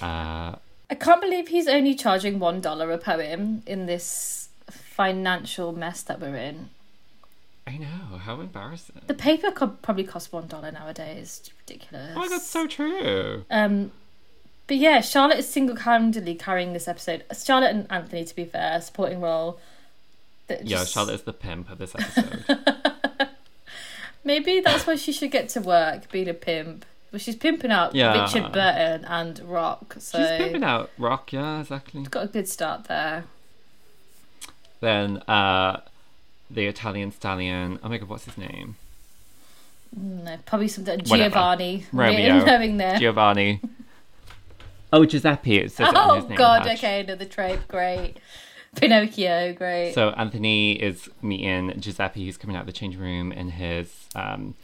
Uh, 0.00 0.54
I 0.88 0.94
can't 0.98 1.20
believe 1.20 1.48
he's 1.48 1.66
only 1.66 1.94
charging 1.94 2.38
one 2.38 2.60
dollar 2.60 2.92
a 2.92 2.98
poem 2.98 3.62
in 3.66 3.86
this 3.86 4.50
financial 4.70 5.72
mess 5.72 6.02
that 6.02 6.20
we're 6.20 6.36
in. 6.36 6.70
I 7.72 7.76
know, 7.78 8.16
how 8.18 8.40
embarrassing. 8.40 9.00
The 9.06 9.14
paper 9.14 9.50
could 9.52 9.80
probably 9.82 10.04
cost 10.04 10.32
one 10.32 10.46
dollar 10.48 10.72
nowadays. 10.72 11.38
It's 11.40 11.50
ridiculous. 11.60 12.14
Oh 12.16 12.28
that's 12.28 12.46
so 12.46 12.66
true. 12.66 13.44
Um, 13.50 13.92
but 14.66 14.76
yeah, 14.78 15.00
Charlotte 15.00 15.38
is 15.38 15.48
single-handedly 15.48 16.34
carrying 16.36 16.72
this 16.72 16.86
episode. 16.88 17.24
Charlotte 17.36 17.70
and 17.70 17.86
Anthony, 17.90 18.24
to 18.24 18.34
be 18.36 18.44
fair, 18.44 18.80
supporting 18.80 19.20
role. 19.20 19.58
that 20.48 20.66
Yeah, 20.66 20.78
just- 20.78 20.92
Charlotte 20.94 21.14
is 21.14 21.22
the 21.22 21.32
pimp 21.32 21.70
of 21.70 21.78
this 21.78 21.94
episode. 21.94 22.44
Maybe 24.24 24.60
that's 24.60 24.86
why 24.86 24.96
she 24.96 25.12
should 25.12 25.30
get 25.30 25.48
to 25.50 25.60
work 25.60 26.10
being 26.10 26.28
a 26.28 26.34
pimp. 26.34 26.84
Well, 27.10 27.18
she's 27.18 27.36
pimping 27.36 27.70
out 27.72 27.94
Yeah. 27.94 28.22
Richard 28.22 28.52
Burton 28.52 29.04
and 29.06 29.40
Rock, 29.40 29.96
so 29.98 30.18
She's 30.18 30.28
pimping 30.38 30.62
out 30.62 30.90
Rock, 30.98 31.32
yeah, 31.32 31.60
exactly. 31.60 32.02
got 32.04 32.24
a 32.26 32.28
good 32.28 32.46
start 32.48 32.84
there. 32.84 33.24
Then 34.80 35.18
uh 35.28 35.80
the 36.50 36.66
Italian 36.66 37.12
stallion. 37.12 37.78
Oh 37.82 37.88
my 37.88 37.98
god, 37.98 38.08
what's 38.08 38.24
his 38.24 38.36
name? 38.38 38.76
No, 39.96 40.36
probably 40.46 40.68
something 40.68 41.00
Whatever. 41.00 41.34
Giovanni. 41.34 41.84
Romeo. 41.92 42.44
knowing 42.44 42.76
there. 42.76 42.98
Giovanni. 42.98 43.60
Oh, 44.92 45.04
Giuseppe. 45.04 45.58
It 45.58 45.70
says 45.70 45.88
it 45.88 45.94
oh 45.96 46.14
his 46.16 46.24
name 46.24 46.36
God! 46.36 46.66
Okay, 46.66 47.02
another 47.02 47.24
trope. 47.24 47.68
Great. 47.68 48.16
Pinocchio. 48.74 49.52
Great. 49.52 49.94
So 49.94 50.10
Anthony 50.10 50.72
is 50.72 51.08
meeting 51.22 51.74
Giuseppe, 51.78 52.24
who's 52.24 52.36
coming 52.36 52.56
out 52.56 52.62
of 52.62 52.66
the 52.66 52.72
change 52.72 52.96
room 52.96 53.30
in 53.30 53.50
his 53.50 54.08
um, 54.16 54.54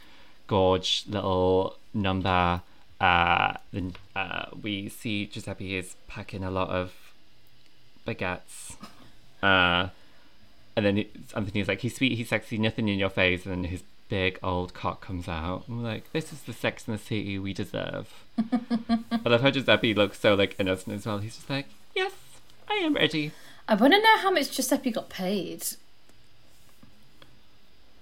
gorge 0.47 1.05
little 1.07 1.77
number. 1.93 2.61
Uh, 2.99 3.53
then 3.71 3.95
uh, 4.15 4.47
we 4.61 4.89
see 4.89 5.27
Giuseppe 5.27 5.77
is 5.77 5.95
packing 6.07 6.43
a 6.43 6.51
lot 6.51 6.69
of 6.69 6.93
baguettes. 8.05 8.75
Uh, 9.41 9.89
and 10.77 10.85
then 10.85 10.97
it- 10.99 11.11
Anthony's 11.35 11.67
like, 11.67 11.81
he's 11.81 11.95
sweet, 11.95 12.15
he's 12.15 12.29
sexy, 12.29 12.57
nothing 12.57 12.87
in 12.87 12.97
your 12.99 13.09
face. 13.09 13.45
And 13.45 13.51
then 13.53 13.63
his 13.65 13.83
big 14.07 14.39
old 14.41 14.73
cock 14.73 15.01
comes 15.01 15.27
out. 15.27 15.63
I'm 15.67 15.83
like, 15.83 16.09
this 16.13 16.31
is 16.31 16.43
the 16.43 16.53
Sex 16.53 16.87
and 16.87 16.97
the 16.97 17.01
City 17.01 17.37
we 17.37 17.51
deserve. 17.51 18.07
I 18.37 19.21
love 19.25 19.41
how 19.41 19.49
Giuseppe 19.49 19.93
looks 19.93 20.19
so 20.19 20.35
like 20.35 20.55
innocent 20.59 20.95
as 20.95 21.05
well. 21.05 21.17
He's 21.17 21.35
just 21.35 21.49
like, 21.49 21.65
yes, 21.95 22.13
I 22.69 22.75
am 22.75 22.93
ready. 22.93 23.31
I 23.67 23.75
want 23.75 23.93
to 23.93 23.99
know 24.01 24.17
how 24.19 24.31
much 24.31 24.51
Giuseppe 24.55 24.91
got 24.91 25.09
paid. 25.09 25.65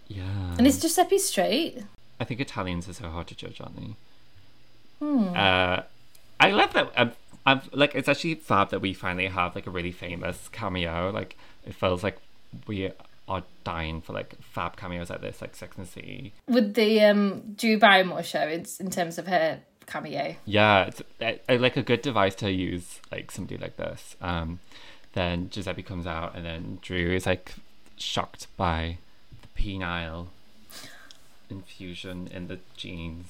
Yeah. 0.07 0.55
And 0.57 0.67
is 0.67 0.79
Giuseppe 0.79 1.17
straight? 1.17 1.83
I 2.19 2.23
think 2.23 2.39
Italians 2.39 2.87
are 2.87 2.93
so 2.93 3.09
hard 3.09 3.27
to 3.27 3.35
judge, 3.35 3.59
aren't 3.59 3.77
they? 3.77 3.95
Hmm. 4.99 5.27
Uh, 5.35 5.81
I 6.39 6.51
love 6.51 6.73
that. 6.73 6.91
I'm, 6.95 7.13
I'm 7.45 7.61
like, 7.73 7.95
it's 7.95 8.07
actually 8.07 8.35
fab 8.35 8.69
that 8.69 8.81
we 8.81 8.93
finally 8.93 9.27
have 9.27 9.55
like 9.55 9.65
a 9.65 9.71
really 9.71 9.91
famous 9.91 10.49
cameo. 10.51 11.09
Like, 11.09 11.35
it 11.65 11.73
feels 11.73 12.03
like 12.03 12.17
we 12.67 12.91
are 13.27 13.43
dying 13.63 14.01
for 14.01 14.13
like 14.13 14.35
fab 14.41 14.77
cameos 14.77 15.09
like 15.09 15.21
this, 15.21 15.41
like 15.41 15.55
Sex 15.55 15.75
and 15.77 15.85
the 15.85 15.91
City. 15.91 16.33
With 16.47 16.73
the 16.75 17.01
um, 17.01 17.55
Drew 17.55 17.77
Barrymore 17.77 18.23
show, 18.23 18.47
in, 18.47 18.65
in 18.79 18.89
terms 18.89 19.17
of 19.17 19.27
her 19.27 19.59
cameo. 19.85 20.35
Yeah, 20.45 20.85
it's 20.85 21.01
uh, 21.21 21.33
uh, 21.49 21.57
like 21.59 21.77
a 21.77 21.83
good 21.83 22.01
device 22.01 22.35
to 22.35 22.51
use 22.51 22.99
like 23.11 23.31
somebody 23.31 23.57
like 23.57 23.77
this. 23.77 24.15
Um, 24.21 24.59
then 25.13 25.49
Giuseppe 25.49 25.83
comes 25.83 26.05
out, 26.05 26.35
and 26.35 26.45
then 26.45 26.79
Drew 26.81 27.13
is 27.13 27.25
like 27.25 27.55
shocked 27.97 28.47
by 28.57 28.97
the 29.41 29.61
penile 29.61 30.27
infusion 31.49 32.27
in 32.33 32.47
the 32.47 32.59
jeans. 32.75 33.27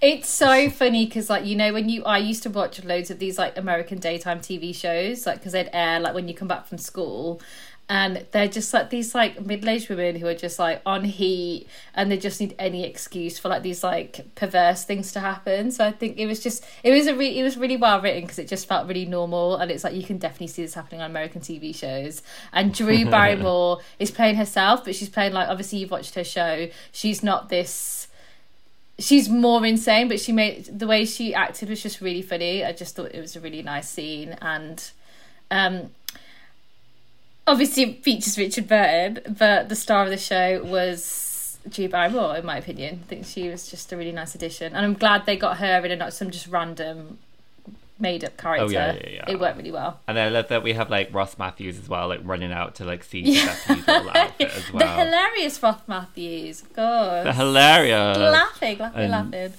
It's 0.00 0.28
so 0.28 0.70
funny 0.70 1.06
because, 1.06 1.30
like, 1.30 1.44
you 1.44 1.56
know, 1.56 1.72
when 1.72 1.88
you 1.88 2.04
I 2.04 2.18
used 2.18 2.42
to 2.44 2.50
watch 2.50 2.82
loads 2.84 3.10
of 3.10 3.18
these 3.18 3.38
like 3.38 3.56
American 3.56 3.98
daytime 3.98 4.40
TV 4.40 4.74
shows, 4.74 5.26
like 5.26 5.38
because 5.38 5.52
they'd 5.52 5.70
air 5.72 6.00
like 6.00 6.14
when 6.14 6.28
you 6.28 6.34
come 6.34 6.48
back 6.48 6.66
from 6.66 6.78
school, 6.78 7.40
and 7.92 8.24
they're 8.30 8.48
just 8.48 8.72
like 8.72 8.88
these 8.88 9.14
like 9.14 9.44
middle 9.44 9.68
aged 9.68 9.90
women 9.90 10.16
who 10.16 10.26
are 10.26 10.34
just 10.34 10.58
like 10.58 10.80
on 10.86 11.04
heat, 11.04 11.66
and 11.94 12.10
they 12.10 12.16
just 12.16 12.40
need 12.40 12.54
any 12.58 12.84
excuse 12.84 13.38
for 13.38 13.50
like 13.50 13.62
these 13.62 13.84
like 13.84 14.34
perverse 14.34 14.84
things 14.84 15.12
to 15.12 15.20
happen. 15.20 15.70
So 15.70 15.84
I 15.84 15.92
think 15.92 16.16
it 16.16 16.24
was 16.24 16.42
just 16.42 16.64
it 16.82 16.90
was 16.90 17.06
a 17.06 17.14
re- 17.14 17.38
it 17.38 17.42
was 17.42 17.58
really 17.58 17.76
well 17.76 18.00
written 18.00 18.22
because 18.22 18.38
it 18.38 18.48
just 18.48 18.66
felt 18.66 18.88
really 18.88 19.04
normal, 19.04 19.56
and 19.56 19.70
it's 19.70 19.84
like 19.84 19.92
you 19.92 20.04
can 20.04 20.16
definitely 20.16 20.46
see 20.46 20.62
this 20.62 20.72
happening 20.72 21.02
on 21.02 21.10
American 21.10 21.42
TV 21.42 21.74
shows. 21.74 22.22
And 22.50 22.72
Drew 22.72 23.04
Barrymore 23.10 23.80
is 23.98 24.10
playing 24.10 24.36
herself, 24.36 24.86
but 24.86 24.94
she's 24.94 25.10
playing 25.10 25.34
like 25.34 25.50
obviously 25.50 25.80
you've 25.80 25.90
watched 25.90 26.14
her 26.14 26.24
show. 26.24 26.70
She's 26.92 27.22
not 27.22 27.50
this 27.50 28.08
she's 28.98 29.28
more 29.28 29.64
insane 29.66 30.06
but 30.06 30.20
she 30.20 30.32
made 30.32 30.66
the 30.66 30.86
way 30.86 31.04
she 31.04 31.34
acted 31.34 31.68
was 31.68 31.82
just 31.82 32.02
really 32.02 32.20
funny 32.20 32.62
i 32.62 32.72
just 32.72 32.94
thought 32.94 33.10
it 33.12 33.20
was 33.20 33.34
a 33.34 33.40
really 33.40 33.62
nice 33.62 33.88
scene 33.88 34.36
and 34.42 34.90
um 35.50 35.90
obviously 37.46 37.82
it 37.84 38.02
features 38.02 38.38
richard 38.38 38.68
burton 38.68 39.18
but 39.38 39.68
the 39.68 39.76
star 39.76 40.04
of 40.04 40.10
the 40.10 40.16
show 40.18 40.62
was 40.64 41.30
Drew 41.68 41.88
Barrymore, 41.88 42.36
in 42.36 42.44
my 42.44 42.56
opinion. 42.56 43.00
I 43.04 43.06
think 43.06 43.24
she 43.24 43.48
was 43.48 43.70
just 43.70 43.92
a 43.92 43.96
really 43.96 44.10
nice 44.10 44.34
addition, 44.34 44.74
and 44.74 44.84
I'm 44.84 44.94
glad 44.94 45.26
they 45.26 45.36
got 45.36 45.58
her 45.58 45.78
in 45.84 45.92
and 45.92 46.00
not 46.00 46.12
some 46.12 46.30
just 46.30 46.48
random 46.48 47.18
made-up 47.98 48.32
oh, 48.38 48.42
character. 48.42 48.64
Oh, 48.64 48.68
yeah, 48.68 48.92
yeah, 48.94 49.08
yeah. 49.08 49.30
It 49.30 49.40
worked 49.40 49.56
really 49.56 49.70
well. 49.70 50.00
And 50.08 50.18
I 50.18 50.28
love 50.28 50.48
that 50.48 50.62
we 50.62 50.72
have 50.74 50.90
like 50.90 51.14
Ross 51.14 51.38
Mathews 51.38 51.78
as 51.78 51.88
well, 51.88 52.08
like 52.08 52.20
running 52.24 52.52
out 52.52 52.74
to 52.76 52.84
like 52.84 53.04
see 53.04 53.20
Yeah. 53.20 53.56
Little 53.68 54.10
outfit 54.10 54.50
as 54.50 54.66
The 54.72 54.86
hilarious 54.86 55.62
Ross 55.62 55.80
Mathews, 55.86 56.62
of 56.62 56.74
course. 56.74 57.24
The 57.24 57.32
hilarious. 57.32 58.18
laughing, 58.18 58.78
laughing, 58.78 59.00
And- 59.00 59.10
laughing. 59.32 59.52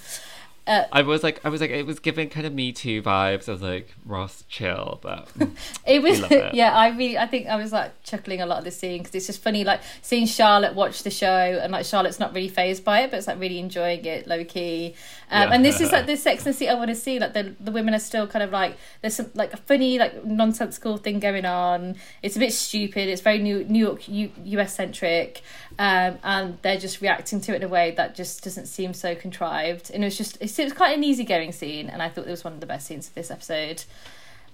I 0.67 1.01
was 1.01 1.23
like, 1.23 1.41
I 1.43 1.49
was 1.49 1.59
like, 1.61 1.71
it 1.71 1.85
was 1.85 1.99
giving 1.99 2.29
kind 2.29 2.45
of 2.45 2.53
Me 2.53 2.71
Too 2.71 3.01
vibes. 3.01 3.49
I 3.49 3.51
was 3.51 3.61
like, 3.61 3.93
Ross, 4.05 4.43
chill, 4.47 4.99
but 5.01 5.27
It 5.85 6.01
was 6.01 6.19
it. 6.31 6.53
yeah. 6.53 6.71
I 6.75 6.89
really 6.89 7.17
I 7.17 7.27
think 7.27 7.47
I 7.47 7.55
was 7.57 7.71
like 7.71 8.01
chuckling 8.03 8.41
a 8.41 8.45
lot 8.45 8.59
of 8.59 8.63
the 8.63 8.71
scene 8.71 8.99
because 8.99 9.13
it's 9.15 9.27
just 9.27 9.41
funny 9.43 9.63
like 9.63 9.81
seeing 10.01 10.25
Charlotte 10.25 10.73
watch 10.73 11.03
the 11.03 11.09
show 11.11 11.27
and 11.27 11.71
like 11.71 11.85
Charlotte's 11.85 12.19
not 12.19 12.33
really 12.33 12.47
phased 12.49 12.83
by 12.85 13.01
it, 13.01 13.11
but 13.11 13.17
it's 13.17 13.27
like 13.27 13.39
really 13.39 13.59
enjoying 13.59 14.05
it 14.05 14.27
low 14.27 14.43
key. 14.45 14.95
Um, 15.33 15.49
Yeah. 15.49 15.55
And 15.55 15.65
this 15.65 15.81
is 15.81 15.91
like 15.91 16.05
the 16.05 16.15
Sex 16.15 16.45
and 16.45 16.53
the 16.53 16.57
City 16.57 16.69
I 16.69 16.75
want 16.75 16.89
to 16.89 16.95
see. 16.95 17.19
Like 17.19 17.33
the 17.33 17.55
the 17.59 17.71
women 17.71 17.93
are 17.95 17.99
still 17.99 18.27
kind 18.27 18.43
of 18.43 18.51
like 18.51 18.77
there's 19.01 19.15
some 19.15 19.31
like 19.33 19.51
a 19.51 19.57
funny 19.57 19.97
like 19.97 20.23
nonsensical 20.23 20.97
thing 20.97 21.19
going 21.19 21.43
on. 21.45 21.95
It's 22.21 22.35
a 22.35 22.39
bit 22.39 22.53
stupid. 22.53 23.09
It's 23.09 23.21
very 23.21 23.39
New 23.39 23.63
New 23.63 23.79
York 23.79 24.07
U, 24.07 24.31
US 24.45 24.75
centric, 24.75 25.41
um, 25.79 26.19
and 26.23 26.57
they're 26.61 26.77
just 26.77 27.01
reacting 27.01 27.41
to 27.41 27.53
it 27.53 27.57
in 27.57 27.63
a 27.63 27.67
way 27.67 27.91
that 27.97 28.13
just 28.15 28.43
doesn't 28.43 28.67
seem 28.67 28.93
so 28.93 29.15
contrived. 29.15 29.89
And 29.91 30.03
it 30.03 30.07
was 30.07 30.17
just 30.17 30.37
it 30.39 30.63
was 30.63 30.73
quite 30.73 30.95
an 30.95 31.03
easygoing 31.03 31.51
scene, 31.51 31.89
and 31.89 32.01
I 32.01 32.09
thought 32.09 32.27
it 32.27 32.31
was 32.31 32.43
one 32.43 32.53
of 32.53 32.59
the 32.59 32.67
best 32.67 32.85
scenes 32.87 33.07
of 33.07 33.15
this 33.15 33.31
episode. 33.31 33.83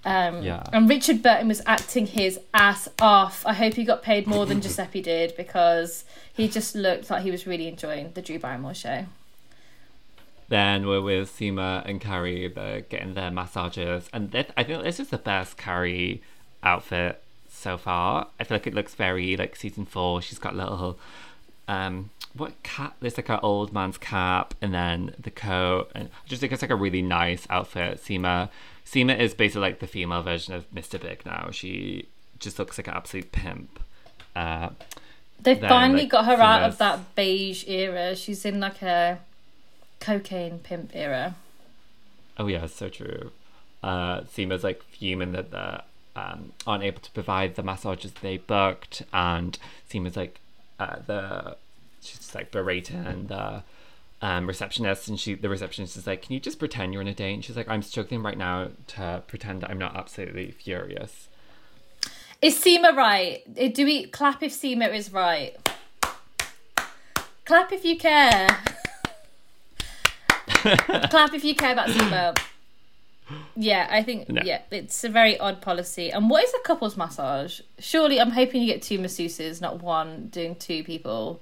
Um, 0.02 0.42
Yeah. 0.42 0.62
And 0.72 0.88
Richard 0.88 1.22
Burton 1.22 1.48
was 1.48 1.60
acting 1.66 2.06
his 2.06 2.40
ass 2.54 2.88
off. 3.02 3.44
I 3.44 3.52
hope 3.52 3.74
he 3.74 3.84
got 3.84 4.02
paid 4.02 4.26
more 4.26 4.46
than 4.46 4.60
Giuseppe 4.62 5.02
did 5.02 5.36
because 5.36 6.04
he 6.32 6.48
just 6.48 6.74
looked 6.74 7.10
like 7.10 7.22
he 7.22 7.30
was 7.30 7.46
really 7.46 7.68
enjoying 7.68 8.12
the 8.14 8.22
Drew 8.22 8.38
Barrymore 8.38 8.72
show. 8.72 9.04
Then 10.50 10.86
we're 10.86 11.00
with 11.00 11.30
Seema 11.30 11.82
and 11.86 12.00
Carrie. 12.00 12.48
They're 12.48 12.82
getting 12.82 13.14
their 13.14 13.30
massages, 13.30 14.10
and 14.12 14.30
this, 14.30 14.52
I 14.56 14.64
think 14.64 14.82
this 14.82 15.00
is 15.00 15.08
the 15.08 15.18
best 15.18 15.56
Carrie 15.56 16.22
outfit 16.62 17.22
so 17.48 17.78
far. 17.78 18.28
I 18.38 18.44
feel 18.44 18.56
like 18.56 18.66
it 18.66 18.74
looks 18.74 18.94
very 18.94 19.36
like 19.36 19.56
season 19.56 19.86
four. 19.86 20.20
She's 20.20 20.38
got 20.38 20.54
little 20.54 20.98
um 21.68 22.10
what 22.34 22.60
cap 22.62 22.96
there's 23.00 23.16
like 23.16 23.28
an 23.28 23.38
old 23.42 23.72
man's 23.72 23.96
cap 23.98 24.54
and 24.60 24.74
then 24.74 25.14
the 25.18 25.30
coat 25.30 25.90
and 25.94 26.08
I 26.08 26.28
just 26.28 26.40
think 26.40 26.52
it's 26.52 26.62
like 26.62 26.70
a 26.70 26.76
really 26.76 27.02
nice 27.02 27.46
outfit 27.48 28.02
seema 28.02 28.48
seema 28.84 29.18
is 29.18 29.34
basically 29.34 29.62
like 29.62 29.78
the 29.78 29.86
female 29.86 30.22
version 30.22 30.54
of 30.54 30.68
mr 30.72 31.00
big 31.00 31.24
now 31.24 31.50
she 31.52 32.08
just 32.40 32.58
looks 32.58 32.76
like 32.78 32.88
an 32.88 32.94
absolute 32.94 33.30
pimp 33.30 33.78
uh 34.34 34.70
They've 35.42 35.58
finally 35.58 36.02
like, 36.02 36.10
got 36.10 36.26
her 36.26 36.40
out 36.40 36.62
of 36.64 36.78
that 36.78 37.14
beige 37.14 37.66
era. 37.66 38.14
She's 38.14 38.44
in 38.44 38.60
like 38.60 38.82
a 38.82 39.18
cocaine 40.00 40.58
pimp 40.58 40.90
era. 40.94 41.34
oh 42.38 42.46
yeah 42.46 42.66
so 42.66 42.88
true 42.88 43.30
uh 43.82 44.20
seema's 44.22 44.64
like 44.64 44.82
fuming 44.84 45.32
that 45.32 45.50
the 45.50 45.82
um 46.16 46.52
aren't 46.66 46.82
able 46.82 47.00
to 47.00 47.10
provide 47.12 47.54
the 47.54 47.62
massages 47.62 48.12
they 48.22 48.36
booked 48.38 49.02
and 49.12 49.58
seema's 49.88 50.16
like 50.16 50.40
uh 50.78 50.96
the 51.06 51.56
she's 52.00 52.18
just 52.18 52.34
like 52.34 52.50
berating 52.50 53.04
and 53.06 53.28
the 53.28 53.62
um, 54.22 54.46
receptionist 54.46 55.08
and 55.08 55.18
she 55.18 55.34
the 55.34 55.48
receptionist 55.48 55.96
is 55.96 56.06
like 56.06 56.20
can 56.22 56.34
you 56.34 56.40
just 56.40 56.58
pretend 56.58 56.92
you're 56.92 57.00
on 57.00 57.08
a 57.08 57.14
date 57.14 57.32
and 57.34 57.44
she's 57.44 57.56
like 57.56 57.68
i'm 57.68 57.80
struggling 57.82 58.22
right 58.22 58.36
now 58.36 58.68
to 58.88 59.22
pretend 59.26 59.62
that 59.62 59.70
i'm 59.70 59.78
not 59.78 59.96
absolutely 59.96 60.50
furious 60.50 61.28
Is 62.42 62.58
Seema 62.58 62.94
right? 62.94 63.42
Uh, 63.58 63.68
Do 63.68 63.84
we 63.86 64.06
clap 64.06 64.42
if 64.42 64.52
Seema 64.52 64.92
is 64.94 65.10
right? 65.12 65.56
Clap 67.44 67.72
if 67.72 67.84
you 67.84 67.96
care. 67.98 68.46
clap 71.10 71.34
if 71.34 71.44
you 71.44 71.54
care 71.54 71.72
about 71.72 71.88
Seema. 71.88 72.36
Yeah, 73.54 73.86
I 73.90 74.02
think 74.02 74.28
No. 74.28 74.42
yeah, 74.44 74.62
it's 74.70 75.04
a 75.04 75.08
very 75.08 75.38
odd 75.38 75.60
policy. 75.60 76.10
And 76.10 76.28
what 76.28 76.42
is 76.44 76.52
a 76.52 76.58
couples 76.66 76.96
massage? 76.96 77.60
Surely, 77.78 78.20
I'm 78.20 78.32
hoping 78.32 78.60
you 78.62 78.66
get 78.66 78.82
two 78.82 78.98
masseuses, 78.98 79.60
not 79.60 79.82
one 79.82 80.28
doing 80.28 80.56
two 80.56 80.82
people. 80.82 81.40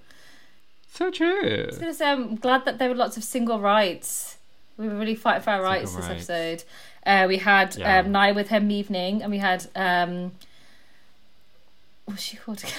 so 0.92 1.10
true 1.10 1.62
I 1.62 1.66
was 1.66 1.78
gonna 1.78 1.94
say 1.94 2.06
I'm 2.10 2.36
glad 2.36 2.64
that 2.64 2.78
there 2.78 2.88
were 2.88 2.94
lots 2.94 3.16
of 3.16 3.24
single 3.24 3.60
rights. 3.60 4.36
We 4.76 4.88
were 4.88 4.96
really 4.96 5.14
fighting 5.14 5.42
for 5.42 5.50
our 5.50 5.62
rights 5.62 5.94
this 5.94 6.06
rights. 6.08 6.28
episode. 6.30 6.64
Uh, 7.06 7.24
we 7.28 7.38
had 7.38 7.76
Yeah. 7.76 8.00
um, 8.00 8.06
Nya 8.12 8.34
with 8.34 8.48
her 8.48 8.60
evening, 8.60 9.22
and 9.22 9.30
we 9.30 9.38
had 9.38 9.66
um, 9.74 10.32
what's 12.04 12.22
she 12.22 12.36
called 12.36 12.58
again? 12.58 12.72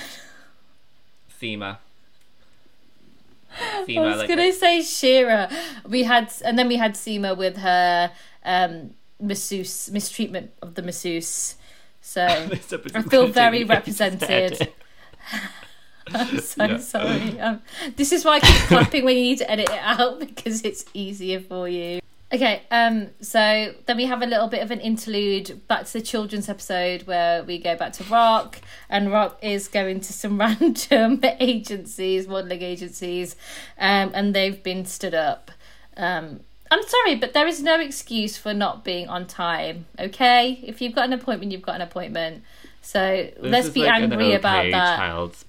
seema 3.88 3.98
I 3.98 4.08
was 4.08 4.18
like 4.18 4.30
gonna 4.30 4.54
say 4.54 4.82
Shira. 4.82 5.50
We 5.88 6.04
had, 6.04 6.32
and 6.46 6.58
then 6.58 6.68
we 6.68 6.78
had 6.78 6.94
Seema 6.94 7.36
with 7.38 7.58
her 7.58 8.12
um, 8.44 8.92
masseuse 9.20 9.90
mistreatment 9.92 10.52
of 10.62 10.76
the 10.76 10.82
masseuse. 10.82 11.56
So 12.02 12.26
I 12.96 13.02
feel 13.04 13.28
very 13.28 13.64
represented. 13.64 14.72
I'm 16.14 16.40
so 16.40 16.64
Yeah. 16.66 16.78
sorry. 16.78 17.40
Um, 17.40 17.62
this 17.96 18.12
is 18.12 18.26
why 18.26 18.38
I 18.38 18.40
keep 18.40 18.56
clapping 18.68 19.06
when 19.06 19.16
you 19.16 19.24
need 19.24 19.38
to 19.40 19.52
edit 19.52 19.70
it 19.70 19.80
out 19.82 20.20
because 20.20 20.64
it's 20.66 20.86
easier 20.94 21.40
for 21.40 21.70
you. 21.70 22.00
Okay, 22.32 22.62
um, 22.70 23.08
so 23.22 23.74
then 23.88 23.98
we 23.98 24.06
have 24.06 24.22
a 24.22 24.26
little 24.28 24.48
bit 24.48 24.62
of 24.62 24.70
an 24.70 24.80
interlude 24.80 25.68
back 25.68 25.86
to 25.86 25.94
the 25.94 26.02
children's 26.02 26.48
episode 26.48 27.04
where 27.04 27.44
we 27.44 27.58
go 27.58 27.76
back 27.76 27.94
to 27.94 28.04
Rock, 28.04 28.60
and 28.88 29.12
Rock 29.12 29.40
is 29.42 29.68
going 29.68 30.00
to 30.02 30.14
some 30.14 30.40
random 30.40 31.20
agencies, 31.40 32.28
modelling 32.28 32.62
agencies, 32.62 33.36
um, 33.80 34.12
and 34.14 34.36
they've 34.36 34.62
been 34.62 34.86
stood 34.86 35.16
up. 35.16 35.50
Um, 35.98 36.42
I'm 36.70 36.84
sorry, 36.88 37.16
but 37.16 37.34
there 37.34 37.48
is 37.48 37.64
no 37.64 37.80
excuse 37.80 38.38
for 38.38 38.54
not 38.54 38.84
being 38.84 39.10
on 39.10 39.26
time. 39.26 39.88
Okay, 39.98 40.60
if 40.62 40.82
you've 40.84 40.94
got 40.94 41.06
an 41.06 41.14
appointment, 41.14 41.52
you've 41.52 41.64
got 41.64 41.76
an 41.76 41.82
appointment. 41.82 42.44
So 42.84 43.28
This 43.42 43.52
let's 43.52 43.70
be 43.70 43.82
like 43.86 44.04
an 44.04 44.12
angry 44.14 44.34
about 44.34 44.70
that. 44.72 44.98
child's 44.98 45.46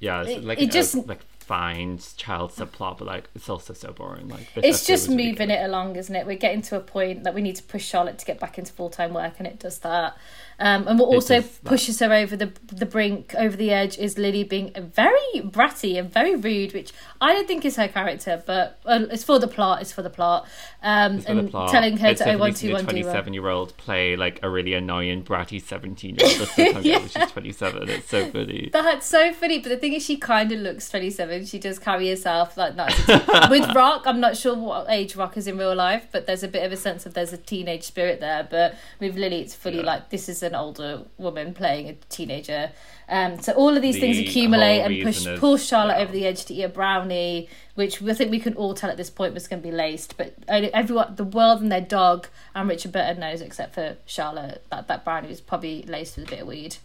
yeah 0.00 0.22
It- 0.24 0.44
like 0.44 0.60
it 0.60 0.70
just- 0.72 0.94
like 1.06 1.20
fine 1.48 1.98
child 2.18 2.50
subplot 2.52 2.98
but 2.98 3.06
like 3.06 3.24
it's 3.34 3.48
also 3.48 3.72
so 3.72 3.90
boring 3.90 4.28
like 4.28 4.46
It's 4.56 4.86
just 4.86 5.08
really 5.08 5.30
moving 5.30 5.50
it 5.50 5.64
along, 5.64 5.96
isn't 5.96 6.14
it? 6.14 6.26
We're 6.26 6.36
getting 6.36 6.60
to 6.62 6.76
a 6.76 6.80
point 6.80 7.24
that 7.24 7.34
we 7.34 7.40
need 7.40 7.56
to 7.56 7.62
push 7.62 7.86
Charlotte 7.86 8.18
to 8.18 8.26
get 8.26 8.38
back 8.38 8.58
into 8.58 8.70
full 8.70 8.90
time 8.90 9.14
work, 9.14 9.34
and 9.38 9.46
it 9.46 9.58
does 9.58 9.78
that. 9.78 10.14
Um, 10.60 10.88
and 10.88 10.98
what 10.98 11.06
also 11.06 11.40
pushes 11.64 12.00
her 12.00 12.12
over 12.12 12.36
the 12.36 12.52
the 12.72 12.84
brink, 12.86 13.32
over 13.38 13.56
the 13.56 13.70
edge, 13.70 13.96
is 13.96 14.18
Lily 14.18 14.42
being 14.42 14.72
very 14.74 15.40
bratty 15.40 15.96
and 15.98 16.12
very 16.12 16.34
rude, 16.34 16.72
which 16.74 16.92
I 17.20 17.32
don't 17.32 17.46
think 17.46 17.64
is 17.64 17.76
her 17.76 17.86
character, 17.86 18.42
but 18.44 18.80
uh, 18.84 19.06
it's 19.10 19.22
for 19.22 19.38
the 19.38 19.46
plot. 19.46 19.80
It's 19.82 19.92
for 19.92 20.02
the 20.02 20.10
plot. 20.10 20.48
Um, 20.82 21.16
It's 21.16 21.26
for 21.26 21.30
and 21.32 21.46
the 21.46 21.50
plot. 21.50 21.70
telling 21.70 21.96
her 21.98 22.08
it's 22.08 22.20
to 22.22 22.32
oh 22.34 22.38
one 22.38 22.54
two 22.54 22.70
a 22.70 22.72
one 22.72 22.84
do. 22.86 22.90
27 22.90 23.34
year 23.34 23.48
old 23.48 23.76
play 23.76 24.16
like 24.16 24.40
a 24.42 24.50
really 24.50 24.74
annoying, 24.74 25.22
bratty 25.22 25.62
17 25.62 26.16
year 26.16 26.28
old. 26.28 26.38
That's 26.38 26.56
the 26.56 26.72
time 26.72 26.82
Yeah. 26.84 27.06
she's 27.06 27.30
27. 27.32 27.88
It's 27.88 28.08
so 28.08 28.26
funny. 28.30 28.70
That's 28.72 29.06
so 29.06 29.32
funny, 29.32 29.58
but 29.60 29.68
the 29.68 29.76
thing 29.76 29.92
is, 29.92 30.04
she 30.04 30.16
kind 30.16 30.50
of 30.50 30.58
looks 30.58 30.88
27. 30.90 31.46
She 31.46 31.58
does 31.60 31.78
carry 31.78 32.08
herself 32.08 32.56
like 32.56 32.74
that. 32.76 33.48
With 33.50 33.72
Rock, 33.76 34.02
I'm 34.06 34.18
not 34.20 34.36
sure 34.36 34.56
what 34.56 34.86
age 34.88 35.14
Rock 35.14 35.36
is 35.36 35.46
in 35.46 35.56
real 35.56 35.74
life, 35.76 36.08
but 36.10 36.26
there's 36.26 36.42
a 36.42 36.48
bit 36.48 36.64
of 36.64 36.72
a 36.72 36.76
sense 36.76 37.06
of 37.06 37.14
there's 37.14 37.32
a 37.32 37.38
teenage 37.38 37.84
spirit 37.84 38.18
there. 38.20 38.46
But 38.50 38.74
with 38.98 39.16
Lily, 39.16 39.40
it's 39.42 39.54
fully 39.54 39.76
Yeah. 39.78 39.82
like 39.84 40.10
this 40.10 40.28
is 40.28 40.42
an 40.48 40.54
older 40.54 41.02
woman 41.16 41.54
playing 41.54 41.88
a 41.88 41.94
teenager. 42.08 42.72
Um, 43.08 43.40
so 43.40 43.52
all 43.52 43.74
of 43.76 43.82
these 43.82 43.98
things 43.98 44.18
accumulate 44.18 44.80
and 44.80 45.02
push 45.02 45.24
is- 45.24 45.38
pull 45.38 45.56
Charlotte 45.56 45.96
yeah. 45.98 46.02
over 46.02 46.12
the 46.12 46.26
edge 46.26 46.44
to 46.46 46.54
eat 46.54 46.64
a 46.64 46.68
brownie, 46.68 47.48
which 47.74 48.02
I 48.02 48.14
think 48.14 48.30
we 48.30 48.40
can 48.40 48.54
all 48.54 48.74
tell 48.74 48.90
at 48.90 48.96
this 48.96 49.10
point 49.10 49.34
was 49.34 49.48
going 49.48 49.62
to 49.62 49.68
be 49.68 49.74
laced. 49.74 50.16
But 50.16 50.34
everyone, 50.48 51.14
the 51.16 51.24
world 51.24 51.62
and 51.62 51.70
their 51.70 51.80
dog 51.80 52.28
and 52.54 52.68
Richard 52.68 52.92
Burton 52.92 53.20
knows, 53.20 53.40
except 53.40 53.74
for 53.74 53.96
Charlotte, 54.04 54.64
that 54.70 54.88
that 54.88 55.04
brownie 55.04 55.28
was 55.28 55.40
probably 55.40 55.82
laced 55.82 56.16
with 56.16 56.26
a 56.26 56.30
bit 56.30 56.40
of 56.40 56.48
weed. 56.48 56.76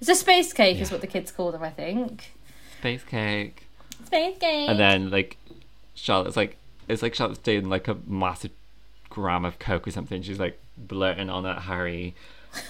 It's 0.00 0.10
a 0.10 0.14
space 0.14 0.52
cake, 0.52 0.80
is 0.80 0.90
what 0.90 1.00
the 1.00 1.06
kids 1.06 1.30
call 1.30 1.52
them, 1.52 1.62
I 1.62 1.70
think. 1.70 2.32
Space 2.78 3.04
cake. 3.04 3.66
Space 4.06 4.36
cake. 4.38 4.68
And 4.68 4.78
then 4.78 5.10
like 5.10 5.36
Charlotte's 5.94 6.36
like 6.36 6.56
it's 6.88 7.02
like 7.02 7.14
Charlotte's 7.14 7.40
doing 7.40 7.68
like 7.68 7.88
a 7.88 7.96
massive 8.06 8.50
gram 9.08 9.44
of 9.44 9.58
coke 9.58 9.86
or 9.86 9.90
something. 9.90 10.22
She's 10.22 10.40
like 10.40 10.58
blurting 10.76 11.30
on 11.30 11.46
at 11.46 11.62
Harry 11.62 12.14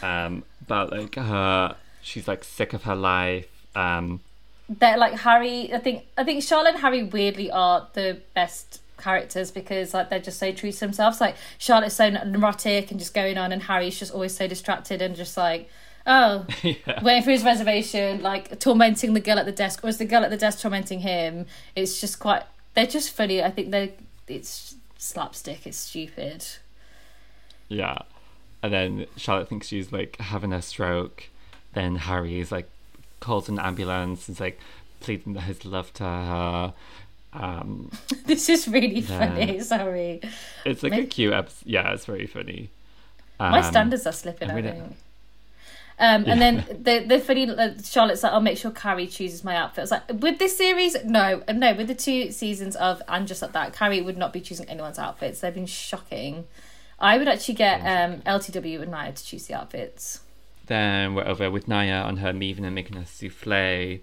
um 0.02 0.44
about 0.62 0.92
like 0.92 1.14
her 1.14 1.76
she's 2.02 2.28
like 2.28 2.44
sick 2.44 2.72
of 2.72 2.84
her 2.84 2.96
life. 2.96 3.48
Um 3.74 4.20
they're 4.68 4.96
like 4.96 5.18
Harry. 5.20 5.72
I 5.72 5.78
think 5.78 6.04
I 6.16 6.24
think 6.24 6.42
Charlotte 6.42 6.74
and 6.74 6.80
Harry 6.80 7.02
weirdly 7.02 7.50
are 7.50 7.88
the 7.94 8.20
best 8.34 8.80
characters 8.98 9.50
because 9.50 9.92
like 9.92 10.10
they're 10.10 10.20
just 10.20 10.38
so 10.38 10.52
true 10.52 10.72
to 10.72 10.80
themselves. 10.80 11.20
Like 11.20 11.36
Charlotte's 11.58 11.96
so 11.96 12.08
neurotic 12.08 12.90
and 12.90 12.98
just 12.98 13.14
going 13.14 13.36
on, 13.38 13.52
and 13.52 13.62
Harry's 13.62 13.98
just 13.98 14.12
always 14.12 14.36
so 14.36 14.46
distracted 14.46 15.02
and 15.02 15.16
just 15.16 15.36
like. 15.36 15.68
Oh, 16.04 16.46
yeah. 16.64 17.00
waiting 17.00 17.22
for 17.22 17.30
his 17.30 17.44
reservation, 17.44 18.22
like 18.22 18.58
tormenting 18.58 19.14
the 19.14 19.20
girl 19.20 19.38
at 19.38 19.46
the 19.46 19.52
desk, 19.52 19.84
or 19.84 19.88
is 19.88 19.98
the 19.98 20.04
girl 20.04 20.24
at 20.24 20.30
the 20.30 20.36
desk 20.36 20.58
tormenting 20.58 20.98
him? 20.98 21.46
It's 21.76 22.00
just 22.00 22.18
quite. 22.18 22.42
They're 22.74 22.88
just 22.88 23.12
funny. 23.12 23.40
I 23.40 23.52
think 23.52 23.70
they. 23.70 23.94
It's 24.26 24.74
slapstick. 24.98 25.64
It's 25.64 25.76
stupid. 25.78 26.44
Yeah. 27.68 27.98
And 28.62 28.72
then 28.72 29.06
Charlotte 29.16 29.48
thinks 29.48 29.66
she's 29.68 29.92
like 29.92 30.16
having 30.18 30.52
a 30.52 30.62
stroke. 30.62 31.28
Then 31.74 31.96
Harry 31.96 32.38
is 32.38 32.52
like 32.52 32.68
calls 33.20 33.48
an 33.48 33.58
ambulance 33.58 34.28
and 34.28 34.36
is 34.36 34.40
like 34.40 34.60
pleading 35.00 35.34
his 35.34 35.64
love 35.64 35.92
to 35.94 36.04
her. 36.04 36.74
Um 37.32 37.90
This 38.26 38.48
is 38.48 38.68
really 38.68 39.00
Yeah. 39.00 39.18
funny. 39.18 39.60
Sorry, 39.60 40.20
it's 40.64 40.82
like 40.82 40.92
a 40.94 41.04
cute 41.04 41.32
episode. 41.32 41.66
Yeah, 41.68 41.92
it's 41.92 42.04
very 42.04 42.26
funny. 42.26 42.70
my 43.40 43.58
Um, 43.58 43.64
standards 43.64 44.06
are 44.06 44.12
slipping. 44.12 44.50
I 44.50 44.62
think. 44.62 44.96
Um, 45.98 46.24
and 46.26 46.40
then 46.40 46.64
the 46.82 47.04
the 47.06 47.18
funny 47.20 47.48
uh, 47.48 47.70
Charlotte's 47.82 48.22
like, 48.22 48.32
I'll 48.32 48.40
make 48.40 48.58
sure 48.58 48.70
Carrie 48.70 49.06
chooses 49.06 49.44
my 49.44 49.54
outfit. 49.56 49.78
I 49.78 49.82
was 49.82 49.90
like, 49.92 50.02
with 50.22 50.38
this 50.38 50.56
series, 50.56 50.96
no, 51.04 51.42
uh, 51.46 51.52
no. 51.52 51.74
With 51.74 51.86
the 51.88 51.94
two 51.94 52.32
seasons 52.32 52.74
of 52.76 53.02
and 53.08 53.26
just 53.28 53.40
like 53.42 53.52
that, 53.52 53.72
Carrie 53.72 54.00
would 54.02 54.16
not 54.16 54.32
be 54.32 54.40
choosing 54.40 54.68
anyone's 54.68 54.98
outfits. 54.98 55.40
They've 55.40 55.54
been 55.54 55.66
shocking. 55.66 56.46
I 57.02 57.18
would 57.18 57.28
actually 57.28 57.54
get 57.54 57.80
um, 57.80 58.20
LTW 58.22 58.80
and 58.80 58.92
Nya 58.92 59.14
to 59.14 59.24
choose 59.24 59.46
the 59.46 59.54
outfits. 59.54 60.20
Then 60.66 61.14
we're 61.14 61.26
over 61.26 61.50
with 61.50 61.66
Nya 61.66 62.04
on 62.04 62.18
her 62.18 62.28
and 62.28 62.38
making 62.38 62.96
a 62.96 63.04
souffle. 63.04 64.00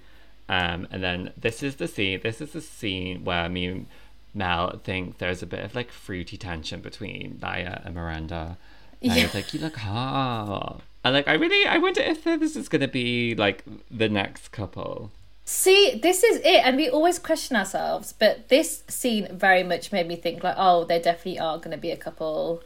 Um, 0.50 0.88
and 0.92 1.02
then 1.02 1.32
this 1.38 1.64
is 1.64 1.78
the 1.78 1.88
scene. 1.88 2.20
This 2.22 2.42
is 2.42 2.52
the 2.52 2.62
scene 2.62 3.24
where 3.24 3.48
me 3.48 3.66
and 3.68 3.86
Mel 4.34 4.80
think 4.84 5.20
there's 5.20 5.42
a 5.42 5.48
bit 5.48 5.64
of 5.64 5.76
like 5.76 5.92
fruity 5.92 6.38
tension 6.38 6.82
between 6.82 7.40
Nya 7.42 7.86
and 7.86 7.96
Miranda. 7.96 8.58
Nya's 9.02 9.34
like, 9.34 9.54
"You 9.54 9.62
look 9.62 9.78
hot," 9.78 10.82
and 11.06 11.14
like, 11.14 11.28
I 11.28 11.34
really, 11.34 11.66
I 11.68 11.78
wonder 11.78 12.02
if 12.02 12.26
this 12.26 12.58
is 12.58 12.68
gonna 12.68 12.88
be 12.88 13.34
like 13.34 13.64
the 13.90 14.10
next 14.10 14.50
couple. 14.52 15.12
See, 15.46 16.00
this 16.00 16.24
is 16.24 16.38
it, 16.38 16.64
and 16.64 16.78
we 16.78 16.90
always 16.90 17.18
question 17.18 17.56
ourselves, 17.56 18.14
but 18.14 18.50
this 18.50 18.84
scene 18.88 19.36
very 19.36 19.64
much 19.64 19.92
made 19.92 20.08
me 20.08 20.16
think 20.16 20.44
like, 20.44 20.54
oh, 20.58 20.84
they 20.84 21.00
definitely 21.00 21.40
are 21.40 21.58
going 21.58 21.72
to 21.72 21.78
be 21.78 21.90
a 21.90 21.98
couple. 21.98 22.62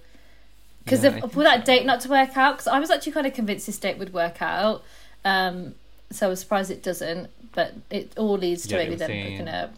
Because 0.83 1.03
Yeah, 1.03 1.19
for 1.27 1.43
that 1.43 1.65
date 1.65 1.85
not 1.85 2.01
to 2.01 2.09
work 2.09 2.35
out, 2.35 2.53
because 2.55 2.67
I 2.67 2.79
was 2.79 2.91
actually 2.91 3.13
kind 3.13 3.27
of 3.27 3.33
convinced 3.33 3.65
this 3.67 3.77
date 3.77 3.97
would 3.97 4.13
work 4.13 4.41
out, 4.41 4.83
um, 5.23 5.75
so 6.11 6.27
I 6.27 6.29
was 6.29 6.41
surprised 6.41 6.71
it 6.71 6.83
doesn't. 6.83 7.29
But 7.53 7.73
it 7.89 8.11
all 8.17 8.37
leads 8.37 8.63
to 8.67 8.75
Yeah, 8.75 8.83
maybe 8.83 8.95
them 9.37 9.47
up. 9.47 9.73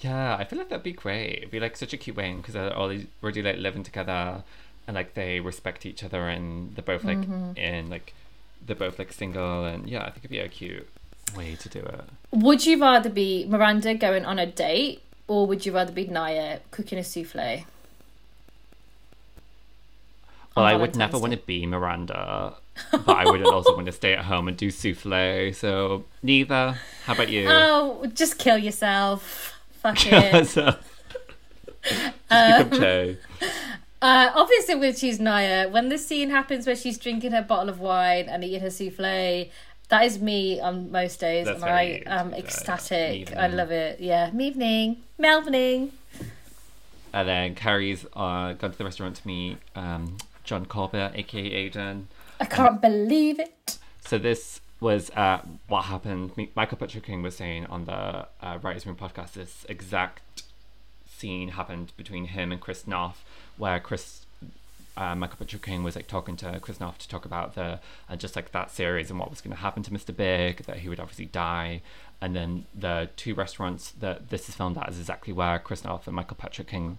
Yeah, 0.00 0.36
I 0.36 0.44
feel 0.44 0.58
like 0.58 0.68
that'd 0.70 0.82
be 0.82 0.92
great. 0.92 1.38
It'd 1.38 1.50
be 1.50 1.60
like 1.60 1.76
such 1.76 1.92
a 1.92 1.96
cute 1.96 2.16
way 2.16 2.32
because 2.34 2.54
they're 2.54 2.74
all 2.74 2.92
already 3.22 3.42
like 3.42 3.58
living 3.58 3.84
together, 3.84 4.42
and 4.86 4.94
like 4.94 5.14
they 5.14 5.38
respect 5.40 5.86
each 5.86 6.02
other, 6.02 6.28
and 6.28 6.74
they're 6.74 6.84
both 6.84 7.04
like 7.04 7.18
Mm-hmm. 7.18 7.56
in 7.56 7.90
like 7.90 8.12
they're 8.66 8.76
both 8.76 8.98
like 8.98 9.12
single, 9.12 9.64
and 9.64 9.88
yeah, 9.88 10.00
I 10.00 10.06
think 10.10 10.18
it'd 10.18 10.30
be 10.30 10.38
a 10.38 10.48
cute 10.48 10.88
way 11.36 11.54
to 11.54 11.68
do 11.68 11.78
it. 11.80 12.00
Would 12.32 12.66
you 12.66 12.80
rather 12.80 13.10
be 13.10 13.46
Miranda 13.48 13.94
going 13.94 14.24
on 14.24 14.38
a 14.38 14.46
date, 14.46 15.02
or 15.28 15.46
would 15.46 15.64
you 15.64 15.72
rather 15.72 15.92
be 15.92 16.06
Nya 16.06 16.60
cooking 16.70 16.98
a 16.98 17.02
souffle? 17.04 17.64
Well, 20.56 20.66
I 20.66 20.74
would 20.74 20.96
never 20.96 21.18
want 21.18 21.32
to 21.32 21.38
be 21.38 21.66
Miranda, 21.66 22.54
but 22.90 23.08
I 23.08 23.24
would 23.30 23.46
also 23.46 23.74
want 23.74 23.86
to 23.86 23.92
stay 23.92 24.12
at 24.14 24.24
home 24.26 24.48
and 24.48 24.56
do 24.56 24.70
souffle. 24.70 25.52
So 25.54 26.04
neither. 26.22 26.78
How 27.04 27.14
about 27.14 27.30
you? 27.30 27.46
Oh, 27.48 28.04
just 28.12 28.38
kill 28.38 28.58
yourself. 28.58 29.54
Fuck 29.80 29.98
it. 30.06 30.46
so, 30.46 30.76
just 31.84 32.12
Um, 32.30 32.70
Che. 32.70 33.18
Uh, 34.02 34.32
obviously, 34.34 34.74
we'll 34.74 34.92
choose 34.92 35.20
Nya. 35.20 35.70
When 35.70 35.88
the 35.88 35.96
scene 35.96 36.30
happens 36.30 36.66
where 36.66 36.74
she's 36.74 36.98
drinking 36.98 37.30
her 37.30 37.42
bottle 37.42 37.68
of 37.68 37.78
wine 37.78 38.28
and 38.28 38.42
eating 38.42 38.60
her 38.60 38.68
souffle, 38.68 39.48
that 39.90 40.04
is 40.04 40.20
me 40.20 40.58
on 40.58 40.90
most 40.90 41.20
days, 41.20 41.46
That's 41.46 41.62
and 41.62 41.70
I 41.70 42.02
am 42.06 42.34
uh, 42.34 42.36
ecstatic. 42.36 43.32
I 43.36 43.46
love 43.46 43.70
it. 43.70 44.00
Yeah, 44.00 44.36
evening, 44.36 45.02
Melvining. 45.20 45.92
And 47.12 47.28
then 47.28 47.54
Carrie's 47.54 48.04
uh, 48.14 48.54
gone 48.54 48.72
to 48.72 48.78
the 48.78 48.84
restaurant 48.84 49.14
to 49.16 49.26
meet 49.26 49.58
um, 49.76 50.16
John 50.44 50.66
Corbett, 50.66 51.12
aka 51.14 51.40
Aidan. 51.40 52.08
I 52.40 52.44
can't 52.44 52.80
believe 52.80 53.38
it. 53.38 53.78
So 54.00 54.18
this 54.18 54.60
was 54.80 55.10
uh, 55.10 55.40
what 55.68 55.82
happened. 55.84 56.32
Michael 56.54 56.76
Patrick 56.76 57.04
King 57.04 57.22
was 57.22 57.36
saying 57.36 57.66
on 57.66 57.84
the 57.84 58.26
uh, 58.40 58.58
Writers' 58.60 58.84
Room 58.84 58.96
podcast. 58.96 59.32
This 59.32 59.64
exact 59.68 60.42
scene 61.06 61.50
happened 61.50 61.92
between 61.96 62.26
him 62.26 62.50
and 62.50 62.60
Chris 62.60 62.86
Noth, 62.86 63.24
where 63.56 63.78
Chris, 63.78 64.26
uh, 64.96 65.14
Michael 65.14 65.36
Patrick 65.38 65.62
King 65.62 65.84
was 65.84 65.94
like 65.94 66.08
talking 66.08 66.36
to 66.36 66.58
Chris 66.60 66.80
Noth 66.80 66.98
to 66.98 67.08
talk 67.08 67.24
about 67.24 67.54
the 67.54 67.78
uh, 68.10 68.16
just 68.16 68.34
like 68.34 68.50
that 68.50 68.72
series 68.72 69.08
and 69.08 69.20
what 69.20 69.30
was 69.30 69.40
going 69.40 69.54
to 69.54 69.62
happen 69.62 69.84
to 69.84 69.90
Mr. 69.92 70.14
Big, 70.14 70.64
that 70.64 70.78
he 70.78 70.88
would 70.88 70.98
obviously 70.98 71.26
die, 71.26 71.80
and 72.20 72.34
then 72.34 72.64
the 72.74 73.08
two 73.16 73.34
restaurants 73.34 73.92
that 73.92 74.30
this 74.30 74.48
is 74.48 74.56
filmed 74.56 74.76
at 74.78 74.88
is 74.88 74.98
exactly 74.98 75.32
where 75.32 75.58
Chris 75.60 75.84
Noth 75.84 76.08
and 76.08 76.16
Michael 76.16 76.36
Patrick 76.36 76.68
King 76.68 76.98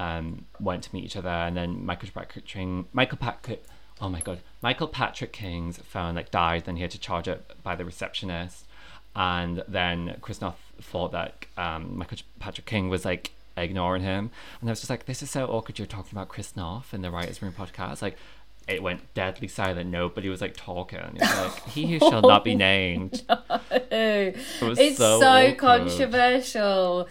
um, 0.00 0.46
went 0.58 0.82
to 0.84 0.94
meet 0.94 1.04
each 1.04 1.16
other, 1.16 1.28
and 1.28 1.54
then 1.54 1.84
Michael 1.84 2.08
Patrick 2.12 2.46
King, 2.46 2.86
Michael 2.92 3.18
Patrick. 3.18 3.62
Oh 4.00 4.08
my 4.08 4.20
god, 4.20 4.40
Michael 4.62 4.88
Patrick 4.88 5.30
King's 5.30 5.76
phone 5.76 6.14
like 6.14 6.30
died. 6.30 6.64
Then 6.64 6.76
he 6.76 6.82
had 6.82 6.90
to 6.92 6.98
charge 6.98 7.28
it 7.28 7.52
by 7.62 7.76
the 7.76 7.84
receptionist, 7.84 8.64
and 9.14 9.62
then 9.68 10.16
Chris 10.22 10.40
Noth 10.40 10.58
thought 10.80 11.12
that 11.12 11.44
um, 11.58 11.98
Michael 11.98 12.16
Patrick 12.38 12.64
King 12.64 12.88
was 12.88 13.04
like 13.04 13.32
ignoring 13.58 14.02
him, 14.02 14.30
and 14.62 14.70
I 14.70 14.72
was 14.72 14.80
just 14.80 14.88
like, 14.88 15.04
"This 15.04 15.22
is 15.22 15.30
so 15.30 15.44
awkward." 15.46 15.78
You're 15.78 15.86
talking 15.86 16.12
about 16.12 16.28
Chris 16.28 16.56
Noth 16.56 16.94
in 16.94 17.02
the 17.02 17.10
Writers' 17.10 17.42
Room 17.42 17.52
podcast, 17.52 18.02
like. 18.02 18.16
It 18.68 18.84
went 18.84 19.14
deadly 19.14 19.48
silent. 19.48 19.90
Nobody 19.90 20.28
was 20.28 20.40
like 20.40 20.54
talking. 20.54 21.00
It 21.00 21.20
was 21.20 21.36
like 21.38 21.68
he 21.70 21.86
who 21.86 21.98
shall 21.98 22.20
not 22.20 22.44
be 22.44 22.54
named. 22.70 23.24
It 23.90 24.36
was 24.62 24.78
it's 24.78 24.98
so, 24.98 25.18
so 25.18 25.54
controversial. 25.54 27.08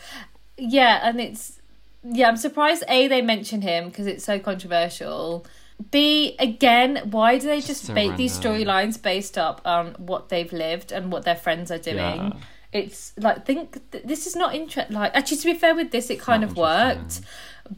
Yeah, 0.57 1.01
and 1.03 1.19
it's 1.19 1.58
yeah. 2.03 2.27
I'm 2.27 2.37
surprised. 2.37 2.83
A 2.87 3.07
they 3.07 3.21
mention 3.21 3.61
him 3.61 3.89
because 3.89 4.07
it's 4.07 4.23
so 4.23 4.39
controversial. 4.39 5.45
B 5.91 6.35
again, 6.39 7.09
why 7.11 7.37
do 7.37 7.47
they 7.47 7.61
just 7.61 7.85
so 7.85 7.93
make 7.93 8.17
these 8.17 8.37
storylines 8.37 9.01
based 9.01 9.37
up 9.37 9.61
on 9.63 9.95
what 9.97 10.29
they've 10.29 10.51
lived 10.51 10.91
and 10.91 11.11
what 11.11 11.23
their 11.23 11.35
friends 11.35 11.71
are 11.71 11.77
doing? 11.77 11.95
Yeah. 11.97 12.33
It's 12.71 13.13
like 13.17 13.45
think 13.45 13.79
th- 13.91 14.03
this 14.03 14.27
is 14.27 14.35
not 14.35 14.53
interest. 14.53 14.91
Like 14.91 15.15
actually, 15.15 15.37
to 15.37 15.53
be 15.53 15.53
fair 15.53 15.73
with 15.73 15.91
this, 15.91 16.09
it 16.09 16.19
kind 16.19 16.43
of 16.43 16.55
worked, 16.57 17.21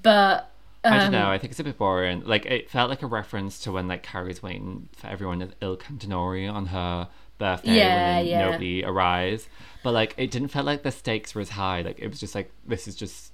but. 0.02 0.48
Um, 0.84 0.94
I 0.94 0.98
don't 0.98 1.12
know. 1.12 1.30
I 1.30 1.38
think 1.38 1.52
it's 1.52 1.60
a 1.60 1.64
bit 1.64 1.78
boring. 1.78 2.24
Like 2.26 2.48
it 2.48 2.72
felt 2.72 2.90
like 2.90 3.04
a 3.04 3.08
reference 3.08 3.60
to 3.60 3.72
when 3.72 3.88
like 3.88 4.02
Carrie's 4.02 4.42
waiting 4.42 4.90
for 4.96 5.06
everyone 5.06 5.44
at 5.44 5.52
Il 5.62 5.78
Cantinori 5.78 6.52
on 6.52 6.66
her 6.66 7.08
birthday 7.38 7.76
Yeah, 7.78 8.18
when 8.18 8.26
yeah. 8.26 8.46
nobody 8.46 8.84
arrives. 8.84 9.48
But 9.84 9.94
like 9.94 10.16
it 10.18 10.32
didn't 10.32 10.48
feel 10.48 10.64
like 10.64 10.82
the 10.82 10.92
stakes 10.92 11.36
were 11.36 11.42
as 11.42 11.50
high. 11.50 11.82
Like 11.82 12.00
it 12.00 12.08
was 12.08 12.20
just 12.20 12.34
like 12.34 12.52
this 12.66 12.88
is 12.88 12.96
just 12.96 13.31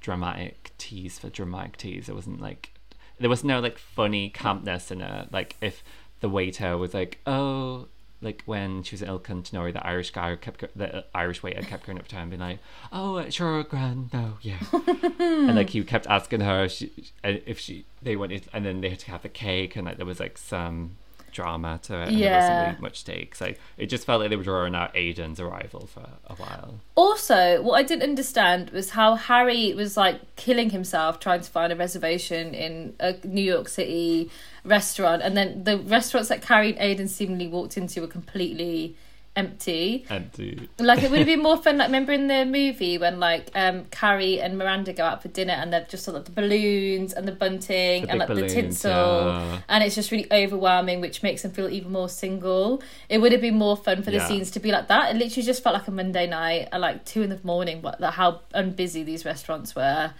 dramatic 0.00 0.72
tease 0.78 1.18
for 1.18 1.28
dramatic 1.28 1.76
tease. 1.76 2.08
It 2.08 2.14
wasn't 2.14 2.40
like 2.40 2.72
there 3.18 3.30
was 3.30 3.44
no 3.44 3.60
like 3.60 3.78
funny 3.78 4.30
campness 4.30 4.90
in 4.90 5.00
it. 5.00 5.32
Like 5.32 5.56
if 5.60 5.82
the 6.20 6.28
waiter 6.28 6.76
was 6.76 6.94
like, 6.94 7.18
"Oh." 7.26 7.88
Like 8.20 8.42
when 8.46 8.82
she 8.82 8.96
was 8.96 9.02
in 9.02 9.06
Il 9.06 9.20
Cantinori, 9.20 9.72
the 9.72 9.86
Irish 9.86 10.10
guy 10.10 10.34
kept 10.34 10.58
go- 10.58 10.68
the 10.74 11.04
Irish 11.14 11.40
waiter 11.40 11.62
kept 11.62 11.86
going 11.86 12.00
up 12.00 12.08
to 12.08 12.16
her 12.16 12.22
and 12.22 12.30
being 12.32 12.40
like, 12.40 12.58
"Oh, 12.90 13.18
uh, 13.18 13.30
sure, 13.30 13.62
grand, 13.62 14.12
no, 14.12 14.38
yeah," 14.42 14.58
and 15.20 15.54
like 15.54 15.70
he 15.70 15.84
kept 15.84 16.04
asking 16.08 16.40
her 16.40 16.64
if 16.64 16.72
she, 16.72 16.90
uh, 17.22 17.34
if 17.46 17.60
she 17.60 17.84
they 18.02 18.16
wanted, 18.16 18.48
and 18.52 18.66
then 18.66 18.80
they 18.80 18.88
had 18.90 18.98
to 18.98 19.12
have 19.12 19.22
the 19.22 19.28
cake, 19.28 19.76
and 19.76 19.86
like 19.86 19.98
there 19.98 20.04
was 20.04 20.18
like 20.18 20.36
some 20.36 20.96
drama 21.32 21.78
to 21.84 21.94
it, 22.02 22.08
and 22.08 22.20
there 22.20 22.34
wasn't 22.34 22.52
Yeah. 22.52 22.66
really 22.70 22.80
much 22.80 23.00
stakes. 23.00 23.40
Like 23.40 23.58
it 23.76 23.86
just 23.86 24.04
felt 24.04 24.20
like 24.20 24.30
they 24.30 24.36
were 24.36 24.42
drawing 24.42 24.74
out 24.74 24.90
Aidan's 24.96 25.40
arrival 25.40 25.86
for 25.86 26.08
a 26.26 26.34
while. 26.34 26.80
Also, 26.94 27.62
what 27.62 27.74
I 27.74 27.82
didn't 27.82 28.02
understand 28.02 28.70
was 28.70 28.90
how 28.90 29.14
Harry 29.14 29.72
was 29.74 29.96
like 29.96 30.36
killing 30.36 30.70
himself 30.70 31.20
trying 31.20 31.40
to 31.40 31.50
find 31.50 31.72
a 31.72 31.76
reservation 31.76 32.54
in 32.54 32.94
a 33.00 33.14
New 33.24 33.42
York 33.42 33.68
City 33.68 34.30
restaurant, 34.64 35.22
and 35.22 35.36
then 35.36 35.64
the 35.64 35.78
restaurants 35.78 36.28
that 36.28 36.42
Carrie 36.42 36.70
and 36.70 36.78
Aidan 36.78 37.08
seemingly 37.08 37.46
walked 37.48 37.76
into 37.76 38.00
were 38.00 38.06
completely 38.06 38.96
empty. 39.38 40.04
Empty. 40.10 40.68
Like 40.78 41.02
it 41.02 41.10
would 41.10 41.18
have 41.20 41.26
been 41.34 41.42
more 41.42 41.56
fun. 41.56 41.78
Like 41.78 41.88
remember 41.88 42.12
in 42.12 42.26
the 42.26 42.44
movie 42.44 42.98
when 42.98 43.18
like 43.20 43.50
um 43.54 43.84
Carrie 43.90 44.40
and 44.40 44.58
Miranda 44.58 44.92
go 44.92 45.04
out 45.04 45.22
for 45.22 45.28
dinner 45.28 45.52
and 45.54 45.72
they've 45.72 45.88
just 45.88 46.04
got 46.06 46.14
like 46.16 46.24
the 46.24 46.32
balloons 46.32 47.12
and 47.12 47.26
the 47.26 47.32
bunting 47.32 48.02
The 48.04 48.10
and 48.10 48.18
like 48.18 48.28
balloons, 48.28 48.52
the 48.54 48.60
tinsel, 48.62 48.90
yeah. 48.92 49.60
and 49.68 49.84
it's 49.84 49.94
just 49.94 50.10
really 50.10 50.26
overwhelming, 50.32 51.00
which 51.00 51.22
makes 51.22 51.42
them 51.42 51.52
feel 51.52 51.68
even 51.70 51.92
more 51.92 52.08
single. 52.08 52.82
It 53.08 53.18
would 53.18 53.32
have 53.32 53.40
been 53.40 53.56
more 53.56 53.76
fun 53.76 54.02
for 54.02 54.10
the 54.10 54.18
Yeah. 54.18 54.28
scenes 54.28 54.50
to 54.52 54.60
be 54.60 54.70
like 54.72 54.88
that. 54.88 55.14
It 55.14 55.18
literally 55.18 55.46
just 55.46 55.62
felt 55.62 55.74
like 55.74 55.88
a 55.88 55.90
Monday 55.92 56.26
night 56.26 56.68
at 56.72 56.80
like 56.80 57.04
two 57.04 57.22
in 57.22 57.30
the 57.30 57.40
morning. 57.42 57.80
What 57.82 58.00
like 58.00 58.14
how 58.14 58.40
unbusy 58.54 59.04
these 59.04 59.24
restaurants 59.24 59.74
were. 59.76 60.12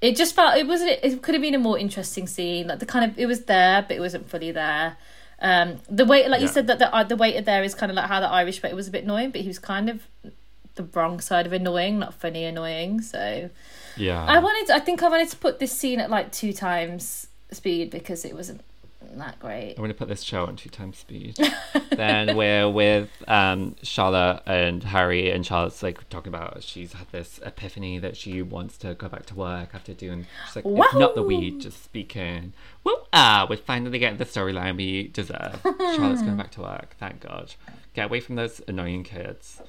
It 0.00 0.16
just 0.16 0.34
felt 0.34 0.58
it 0.58 0.66
wasn't. 0.66 0.98
It 1.02 1.22
could 1.22 1.34
have 1.34 1.40
been 1.42 1.54
a 1.54 1.58
more 1.58 1.78
interesting 1.78 2.26
scene. 2.26 2.66
Like 2.66 2.78
the 2.80 2.84
kind 2.86 3.10
of 3.10 3.18
it 3.18 3.26
was 3.26 3.44
there, 3.44 3.82
but 3.82 3.96
it 3.96 4.00
wasn't 4.00 4.28
fully 4.28 4.50
there. 4.50 4.96
Um, 5.44 5.80
the 5.90 6.06
waiter, 6.06 6.30
like 6.30 6.40
you 6.40 6.48
said, 6.48 6.68
that 6.68 6.78
the 6.78 6.92
uh, 6.92 7.04
the 7.04 7.16
waiter 7.16 7.42
there 7.42 7.62
is 7.62 7.74
kind 7.74 7.92
of 7.92 7.96
like 7.96 8.06
how 8.06 8.18
the 8.18 8.30
Irish 8.30 8.62
waiter 8.62 8.74
was 8.74 8.88
a 8.88 8.90
bit 8.90 9.04
annoying, 9.04 9.30
but 9.30 9.42
he 9.42 9.48
was 9.48 9.58
kind 9.58 9.90
of 9.90 10.00
the 10.76 10.84
wrong 10.94 11.20
side 11.20 11.44
of 11.44 11.52
annoying, 11.52 11.98
not 11.98 12.14
funny 12.14 12.44
annoying. 12.44 13.02
So 13.02 13.50
Yeah. 13.96 14.24
I 14.24 14.38
wanted, 14.38 14.74
I 14.74 14.80
think 14.80 15.02
I 15.02 15.08
wanted 15.08 15.28
to 15.28 15.36
put 15.36 15.58
this 15.58 15.70
scene 15.70 16.00
at 16.00 16.08
like 16.08 16.32
two 16.32 16.54
times 16.54 17.28
speed 17.52 17.90
because 17.90 18.24
it 18.24 18.34
wasn't 18.34 18.62
that 19.18 19.38
great. 19.38 19.70
I'm 19.70 19.76
going 19.76 19.88
to 19.88 19.94
put 19.94 20.08
this 20.08 20.22
show 20.22 20.46
on 20.46 20.56
two 20.56 20.68
times 20.68 20.98
speed. 20.98 21.36
then 21.90 22.36
we're 22.36 22.68
with 22.68 23.10
um, 23.28 23.76
Charlotte 23.82 24.42
and 24.46 24.82
Harry, 24.84 25.30
and 25.30 25.44
Charlotte's 25.44 25.82
like 25.82 26.08
talking 26.08 26.32
about 26.32 26.62
she's 26.62 26.92
had 26.92 27.06
this 27.12 27.40
epiphany 27.44 27.98
that 27.98 28.16
she 28.16 28.42
wants 28.42 28.76
to 28.78 28.94
go 28.94 29.08
back 29.08 29.26
to 29.26 29.34
work 29.34 29.70
after 29.74 29.94
doing. 29.94 30.26
She's 30.46 30.56
like, 30.56 30.64
it's 30.66 30.94
not 30.94 31.14
the 31.14 31.22
weed, 31.22 31.60
just 31.60 31.82
speaking. 31.82 32.52
Well, 32.82 33.06
ah, 33.12 33.46
we're 33.48 33.56
finally 33.56 33.98
getting 33.98 34.18
the 34.18 34.24
storyline 34.24 34.76
we 34.76 35.08
deserve. 35.08 35.60
Charlotte's 35.78 36.22
going 36.22 36.36
back 36.36 36.50
to 36.52 36.62
work, 36.62 36.96
thank 36.98 37.20
God. 37.20 37.54
Get 37.94 38.06
away 38.06 38.20
from 38.20 38.36
those 38.36 38.60
annoying 38.66 39.04
kids. 39.04 39.62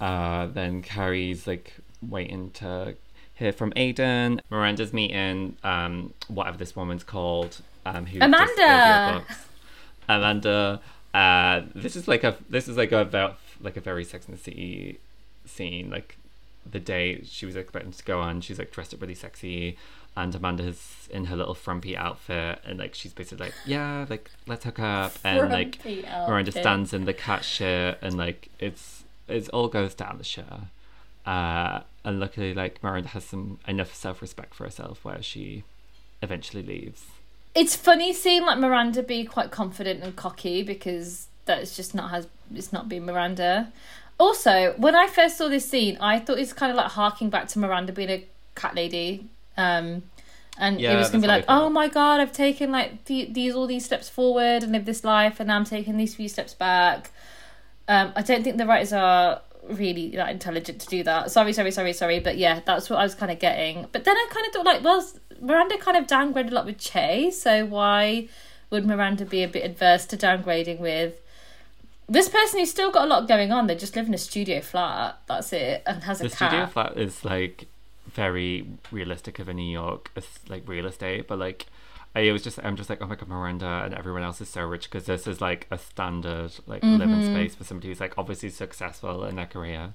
Uh, 0.00 0.46
then 0.46 0.82
Carrie's 0.82 1.46
like 1.46 1.74
waiting 2.02 2.50
to 2.52 2.96
hear 3.34 3.52
from 3.52 3.72
Aidan. 3.76 4.40
Miranda's 4.50 4.92
meeting 4.92 5.56
um, 5.62 6.14
whatever 6.28 6.56
this 6.56 6.76
woman's 6.76 7.04
called. 7.04 7.60
Um, 7.86 8.06
who 8.06 8.18
Amanda! 8.20 9.24
Amanda. 10.08 10.80
Uh, 11.12 11.62
this 11.74 11.96
is 11.96 12.08
like 12.08 12.24
a 12.24 12.36
this 12.48 12.68
is 12.68 12.76
like 12.76 12.92
a 12.92 12.98
about 12.98 13.38
like 13.60 13.76
a 13.76 13.80
very 13.80 14.04
Sex 14.04 14.26
and 14.26 14.36
the 14.36 14.42
City 14.42 14.98
scene. 15.46 15.90
Like 15.90 16.16
the 16.70 16.80
day 16.80 17.22
she 17.24 17.46
was 17.46 17.56
expecting 17.56 17.92
to 17.92 18.04
go 18.04 18.20
on, 18.20 18.40
she's 18.40 18.58
like 18.58 18.72
dressed 18.72 18.94
up 18.94 19.00
really 19.00 19.14
sexy, 19.14 19.76
and 20.16 20.34
Amanda's 20.34 21.08
in 21.10 21.26
her 21.26 21.36
little 21.36 21.54
frumpy 21.54 21.96
outfit, 21.96 22.60
and 22.64 22.78
like 22.78 22.94
she's 22.94 23.12
basically 23.12 23.46
like, 23.46 23.54
yeah, 23.66 24.06
like 24.08 24.30
let's 24.46 24.64
hook 24.64 24.80
up, 24.80 25.12
and 25.24 25.50
like 25.50 25.76
Frumpy 25.76 26.02
Miranda 26.02 26.52
stands 26.52 26.92
in 26.92 27.04
the 27.04 27.14
cat 27.14 27.44
shit, 27.44 27.98
and 28.00 28.16
like 28.16 28.48
it's 28.58 29.04
it 29.28 29.48
all 29.50 29.68
goes 29.68 29.94
down 29.94 30.18
the 30.18 30.24
shitter. 30.24 30.64
Uh, 31.26 31.80
and 32.04 32.20
luckily, 32.20 32.54
like 32.54 32.82
Miranda 32.82 33.08
has 33.10 33.24
some 33.24 33.58
enough 33.66 33.94
self 33.94 34.20
respect 34.20 34.54
for 34.54 34.64
herself 34.64 35.04
where 35.04 35.22
she 35.22 35.64
eventually 36.22 36.62
leaves. 36.62 37.06
It's 37.54 37.76
funny 37.76 38.12
seeing 38.12 38.42
like 38.42 38.58
Miranda 38.58 39.02
be 39.02 39.24
quite 39.24 39.50
confident 39.50 40.02
and 40.02 40.16
cocky 40.16 40.62
because 40.62 41.28
that's 41.44 41.76
just 41.76 41.94
not 41.94 42.10
has 42.10 42.26
it's 42.54 42.72
not 42.72 42.88
been 42.88 43.04
Miranda. 43.04 43.72
Also, 44.18 44.74
when 44.76 44.94
I 44.94 45.06
first 45.08 45.36
saw 45.38 45.48
this 45.48 45.68
scene, 45.68 45.96
I 46.00 46.18
thought 46.20 46.38
it's 46.38 46.52
kind 46.52 46.70
of 46.70 46.76
like 46.76 46.92
harking 46.92 47.30
back 47.30 47.48
to 47.48 47.58
Miranda 47.58 47.92
being 47.92 48.10
a 48.10 48.24
cat 48.54 48.74
lady. 48.74 49.28
Um, 49.56 50.02
and 50.56 50.80
Yeah, 50.80 50.94
it 50.94 50.96
was 50.98 51.10
gonna 51.10 51.22
be 51.22 51.26
like, 51.28 51.46
what 51.48 51.54
I 51.54 51.58
thought. 51.58 51.66
oh 51.66 51.70
my 51.70 51.88
god, 51.88 52.20
I've 52.20 52.32
taken 52.32 52.70
like 52.70 53.04
the, 53.06 53.26
these 53.30 53.54
all 53.54 53.66
these 53.66 53.84
steps 53.84 54.08
forward 54.08 54.62
and 54.62 54.72
lived 54.72 54.86
this 54.86 55.04
life, 55.04 55.40
and 55.40 55.48
now 55.48 55.56
I'm 55.56 55.64
taking 55.64 55.96
these 55.96 56.14
few 56.14 56.28
steps 56.28 56.54
back. 56.54 57.10
Um, 57.88 58.12
I 58.16 58.22
don't 58.22 58.42
think 58.44 58.56
the 58.56 58.66
writers 58.66 58.92
are 58.92 59.42
really 59.68 60.10
that 60.10 60.28
intelligent 60.30 60.80
to 60.82 60.86
do 60.86 61.02
that. 61.02 61.30
Sorry, 61.30 61.52
sorry, 61.52 61.70
sorry, 61.72 61.92
sorry, 61.92 62.20
but 62.20 62.36
yeah, 62.38 62.60
that's 62.64 62.88
what 62.88 62.98
I 62.98 63.02
was 63.02 63.14
kind 63.14 63.32
of 63.32 63.38
getting. 63.40 63.86
But 63.90 64.04
then 64.04 64.16
I 64.16 64.26
kind 64.30 64.46
of 64.46 64.52
thought 64.52 64.64
like, 64.66 64.84
well, 64.84 65.04
Miranda 65.40 65.78
kind 65.78 65.96
of 65.96 66.06
downgraded 66.06 66.50
a 66.50 66.54
lot 66.54 66.66
with 66.66 66.78
Che, 66.78 67.30
so 67.30 67.64
why 67.66 68.28
would 68.70 68.86
Miranda 68.86 69.24
be 69.24 69.42
a 69.42 69.48
bit 69.48 69.64
adverse 69.64 70.06
to 70.06 70.16
downgrading 70.16 70.80
with 70.80 71.20
this 72.08 72.28
person 72.28 72.58
who's 72.60 72.70
still 72.70 72.90
got 72.90 73.04
a 73.04 73.06
lot 73.08 73.28
going 73.28 73.52
on? 73.52 73.66
They 73.66 73.74
just 73.76 73.96
live 73.96 74.06
in 74.08 74.14
a 74.14 74.18
studio 74.18 74.60
flat. 74.60 75.18
That's 75.26 75.52
it, 75.52 75.82
and 75.86 76.02
has 76.04 76.20
a 76.20 76.24
The 76.24 76.30
cat. 76.30 76.36
studio 76.50 76.66
flat 76.66 76.96
is 76.96 77.24
like 77.24 77.66
very 78.06 78.66
realistic 78.92 79.38
of 79.38 79.48
a 79.48 79.54
New 79.54 79.70
York 79.70 80.10
like 80.48 80.62
real 80.68 80.86
estate, 80.86 81.26
but 81.26 81.38
like 81.38 81.66
I 82.14 82.30
was 82.30 82.42
just 82.42 82.58
I'm 82.62 82.76
just 82.76 82.88
like 82.90 83.00
oh 83.02 83.06
my 83.06 83.16
god 83.16 83.28
Miranda 83.28 83.82
and 83.84 83.94
everyone 83.94 84.22
else 84.22 84.40
is 84.40 84.48
so 84.48 84.62
rich 84.62 84.84
because 84.90 85.06
this 85.06 85.26
is 85.26 85.40
like 85.40 85.66
a 85.70 85.78
standard 85.78 86.52
like 86.66 86.82
living 86.82 87.08
Mm-hmm. 87.08 87.34
space 87.34 87.54
for 87.54 87.64
somebody 87.64 87.88
who's 87.88 88.00
like 88.00 88.14
obviously 88.16 88.50
successful 88.50 89.24
in 89.24 89.36
their 89.36 89.46
career. 89.46 89.94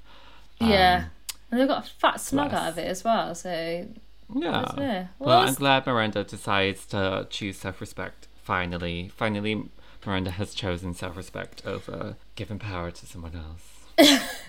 yeah, 0.60 1.04
Um, 1.06 1.12
and 1.52 1.60
they've 1.62 1.68
got 1.68 1.86
a 1.86 1.90
fat 1.90 2.20
snug 2.20 2.54
out 2.54 2.70
of 2.70 2.78
it 2.78 2.88
as 2.88 3.04
well. 3.04 3.34
So 3.36 3.88
yeah. 4.34 4.52
That's 4.52 4.74
fair. 4.76 5.10
Well, 5.20 5.30
Well, 5.40 5.48
I'm 5.48 5.54
glad 5.54 5.86
Miranda 5.86 6.24
decides 6.24 6.86
to 6.88 7.28
choose 7.30 7.58
self-respect. 7.58 8.28
Finally, 8.44 9.12
finally, 9.16 9.70
Miranda 10.06 10.32
has 10.32 10.54
chosen 10.54 10.94
self-respect 10.94 11.64
over 11.66 12.16
giving 12.36 12.60
power 12.60 12.92
to 12.92 13.06
someone 13.06 13.34
else. 13.36 14.20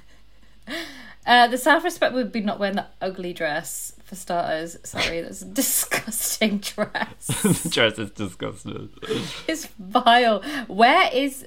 Uh, 1.26 1.46
the 1.46 1.58
self 1.58 1.84
respect 1.84 2.14
would 2.14 2.32
be 2.32 2.40
not 2.40 2.58
wearing 2.58 2.76
that 2.76 2.94
ugly 3.00 3.32
dress 3.34 3.92
for 4.02 4.14
starters. 4.14 4.78
Sorry, 4.84 5.20
that's 5.20 5.42
a 5.42 5.44
disgusting 5.62 6.58
dress. 6.58 7.26
the 7.26 7.68
dress 7.70 7.98
is 7.98 8.10
disgusting. 8.10 8.88
it's 9.46 9.66
vile. 9.78 10.42
Where 10.66 11.10
is 11.12 11.46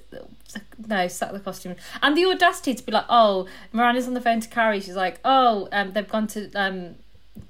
no 0.87 1.07
sack 1.07 1.31
the 1.31 1.39
costume 1.39 1.75
and 2.03 2.15
the 2.15 2.25
audacity 2.25 2.75
to 2.75 2.83
be 2.85 2.91
like, 2.91 3.05
oh, 3.09 3.47
Miranda's 3.71 4.07
on 4.07 4.13
the 4.13 4.21
phone 4.21 4.39
to 4.41 4.47
Carrie. 4.47 4.79
She's 4.79 4.95
like, 4.95 5.19
oh, 5.25 5.67
um, 5.71 5.93
they've 5.93 6.07
gone 6.07 6.27
to 6.27 6.51
um. 6.53 6.95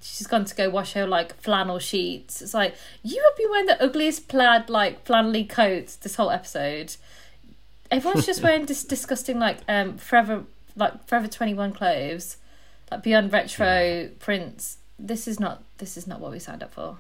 She's 0.02 0.28
gone 0.28 0.46
to 0.46 0.56
go 0.56 0.70
wash 0.70 0.94
her 0.94 1.06
like 1.06 1.36
flannel 1.42 1.80
sheets. 1.80 2.42
It's 2.42 2.54
like 2.54 2.76
you 3.04 3.22
have 3.22 3.38
been 3.38 3.50
wearing 3.50 3.66
the 3.66 3.84
ugliest 3.84 4.28
plaid 4.28 4.70
like 4.70 5.06
flannelly 5.06 5.48
coats 5.48 5.96
this 5.96 6.16
whole 6.16 6.30
episode. 6.30 6.96
Everyone's 7.92 8.26
just 8.26 8.42
wearing 8.44 8.66
this 8.66 8.84
disgusting 8.84 9.40
like 9.40 9.60
um 9.68 9.98
forever 9.98 10.44
like 10.76 11.06
forever 11.08 11.28
twenty 11.28 11.54
one 11.54 11.74
clothes, 11.74 12.38
like 12.92 13.04
beyond 13.04 13.34
retro 13.34 14.10
prints. 14.20 14.78
This 14.98 15.28
is 15.28 15.40
not 15.40 15.64
this 15.78 15.98
is 15.98 16.08
not 16.08 16.20
what 16.20 16.32
we 16.32 16.40
signed 16.40 16.64
up 16.64 16.74
for. 16.74 16.98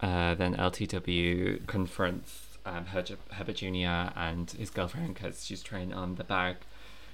Uh, 0.00 0.34
then 0.34 0.56
LTW 0.56 1.64
confronts 1.68 2.58
um, 2.66 2.86
Herb- 2.86 3.18
Herbert 3.30 3.56
Jr. 3.56 4.12
and 4.16 4.50
his 4.50 4.68
girlfriend 4.70 5.14
because 5.14 5.44
she's 5.44 5.62
trying 5.62 5.92
on 5.92 6.16
the 6.16 6.24
bag 6.24 6.56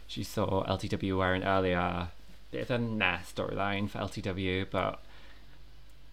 she 0.09 0.25
saw 0.25 0.65
LTW 0.65 1.17
wearing 1.19 1.45
earlier. 1.45 2.09
Bit 2.51 2.63
of 2.63 2.71
a 2.71 2.79
nah 2.79 3.19
storyline 3.19 3.91
for 3.91 3.99
LTW, 3.99 4.67
but 4.71 5.01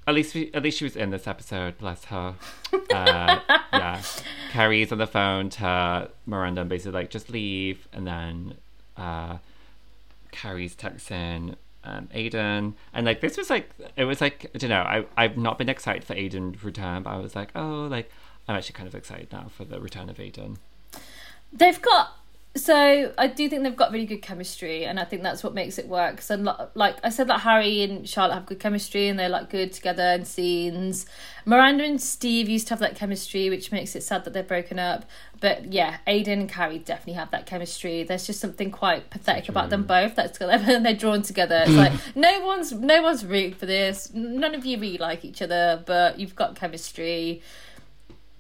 at 0.08 0.14
least 0.14 0.36
we, 0.36 0.52
at 0.54 0.64
least 0.64 0.80
she 0.80 0.84
was 0.84 0.96
in 0.96 1.10
this 1.10 1.28
episode. 1.28 1.78
Bless 1.78 2.06
her. 2.06 2.36
Uh, 2.74 2.80
yeah, 3.74 4.02
Carrie's 4.52 4.92
on 4.92 4.98
the 4.98 5.08
phone 5.08 5.50
to 5.52 6.10
Miranda 6.26 6.62
and 6.62 6.70
basically 6.70 6.92
like 6.92 7.10
just 7.10 7.30
leave, 7.30 7.88
and 7.94 8.06
then 8.06 8.56
uh, 8.98 9.38
Carrie's 10.32 10.76
texting 10.76 11.56
um, 11.86 12.10
Aidan, 12.14 12.76
and 12.94 13.06
like 13.06 13.22
this 13.22 13.38
was 13.38 13.50
like 13.50 13.70
it 13.96 14.06
was 14.06 14.22
like 14.22 14.52
I 14.54 14.58
don't 14.58 14.70
know. 14.70 14.82
I 14.82 15.06
I've 15.16 15.38
not 15.38 15.58
been 15.58 15.70
excited 15.70 16.04
for 16.04 16.14
Aidan's 16.14 16.64
return, 16.64 17.04
but 17.04 17.12
I 17.12 17.18
was 17.18 17.36
like, 17.36 17.50
oh, 17.56 17.88
like 17.90 18.12
I'm 18.48 18.56
actually 18.56 18.74
kind 18.74 18.88
of 18.88 18.96
excited 18.96 19.32
now 19.32 19.48
for 19.56 19.66
the 19.66 19.80
return 19.80 20.10
of 20.10 20.20
Aidan. 20.20 20.58
They've 21.54 21.82
got 21.82 22.18
so 22.56 23.14
I 23.18 23.28
do 23.28 23.50
think 23.50 23.64
they've 23.64 23.76
got 23.76 23.92
really 23.92 24.06
good 24.06 24.22
chemistry, 24.22 24.86
and 24.86 24.98
I 24.98 25.04
think 25.04 25.24
that's 25.24 25.44
what 25.44 25.54
makes 25.54 25.78
it 25.78 25.90
work. 25.90 26.22
So 26.22 26.36
like 26.74 26.96
I 27.04 27.10
said, 27.10 27.28
like 27.28 27.42
Harry 27.42 27.82
and 27.82 28.08
Charlotte 28.08 28.36
have 28.36 28.46
good 28.46 28.62
chemistry, 28.62 29.10
and 29.10 29.20
they're 29.20 29.28
like 29.30 29.50
good 29.50 29.74
together 29.74 30.04
in 30.04 30.24
scenes. 30.24 31.06
Miranda 31.44 31.84
and 31.84 32.02
Steve 32.02 32.48
used 32.48 32.68
to 32.68 32.74
have 32.74 32.80
that 32.80 32.96
chemistry, 32.96 33.50
which 33.50 33.74
makes 33.74 33.94
it 33.96 34.04
sad 34.04 34.24
that 34.24 34.32
they're 34.32 34.42
broken 34.42 34.80
up. 34.80 35.06
But 35.42 35.74
yeah, 35.74 35.98
Aidan 36.08 36.40
and 36.40 36.50
Carrie 36.50 36.80
definitely 36.80 37.14
have 37.14 37.30
that 37.32 37.46
chemistry. 37.46 38.04
There's 38.04 38.26
just 38.26 38.40
something 38.40 38.72
quite 38.72 39.10
pathetic 39.10 39.50
about 39.50 39.70
them 39.70 39.84
both. 39.84 40.16
That's 40.16 40.38
they're 40.40 40.94
drawn 40.94 41.24
together. 41.24 41.64
It's 41.66 41.76
like 41.76 41.92
no 42.16 42.40
one's 42.40 42.72
no 42.72 43.02
one's 43.02 43.26
rooting 43.26 43.54
for 43.54 43.66
this. 43.66 44.14
None 44.14 44.56
of 44.56 44.66
you 44.66 44.80
really 44.80 44.98
like 44.98 45.26
each 45.26 45.42
other, 45.42 45.84
but 45.86 46.20
you've 46.20 46.36
got 46.36 46.56
chemistry 46.56 47.42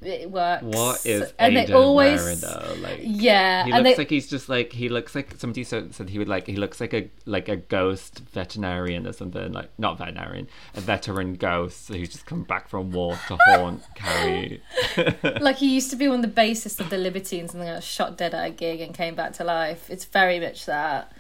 it 0.08 0.32
works. 0.32 0.64
What 0.64 1.06
is 1.06 1.34
and 1.40 1.58
Aidan 1.58 1.68
they 1.68 1.74
always 1.74 2.22
wearing 2.22 2.40
though? 2.40 2.76
Like 2.82 3.00
yeah, 3.02 3.66
He 3.66 3.72
and 3.72 3.84
looks 3.84 3.98
they 3.98 4.02
like 4.02 4.10
he's 4.10 4.28
just 4.30 4.50
like 4.50 4.72
he 4.74 4.90
looks 4.90 5.16
like 5.16 5.34
somebody 5.38 5.64
so- 5.64 5.90
said 5.92 6.10
he 6.10 6.18
would 6.20 6.28
like 6.30 6.48
he 6.48 6.56
looks 6.56 6.80
like 6.80 6.94
a 6.94 7.10
like 7.26 7.50
a 7.50 7.56
ghost 7.56 8.20
veterinarian 8.32 9.06
or 9.08 9.14
something 9.14 9.52
like 9.52 9.70
not 9.78 9.98
veterinarian 9.98 10.48
a 10.76 10.82
veteran 10.82 11.36
ghost 11.36 11.88
who's 11.90 12.10
just 12.10 12.26
come 12.26 12.44
back 12.44 12.68
from 12.68 12.92
war 12.92 13.18
to 13.28 13.38
haunt 13.48 13.82
Carrie. 13.96 14.62
like 15.42 15.58
he 15.58 15.74
used 15.74 15.90
to 15.90 15.96
be 15.96 16.08
one 16.08 16.24
of 16.24 16.36
the 16.36 16.42
bassists 16.42 16.80
of 16.80 16.90
the 16.90 16.98
Libertines 16.98 17.54
and 17.54 17.62
then 17.62 17.74
got 17.74 17.84
shot 17.84 18.18
dead 18.18 18.34
at 18.34 18.46
a 18.48 18.50
gig 18.52 18.82
and 18.82 18.94
came 18.94 19.16
back 19.16 19.34
to 19.34 19.44
life. 19.44 19.90
It's 19.90 20.06
very 20.06 20.40
much 20.40 20.66
that. 20.66 21.12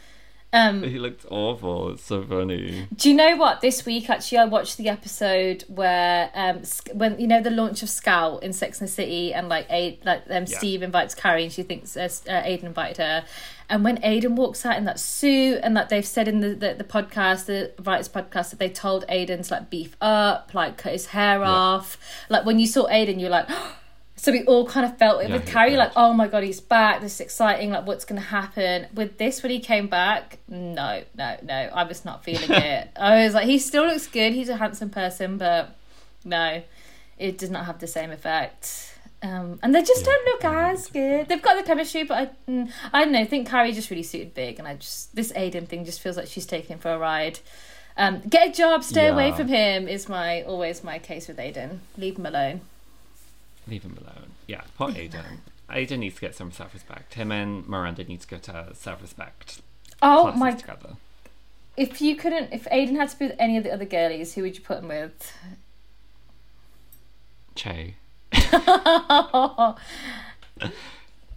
Um, 0.53 0.83
he 0.83 0.99
looked 0.99 1.25
awful. 1.29 1.89
It's 1.89 2.03
so 2.03 2.23
funny. 2.23 2.87
do 2.95 3.09
you 3.09 3.15
know 3.15 3.35
what? 3.35 3.59
This 3.59 3.85
week, 3.85 4.09
actually, 4.09 4.37
I 4.37 4.45
watched 4.45 4.77
the 4.77 4.87
episode 4.87 5.65
where, 5.67 6.31
um, 6.33 6.61
when 6.93 7.19
you 7.19 7.27
know 7.27 7.41
the 7.41 7.49
launch 7.49 7.83
of 7.83 7.89
Scout 7.89 8.41
in 8.41 8.53
Sex 8.53 8.79
and 8.79 8.87
the 8.87 8.91
City, 8.93 9.33
and 9.33 9.49
like, 9.49 9.67
Aid, 9.69 9.99
like 10.05 10.21
um, 10.29 10.45
Yeah. 10.47 10.57
Steve 10.57 10.81
invites 10.81 11.13
Carrie, 11.13 11.43
and 11.43 11.51
she 11.51 11.63
thinks 11.63 11.97
uh, 11.97 12.07
uh, 12.29 12.41
Aidan 12.45 12.67
invited 12.67 12.97
her. 12.97 13.25
And 13.67 13.83
when 13.83 13.99
Aidan 14.03 14.35
walks 14.35 14.65
out 14.65 14.77
in 14.77 14.85
that 14.85 14.99
suit, 14.99 15.59
and 15.61 15.73
like 15.73 15.89
they've 15.89 16.05
said 16.05 16.27
in 16.29 16.39
the, 16.39 16.49
the, 16.49 16.75
the 16.75 16.83
podcast, 16.85 17.47
the 17.47 17.73
writers 17.83 18.07
podcast, 18.07 18.51
that 18.51 18.59
they 18.59 18.69
told 18.69 19.03
Aidan 19.09 19.41
to 19.43 19.53
like 19.55 19.69
beef 19.69 19.97
up, 19.99 20.51
like 20.53 20.77
cut 20.77 20.93
his 20.93 21.07
hair 21.07 21.43
off. 21.43 21.97
Like 22.29 22.45
when 22.45 22.59
you 22.59 22.67
saw 22.67 22.87
Aidan, 22.87 23.19
you're 23.19 23.29
like. 23.29 23.49
So 24.17 24.31
we 24.31 24.43
all 24.45 24.65
kind 24.65 24.85
of 24.85 24.97
felt 24.97 25.21
it 25.21 25.29
Yeah, 25.29 25.35
with 25.37 25.45
Carrie, 25.45 25.75
like, 25.75 25.91
oh 25.95 26.13
my 26.13 26.27
god, 26.27 26.43
he's 26.43 26.61
back. 26.61 27.01
This 27.01 27.15
is 27.15 27.21
exciting. 27.21 27.71
Like, 27.71 27.85
what's 27.85 28.05
going 28.05 28.19
to 28.21 28.27
happen 28.27 28.87
with 28.93 29.17
this 29.17 29.43
when 29.43 29.51
he 29.51 29.59
came 29.59 29.87
back? 29.87 30.39
No, 30.47 31.03
no, 31.17 31.37
no. 31.43 31.53
I 31.53 31.83
was 31.83 32.05
not 32.05 32.23
feeling 32.23 32.49
it. 32.51 32.89
I 32.95 33.23
was 33.25 33.33
like, 33.33 33.45
he 33.45 33.59
still 33.59 33.85
looks 33.85 34.07
good. 34.07 34.33
He's 34.33 34.49
a 34.49 34.55
handsome 34.57 34.89
person, 34.89 35.37
but 35.37 35.75
no, 36.23 36.63
it 37.19 37.37
does 37.37 37.49
not 37.49 37.65
have 37.65 37.79
the 37.79 37.87
same 37.87 38.09
effect. 38.11 38.93
Um, 39.21 39.59
and 39.61 39.75
they 39.75 39.81
just 39.81 40.05
Yeah, 40.05 40.11
don't 40.13 40.25
look 40.25 40.43
yeah, 40.43 40.69
as 40.69 40.87
good. 40.87 41.27
They've 41.27 41.41
got 41.41 41.57
the 41.57 41.63
chemistry, 41.63 42.03
but 42.03 42.17
I, 42.47 42.51
mm, 42.51 42.71
I 42.93 43.03
don't 43.03 43.11
know. 43.11 43.19
I 43.19 43.25
think 43.25 43.49
Carrie 43.49 43.73
just 43.73 43.89
really 43.89 44.03
suited 44.03 44.33
Big, 44.33 44.59
and 44.59 44.67
I 44.67 44.75
just 44.75 45.15
this 45.15 45.31
Aidan 45.35 45.65
thing 45.65 45.83
just 45.83 45.99
feels 45.99 46.15
like 46.15 46.27
she's 46.27 46.45
taking 46.45 46.73
him 46.75 46.79
for 46.79 46.91
a 46.93 46.97
ride. 46.97 47.39
Um, 47.97 48.21
get 48.21 48.49
a 48.49 48.51
job, 48.51 48.83
stay 48.83 49.07
away 49.07 49.31
from 49.31 49.47
him 49.47 49.87
is 49.87 50.07
my 50.09 50.43
always 50.43 50.83
my 50.83 50.99
case 50.99 51.27
with 51.27 51.39
Aidan. 51.39 51.81
Leave 51.97 52.17
him 52.17 52.25
alone. 52.25 52.61
Leave 53.67 53.83
him 53.83 53.97
alone. 53.99 54.31
Yeah, 54.47 54.61
poor 54.77 54.91
Aidan. 54.91 55.41
Aidan 55.71 55.99
needs 56.01 56.15
to 56.15 56.21
get 56.21 56.35
some 56.35 56.51
self 56.51 56.73
respect. 56.73 57.15
Him 57.15 57.31
and 57.31 57.67
Miranda 57.67 58.03
need 58.03 58.21
to 58.21 58.27
get 58.27 58.43
to 58.43 58.69
self 58.73 59.01
respect 59.01 59.61
Oh 60.01 60.31
my 60.33 60.51
together. 60.51 60.97
If 61.77 62.01
you 62.01 62.15
couldn't, 62.15 62.53
if 62.53 62.67
Aidan 62.71 62.95
had 62.95 63.09
to 63.09 63.19
be 63.19 63.27
with 63.27 63.35
any 63.39 63.57
of 63.57 63.63
the 63.63 63.71
other 63.73 63.85
girlies, 63.85 64.35
who 64.35 64.43
would 64.43 64.55
you 64.55 64.61
put 64.61 64.77
him 64.79 64.87
with? 64.89 65.33
Che. 67.55 67.95
yeah, 68.31 69.73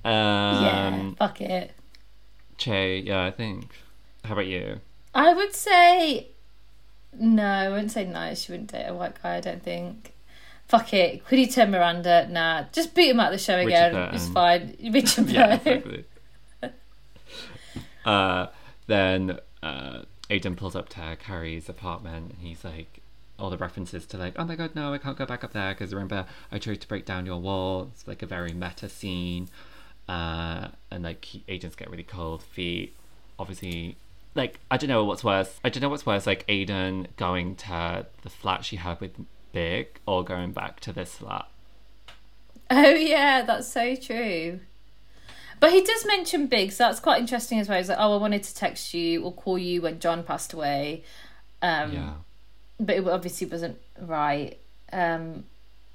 Um, 0.04 1.16
fuck 1.16 1.40
it. 1.40 1.72
Che, 2.56 2.98
yeah, 2.98 3.24
I 3.24 3.30
think. 3.30 3.70
How 4.24 4.34
about 4.34 4.46
you? 4.46 4.80
I 5.14 5.32
would 5.32 5.54
say 5.54 6.28
no. 7.18 7.44
I 7.44 7.68
wouldn't 7.68 7.92
say 7.92 8.04
no. 8.04 8.34
She 8.34 8.52
wouldn't 8.52 8.70
date 8.72 8.86
a 8.86 8.94
white 8.94 9.20
guy. 9.22 9.36
I 9.36 9.40
don't 9.40 9.62
think. 9.62 10.12
Fuck 10.68 10.92
it. 10.92 11.24
Could 11.26 11.38
he 11.38 11.46
turn 11.46 11.70
Miranda? 11.70 12.28
Nah. 12.28 12.64
Just 12.72 12.94
beat 12.94 13.10
him 13.10 13.20
out 13.20 13.32
of 13.32 13.38
the 13.38 13.44
show 13.44 13.58
again. 13.58 13.94
It's 14.14 14.28
fine. 14.28 14.76
Richard 14.92 15.28
yeah, 15.30 15.54
exactly. 15.54 16.04
uh, 18.04 18.46
then 18.86 19.38
uh, 19.62 20.02
Aidan 20.28 20.56
pulls 20.56 20.76
up 20.76 20.90
to 20.90 21.16
Carrie's 21.18 21.68
apartment 21.70 22.34
and 22.34 22.46
he's 22.46 22.64
like, 22.64 23.00
all 23.38 23.50
the 23.50 23.56
references 23.56 24.04
to 24.06 24.18
like, 24.18 24.34
oh 24.36 24.44
my 24.44 24.56
god, 24.56 24.74
no, 24.74 24.92
I 24.92 24.98
can't 24.98 25.16
go 25.16 25.24
back 25.24 25.44
up 25.44 25.52
there 25.52 25.72
because 25.72 25.94
remember 25.94 26.26
I 26.50 26.58
tried 26.58 26.80
to 26.80 26.88
break 26.88 27.06
down 27.06 27.24
your 27.24 27.38
wall. 27.38 27.88
It's 27.94 28.06
like 28.06 28.22
a 28.22 28.26
very 28.26 28.52
meta 28.52 28.88
scene. 28.88 29.48
Uh, 30.08 30.68
and 30.90 31.04
like 31.04 31.26
agents 31.48 31.76
get 31.76 31.88
really 31.88 32.02
cold 32.02 32.42
feet. 32.42 32.94
Obviously, 33.38 33.96
like 34.34 34.58
I 34.70 34.76
don't 34.76 34.88
know 34.88 35.04
what's 35.04 35.22
worse. 35.22 35.60
I 35.64 35.68
don't 35.68 35.82
know 35.82 35.88
what's 35.88 36.04
worse, 36.04 36.26
like 36.26 36.44
Aidan 36.48 37.08
going 37.16 37.56
to 37.56 38.06
the 38.22 38.30
flat 38.30 38.64
she 38.64 38.76
had 38.76 39.00
with 39.00 39.12
Big 39.58 39.98
or 40.06 40.22
going 40.22 40.52
back 40.52 40.78
to 40.78 40.92
this 40.92 41.16
flat. 41.16 41.48
Oh 42.70 42.94
yeah, 42.94 43.42
that's 43.42 43.66
so 43.66 43.96
true. 43.96 44.60
But 45.58 45.72
he 45.72 45.82
does 45.82 46.06
mention 46.06 46.46
Big, 46.46 46.70
so 46.70 46.84
that's 46.84 47.00
quite 47.00 47.20
interesting 47.20 47.58
as 47.58 47.68
well. 47.68 47.76
He's 47.76 47.88
like, 47.88 47.98
"Oh, 47.98 48.14
I 48.14 48.18
wanted 48.18 48.44
to 48.44 48.54
text 48.54 48.94
you 48.94 49.24
or 49.24 49.32
call 49.32 49.58
you 49.58 49.82
when 49.82 49.98
John 49.98 50.22
passed 50.22 50.52
away." 50.52 51.02
Um, 51.60 51.92
yeah. 51.92 52.12
but 52.78 52.94
it 52.94 53.08
obviously 53.08 53.48
wasn't 53.48 53.78
right. 54.00 54.58
Um, 54.92 55.42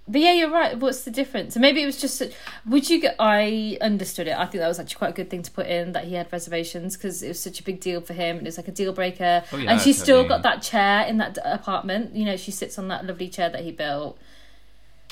but 0.07 0.19
yeah, 0.19 0.33
you're 0.33 0.49
right. 0.51 0.77
What's 0.77 1.03
the 1.03 1.11
difference? 1.11 1.55
Maybe 1.55 1.81
it 1.81 1.85
was 1.85 1.99
just. 1.99 2.21
Would 2.65 2.89
you 2.89 2.99
get? 3.01 3.15
I 3.19 3.77
understood 3.79 4.27
it. 4.27 4.37
I 4.37 4.45
think 4.45 4.61
that 4.61 4.67
was 4.67 4.79
actually 4.79 4.97
quite 4.97 5.11
a 5.11 5.13
good 5.13 5.29
thing 5.29 5.43
to 5.43 5.51
put 5.51 5.67
in 5.67 5.93
that 5.93 6.05
he 6.05 6.15
had 6.15 6.31
reservations 6.31 6.97
because 6.97 7.23
it 7.23 7.29
was 7.29 7.39
such 7.39 7.59
a 7.59 7.63
big 7.63 7.79
deal 7.79 8.01
for 8.01 8.13
him. 8.13 8.37
and 8.37 8.45
It 8.45 8.49
was 8.49 8.57
like 8.57 8.67
a 8.67 8.71
deal 8.71 8.91
breaker. 8.91 9.43
Oh, 9.51 9.57
yeah, 9.57 9.71
and 9.71 9.81
she's 9.81 10.01
still 10.01 10.27
got 10.27 10.41
that 10.43 10.61
chair 10.61 11.05
in 11.05 11.17
that 11.19 11.37
apartment. 11.45 12.15
You 12.15 12.25
know, 12.25 12.35
she 12.35 12.51
sits 12.51 12.77
on 12.77 12.89
that 12.89 13.05
lovely 13.05 13.29
chair 13.29 13.49
that 13.49 13.61
he 13.63 13.71
built. 13.71 14.17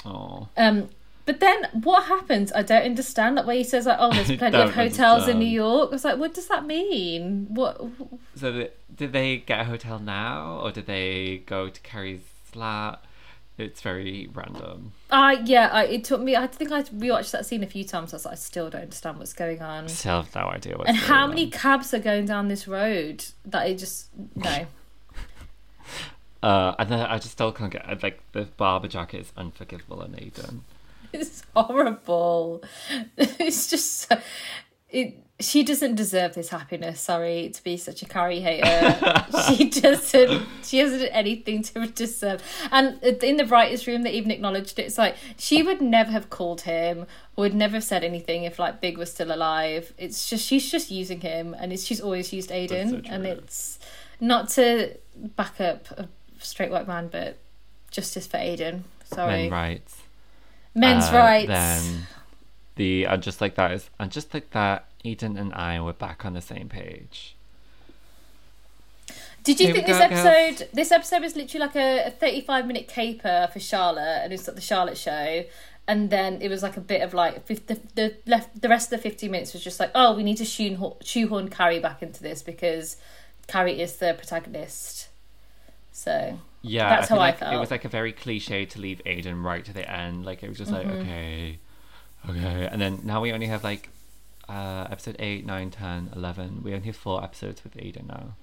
Oh. 0.06 0.50
Um, 0.58 0.90
but 1.26 1.40
then 1.40 1.68
what 1.84 2.06
happens? 2.06 2.52
I 2.52 2.64
don't 2.64 2.84
understand. 2.84 3.38
That 3.38 3.46
way 3.46 3.60
he 3.60 3.64
says 3.64 3.86
like, 3.86 3.98
"Oh, 4.00 4.12
there's 4.12 4.32
plenty 4.38 4.58
of 4.58 4.74
hotels 4.74 5.28
in. 5.28 5.40
New 5.40 5.46
York." 5.46 5.92
I 5.92 5.94
was 5.94 6.04
like, 6.04 6.18
"What 6.18 6.34
does 6.34 6.48
that 6.48 6.66
mean? 6.66 7.48
What?" 7.50 7.80
So 8.36 8.52
th- 8.52 8.74
did 8.94 9.14
they 9.14 9.38
get 9.38 9.62
a 9.62 9.64
hotel 9.64 10.00
now, 10.00 10.60
or 10.62 10.72
did 10.72 10.88
they 10.88 11.44
go 11.46 11.70
to 11.70 11.82
Carrie's 11.82 12.22
flat? 12.44 13.02
It's 13.62 13.82
very 13.82 14.28
random. 14.34 14.92
I 15.10 15.34
yeah, 15.46 15.70
I, 15.72 15.86
it 15.86 16.04
took 16.04 16.22
me. 16.22 16.36
I 16.36 16.48
think 16.48 16.72
I 16.72 16.84
rewatched 16.84 17.32
that 17.32 17.46
scene 17.46 17.64
a 17.64 17.68
few 17.68 17.84
times. 17.84 18.14
I 18.14 18.18
was 18.18 18.26
like, 18.26 18.34
I 18.34 18.36
still 18.36 18.70
don't 18.70 18.82
understand 18.82 19.20
what's 19.20 19.34
going 19.34 19.62
on. 19.62 19.88
Still 19.88 20.24
have 20.24 20.36
no 20.36 20.42
idea 20.48 20.78
what's 20.78 20.90
And 20.90 20.98
how 20.98 21.24
on. 21.24 21.30
many 21.30 21.50
cabs 21.50 21.94
are 21.94 22.00
going 22.00 22.26
down 22.26 22.48
this 22.48 22.68
road 22.68 23.24
that 23.46 23.68
it 23.70 23.78
just 23.78 24.08
no. 24.36 24.66
Uh, 26.44 26.74
and 26.80 26.90
then 26.90 27.00
I 27.02 27.18
just 27.18 27.34
still 27.34 27.52
can't 27.52 27.72
get 27.72 28.02
like 28.02 28.20
the 28.32 28.46
Barbour 28.58 28.88
jacket 28.88 29.20
is 29.22 29.32
unforgivable 29.38 30.02
on 30.02 30.16
Aidan. 30.18 30.64
It's 31.14 31.44
horrible. 31.56 32.64
It's 33.18 33.70
just 33.70 34.12
it. 34.90 35.24
She 35.42 35.64
doesn't 35.64 35.96
deserve 35.96 36.36
this 36.36 36.50
happiness. 36.50 37.02
Sorry 37.02 37.50
to 37.50 37.64
be 37.64 37.76
such 37.78 38.02
a 38.02 38.06
Carrie 38.06 38.40
hater. 38.40 39.26
she 39.48 39.70
doesn't. 39.70 40.48
She 40.64 40.78
hasn't 40.78 41.10
anything 41.12 41.64
to 41.64 41.88
deserve. 41.88 42.42
And 42.72 43.02
in 43.04 43.38
the 43.38 43.46
writers' 43.46 43.88
room, 43.88 44.04
they 44.04 44.12
even 44.12 44.32
acknowledged 44.32 44.78
it. 44.80 44.84
It's 44.84 44.98
like 44.98 45.16
she 45.38 45.64
would 45.64 45.82
never 45.82 46.12
have 46.12 46.30
called 46.30 46.62
him, 46.62 47.06
would 47.36 47.54
never 47.54 47.76
have 47.76 47.84
said 47.84 48.04
anything 48.04 48.44
if 48.44 48.60
like 48.60 48.82
Big 48.82 48.98
was 48.98 49.12
still 49.12 49.34
alive. 49.34 49.94
It's 49.98 50.30
just 50.30 50.46
she's 50.46 50.70
just 50.70 50.92
using 50.92 51.22
him, 51.22 51.56
and 51.58 51.74
it's 51.74 51.84
she's 51.84 52.02
always 52.02 52.32
used 52.32 52.52
Aidan, 52.52 53.04
so 53.06 53.12
and 53.12 53.26
it's 53.26 53.80
not 54.20 54.50
to 54.50 54.96
back 55.36 55.60
up 55.60 55.90
a 55.92 56.08
straight 56.40 56.72
white 56.72 56.88
man, 56.88 57.10
but 57.12 57.38
justice 57.90 58.28
for 58.28 58.38
Aidan. 58.38 58.84
Sorry, 59.06 59.44
Men 59.44 59.52
rights. 59.52 59.98
men's 60.74 61.06
Uh, 61.10 61.18
rights. 61.18 61.48
Then 61.48 62.08
the 62.82 63.06
and 63.06 63.22
just 63.22 63.40
like 63.42 63.56
that 63.56 63.72
is 63.72 63.90
and 64.00 64.12
just 64.12 64.34
like 64.34 64.50
that, 64.52 64.86
Aidan 65.06 65.38
and 65.38 65.54
I 65.54 65.80
were 65.82 65.94
back 65.94 66.26
on 66.26 66.34
the 66.34 66.42
same 66.42 66.68
page. 66.70 67.36
Did 69.44 69.60
you 69.60 69.68
Here 69.68 69.74
think 69.76 69.88
this 69.88 69.98
go, 69.98 70.08
girls. 70.10 70.26
episode? 70.26 70.70
This 70.74 70.92
episode 70.92 71.22
was 71.22 71.36
literally 71.36 71.66
like 71.68 71.76
a, 71.76 72.08
a 72.08 72.12
thirty-five 72.12 72.66
minute 72.68 72.88
caper 72.88 73.50
for 73.52 73.60
Charlotte, 73.60 74.22
and 74.24 74.34
it's 74.34 74.48
like 74.48 74.56
the 74.56 74.62
Charlotte 74.62 74.98
show. 74.98 75.44
And 75.88 76.10
then 76.12 76.42
it 76.42 76.50
was 76.50 76.62
like 76.62 76.78
a 76.78 76.82
bit 76.82 77.02
of 77.02 77.14
like 77.14 77.46
the 77.48 77.80
the 77.96 78.16
left 78.28 78.62
the 78.62 78.70
rest 78.70 78.92
of 78.94 78.98
the 79.02 79.10
fifty 79.10 79.28
minutes 79.28 79.54
was 79.54 79.64
just 79.64 79.80
like 79.80 79.92
oh 79.96 80.16
we 80.16 80.24
need 80.24 80.38
to 80.38 80.46
shoehorn, 80.46 80.94
shoehorn 81.04 81.50
Carrie 81.50 81.80
back 81.80 82.02
into 82.04 82.22
this 82.22 82.44
because 82.44 82.98
Carrie 83.48 83.82
is 83.82 83.96
the 83.98 84.14
protagonist. 84.14 85.10
So 85.92 86.38
Yeah, 86.62 86.88
That's 86.90 87.12
I 87.12 87.16
how 87.16 87.22
I 87.22 87.26
like 87.32 87.42
It 87.42 87.60
was 87.60 87.72
like 87.72 87.84
a 87.84 87.90
very 87.90 88.14
cliche 88.14 88.66
to 88.66 88.80
leave 88.80 89.02
Aidan 89.06 89.42
right 89.44 89.66
to 89.66 89.74
the 89.74 89.90
end. 89.92 90.24
Like 90.24 90.44
it 90.44 90.50
was 90.50 90.58
just 90.60 90.72
Mm-hmm. 90.72 90.90
like 90.90 91.00
okay, 91.00 91.60
okay, 92.30 92.68
and 92.72 92.82
then 92.82 93.00
now 93.04 93.22
we 93.22 93.32
only 93.32 93.48
have 93.48 93.64
like 93.64 93.90
uh 94.50 94.88
episode 94.90 95.16
8, 95.20 95.46
9, 95.46 95.72
10, 95.72 96.10
11. 96.16 96.62
We 96.64 96.74
only 96.74 96.88
have 96.88 96.96
four 96.96 97.24
episodes 97.24 97.64
with 97.64 97.76
Aidan 97.78 98.08
now. 98.08 98.36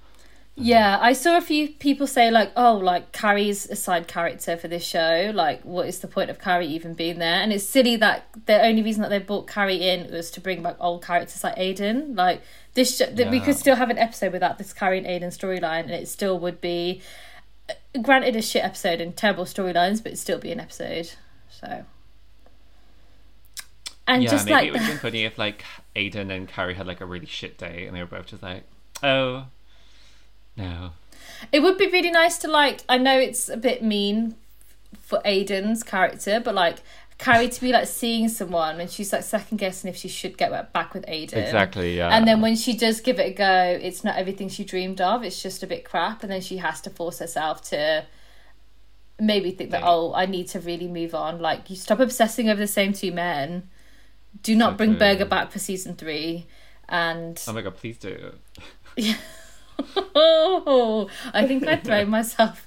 yeah, 0.56 0.98
I 1.00 1.12
saw 1.12 1.36
a 1.36 1.40
few 1.40 1.68
people 1.68 2.06
say 2.06 2.30
like 2.30 2.50
oh 2.56 2.74
like 2.76 3.12
Carrie's 3.12 3.66
a 3.70 3.76
side 3.76 4.08
character 4.08 4.56
for 4.56 4.68
this 4.68 4.84
show. 4.84 5.30
Like 5.34 5.62
what 5.62 5.86
is 5.86 5.98
the 6.00 6.08
point 6.08 6.30
of 6.30 6.38
Carrie 6.40 6.66
even 6.66 6.94
being 6.94 7.18
there? 7.18 7.40
And 7.42 7.52
it's 7.52 7.64
silly 7.64 7.96
that 7.96 8.26
the 8.46 8.60
only 8.60 8.82
reason 8.82 9.02
that 9.02 9.10
they 9.10 9.18
brought 9.18 9.46
Carrie 9.46 9.86
in 9.88 10.10
was 10.10 10.30
to 10.32 10.40
bring 10.40 10.62
back 10.62 10.76
old 10.80 11.04
characters 11.04 11.44
like 11.44 11.54
Aidan. 11.56 12.14
Like 12.16 12.42
this, 12.74 12.96
sh- 12.96 13.10
that 13.12 13.30
we 13.30 13.38
could 13.40 13.56
still 13.56 13.76
have 13.76 13.90
an 13.90 13.98
episode 13.98 14.32
without 14.32 14.58
this 14.58 14.72
Carrie 14.72 14.98
and 14.98 15.06
Aidan 15.06 15.30
storyline, 15.30 15.82
and 15.84 15.90
it 15.92 16.06
still 16.08 16.38
would 16.38 16.60
be, 16.60 17.02
uh, 17.68 17.74
granted, 18.02 18.36
a 18.36 18.42
shit 18.42 18.64
episode 18.64 19.00
and 19.00 19.16
terrible 19.16 19.44
storylines, 19.44 19.98
but 20.02 20.08
it'd 20.12 20.18
still 20.18 20.38
be 20.38 20.52
an 20.52 20.60
episode. 20.60 21.12
So, 21.50 21.84
and 24.08 24.22
yeah, 24.22 24.30
just 24.30 24.46
maybe 24.46 24.54
like 24.54 24.66
it 24.66 24.72
would 24.72 24.80
have 24.80 24.90
been 24.90 24.98
funny 25.10 25.24
if 25.24 25.38
like 25.38 25.64
Aidan 25.94 26.30
and 26.30 26.48
Carrie 26.48 26.74
had 26.74 26.86
like 26.86 27.00
a 27.00 27.06
really 27.06 27.26
shit 27.26 27.58
day 27.58 27.86
and 27.86 27.94
they 27.94 28.00
were 28.00 28.06
both 28.06 28.26
just 28.26 28.42
like, 28.42 28.64
oh, 29.02 29.46
no. 30.56 30.90
It 31.52 31.60
would 31.60 31.78
be 31.78 31.86
really 31.86 32.10
nice 32.10 32.38
to 32.38 32.48
like. 32.48 32.80
I 32.88 32.98
know 32.98 33.18
it's 33.18 33.48
a 33.48 33.56
bit 33.56 33.82
mean 33.82 34.34
for 35.00 35.20
Aidan's 35.24 35.82
character, 35.82 36.40
but 36.40 36.54
like 36.54 36.78
Carrie 37.18 37.48
to 37.48 37.60
be 37.60 37.70
like 37.72 37.86
seeing 37.86 38.28
someone 38.28 38.80
and 38.80 38.90
she's 38.90 39.12
like 39.12 39.22
second 39.22 39.58
guessing 39.58 39.88
if 39.90 39.96
she 39.96 40.08
should 40.08 40.38
get 40.38 40.72
back 40.72 40.94
with 40.94 41.04
Aidan. 41.06 41.40
Exactly, 41.42 41.96
yeah. 41.96 42.08
And 42.08 42.26
then 42.26 42.40
when 42.40 42.56
she 42.56 42.76
does 42.76 43.00
give 43.00 43.18
it 43.20 43.26
a 43.26 43.32
go, 43.32 43.78
it's 43.80 44.02
not 44.02 44.16
everything 44.16 44.48
she 44.48 44.64
dreamed 44.64 45.00
of. 45.00 45.22
It's 45.22 45.40
just 45.42 45.62
a 45.62 45.66
bit 45.66 45.84
crap, 45.84 46.22
and 46.22 46.32
then 46.32 46.40
she 46.40 46.56
has 46.56 46.80
to 46.82 46.90
force 46.90 47.18
herself 47.18 47.62
to 47.70 48.06
maybe 49.20 49.50
think 49.50 49.70
that 49.70 49.82
Right. 49.82 49.88
oh, 49.90 50.14
I 50.14 50.26
need 50.26 50.48
to 50.48 50.60
really 50.60 50.88
move 50.88 51.14
on. 51.14 51.40
Like 51.40 51.68
you 51.70 51.76
stop 51.76 52.00
obsessing 52.00 52.48
over 52.48 52.60
the 52.60 52.66
same 52.66 52.92
two 52.92 53.12
men. 53.12 53.68
Do 54.42 54.54
not 54.54 54.76
bring. 54.76 54.96
Berger 54.96 55.24
back 55.24 55.50
for 55.50 55.58
season 55.58 55.94
three, 55.94 56.46
and 56.88 57.40
Oh 57.46 57.52
my 57.52 57.62
god, 57.62 57.76
please 57.76 57.98
do. 57.98 58.32
Yeah. 58.96 59.16
oh, 60.14 61.08
I 61.32 61.46
think 61.46 61.66
I'd 61.66 61.84
throw 61.84 62.04
myself. 62.06 62.66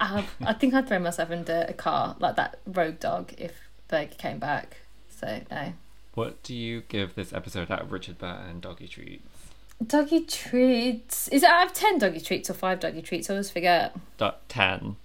I, 0.00 0.24
I 0.44 0.52
think 0.52 0.74
I'd 0.74 0.88
throw 0.88 0.98
myself 0.98 1.30
into 1.30 1.68
a 1.68 1.72
car 1.72 2.16
like 2.18 2.36
that 2.36 2.58
rogue 2.66 2.98
dog 2.98 3.32
if 3.38 3.52
Berger 3.88 4.14
came 4.16 4.38
back. 4.38 4.78
So 5.08 5.40
no. 5.50 5.72
What 6.14 6.42
do 6.42 6.54
you 6.54 6.82
give 6.88 7.14
this 7.14 7.32
episode 7.32 7.70
out 7.70 7.82
of 7.82 7.92
Richard 7.92 8.18
Burton 8.18 8.60
Doggy 8.60 8.88
Treats? 8.88 9.26
Doggy 9.84 10.24
treats. 10.24 11.28
Is 11.28 11.42
it 11.42 11.48
out 11.48 11.66
of 11.66 11.72
ten 11.72 11.98
doggy 11.98 12.20
treats 12.20 12.50
or 12.50 12.54
five 12.54 12.80
doggy 12.80 13.02
treats? 13.02 13.28
I 13.30 13.34
always 13.34 13.50
forget. 13.50 13.96
Dot 14.16 14.48
10. 14.48 14.96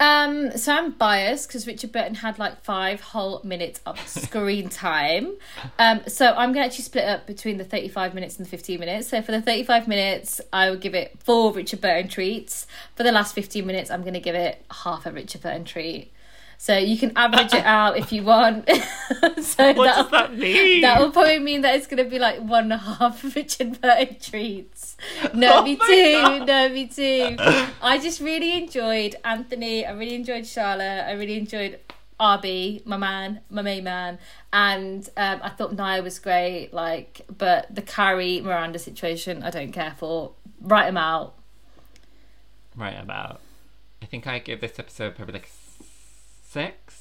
Um, 0.00 0.56
so 0.56 0.72
I'm 0.72 0.92
biased 0.92 1.46
because 1.46 1.66
Richard 1.66 1.92
Burton 1.92 2.14
had 2.14 2.38
like 2.38 2.64
five 2.64 3.02
whole 3.02 3.42
minutes 3.44 3.80
of 3.84 4.00
screen 4.08 4.70
time. 4.70 5.36
Um, 5.78 6.00
so 6.08 6.32
I'm 6.32 6.52
gonna 6.52 6.64
actually 6.64 6.84
split 6.84 7.04
up 7.04 7.26
between 7.26 7.58
the 7.58 7.64
35 7.64 8.14
minutes 8.14 8.38
and 8.38 8.46
the 8.46 8.50
15 8.50 8.80
minutes. 8.80 9.08
So 9.08 9.20
for 9.20 9.32
the 9.32 9.42
35 9.42 9.86
minutes, 9.86 10.40
I 10.52 10.70
would 10.70 10.80
give 10.80 10.94
it 10.94 11.16
four 11.22 11.52
Richard 11.52 11.82
Burton 11.82 12.08
treats. 12.08 12.66
For 12.96 13.02
the 13.02 13.12
last 13.12 13.34
15 13.34 13.66
minutes, 13.66 13.90
I'm 13.90 14.02
gonna 14.02 14.20
give 14.20 14.34
it 14.34 14.64
half 14.70 15.04
a 15.04 15.12
Richard 15.12 15.42
Burton 15.42 15.64
treat. 15.64 16.10
So 16.62 16.76
you 16.76 16.98
can 16.98 17.12
average 17.16 17.54
it 17.54 17.64
out 17.64 17.96
if 17.96 18.12
you 18.12 18.22
want. 18.22 18.68
so 18.68 18.76
What 19.72 19.84
that'll- 19.86 20.02
does 20.04 20.10
that 20.10 20.36
mean? 20.36 20.82
that 20.82 21.00
will 21.00 21.10
probably 21.10 21.38
mean 21.38 21.62
that 21.62 21.74
it's 21.74 21.86
going 21.86 22.04
to 22.04 22.10
be 22.10 22.18
like 22.18 22.38
one 22.40 22.64
and 22.64 22.74
a 22.74 22.76
half 22.76 23.24
Richard 23.34 23.80
Burton 23.80 24.16
treats. 24.20 24.94
No, 25.32 25.60
Oh 25.60 25.62
me 25.64 25.76
too. 25.76 26.12
God. 26.20 26.46
No, 26.46 26.68
me 26.68 26.86
too. 26.86 27.36
I 27.80 27.98
just 27.98 28.20
really 28.20 28.52
enjoyed 28.62 29.16
Anthony. 29.24 29.86
I 29.86 29.92
really 29.92 30.14
enjoyed 30.14 30.46
Charlotte. 30.46 31.06
I 31.08 31.12
really 31.12 31.38
enjoyed 31.38 31.78
RB, 32.20 32.84
my 32.84 32.98
man, 32.98 33.40
my 33.48 33.62
main 33.62 33.84
man, 33.84 34.18
and 34.52 35.08
um, 35.16 35.40
I 35.42 35.48
thought 35.48 35.74
Nya 35.74 36.02
was 36.02 36.18
great. 36.18 36.74
Like, 36.74 37.22
but 37.38 37.74
the 37.74 37.80
Carrie 37.80 38.42
Miranda 38.42 38.78
situation, 38.78 39.42
I 39.42 39.48
don't 39.48 39.72
care 39.72 39.94
for. 39.96 40.32
Write 40.60 40.88
them 40.88 40.98
out. 40.98 41.36
Write 42.76 42.92
Right 42.96 43.02
about. 43.02 43.40
I 44.02 44.06
think 44.06 44.26
I 44.26 44.38
give 44.38 44.60
this 44.60 44.78
episode 44.78 45.16
probably 45.16 45.32
like 45.34 45.48
six, 46.50 46.94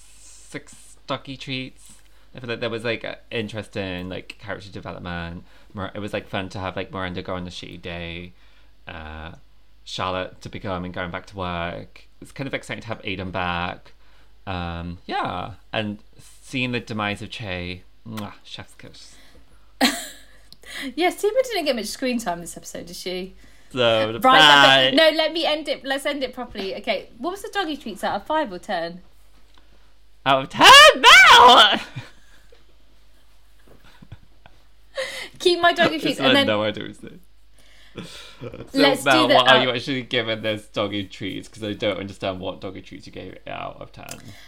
six 0.49 0.97
doggy 1.07 1.37
treats. 1.37 1.93
I 2.35 2.39
feel 2.39 2.49
like 2.49 2.59
there 2.59 2.69
was 2.69 2.83
like 2.83 3.03
a 3.03 3.17
interesting 3.31 4.09
like 4.09 4.37
character 4.39 4.71
development. 4.71 5.43
It 5.95 5.99
was 5.99 6.13
like 6.13 6.27
fun 6.27 6.49
to 6.49 6.59
have 6.59 6.75
like 6.75 6.91
Miranda 6.91 7.21
go 7.21 7.35
on 7.35 7.47
a 7.47 7.49
shitty 7.49 7.81
day, 7.81 8.33
uh, 8.87 9.31
Charlotte 9.83 10.39
to 10.41 10.49
be 10.49 10.59
going 10.59 10.85
and 10.85 10.93
going 10.93 11.11
back 11.11 11.25
to 11.27 11.35
work. 11.37 12.07
It's 12.21 12.31
kind 12.31 12.47
of 12.47 12.53
exciting 12.53 12.81
to 12.81 12.87
have 12.87 13.01
Aiden 13.01 13.31
back. 13.31 13.93
Um, 14.45 14.99
yeah, 15.05 15.53
and 15.73 15.99
seeing 16.19 16.71
the 16.71 16.79
demise 16.79 17.21
of 17.21 17.29
Che, 17.29 17.83
mwah, 18.07 18.33
chef's 18.43 18.75
kiss. 18.75 19.15
Yeah, 20.95 21.09
Seema 21.09 21.41
didn't 21.43 21.65
get 21.65 21.75
much 21.75 21.87
screen 21.87 22.19
time 22.19 22.41
this 22.41 22.55
episode, 22.55 22.85
did 22.85 22.95
she? 22.95 23.33
So 23.71 24.11
Right. 24.11 24.21
bye. 24.21 24.91
No, 24.93 25.09
let 25.09 25.33
me 25.33 25.45
end 25.45 25.67
it. 25.67 25.83
Let's 25.83 26.05
end 26.05 26.23
it 26.23 26.33
properly. 26.33 26.75
Okay, 26.75 27.09
what 27.17 27.31
was 27.31 27.41
the 27.41 27.49
doggy 27.51 27.75
treats 27.75 28.03
out 28.03 28.15
of 28.15 28.27
five 28.27 28.51
or 28.51 28.59
ten? 28.59 29.01
Out 30.25 30.43
of 30.43 30.49
ten 30.49 30.67
now. 30.97 31.79
Keep 35.39 35.61
my 35.61 35.73
doggy 35.73 35.99
treats 36.01 36.19
and 36.19 36.35
then 36.35 36.47
no 36.47 36.63
idea 36.63 36.87
what 36.87 36.95
say. 36.95 37.17
So, 38.41 38.79
Let's 38.79 39.03
do 39.03 39.09
Mel, 39.09 39.27
the- 39.27 39.35
what 39.35 39.47
are 39.49 39.57
uh, 39.57 39.63
you 39.63 39.69
actually 39.71 40.03
giving 40.03 40.41
this 40.41 40.67
doggy 40.67 41.05
treats? 41.05 41.47
Because 41.49 41.63
I 41.63 41.73
don't 41.73 41.97
understand 41.97 42.39
what 42.39 42.61
doggy 42.61 42.81
treats 42.81 43.05
you 43.05 43.11
gave 43.11 43.33
it 43.33 43.43
out 43.47 43.81
of 43.81 43.91
10. 43.91 44.05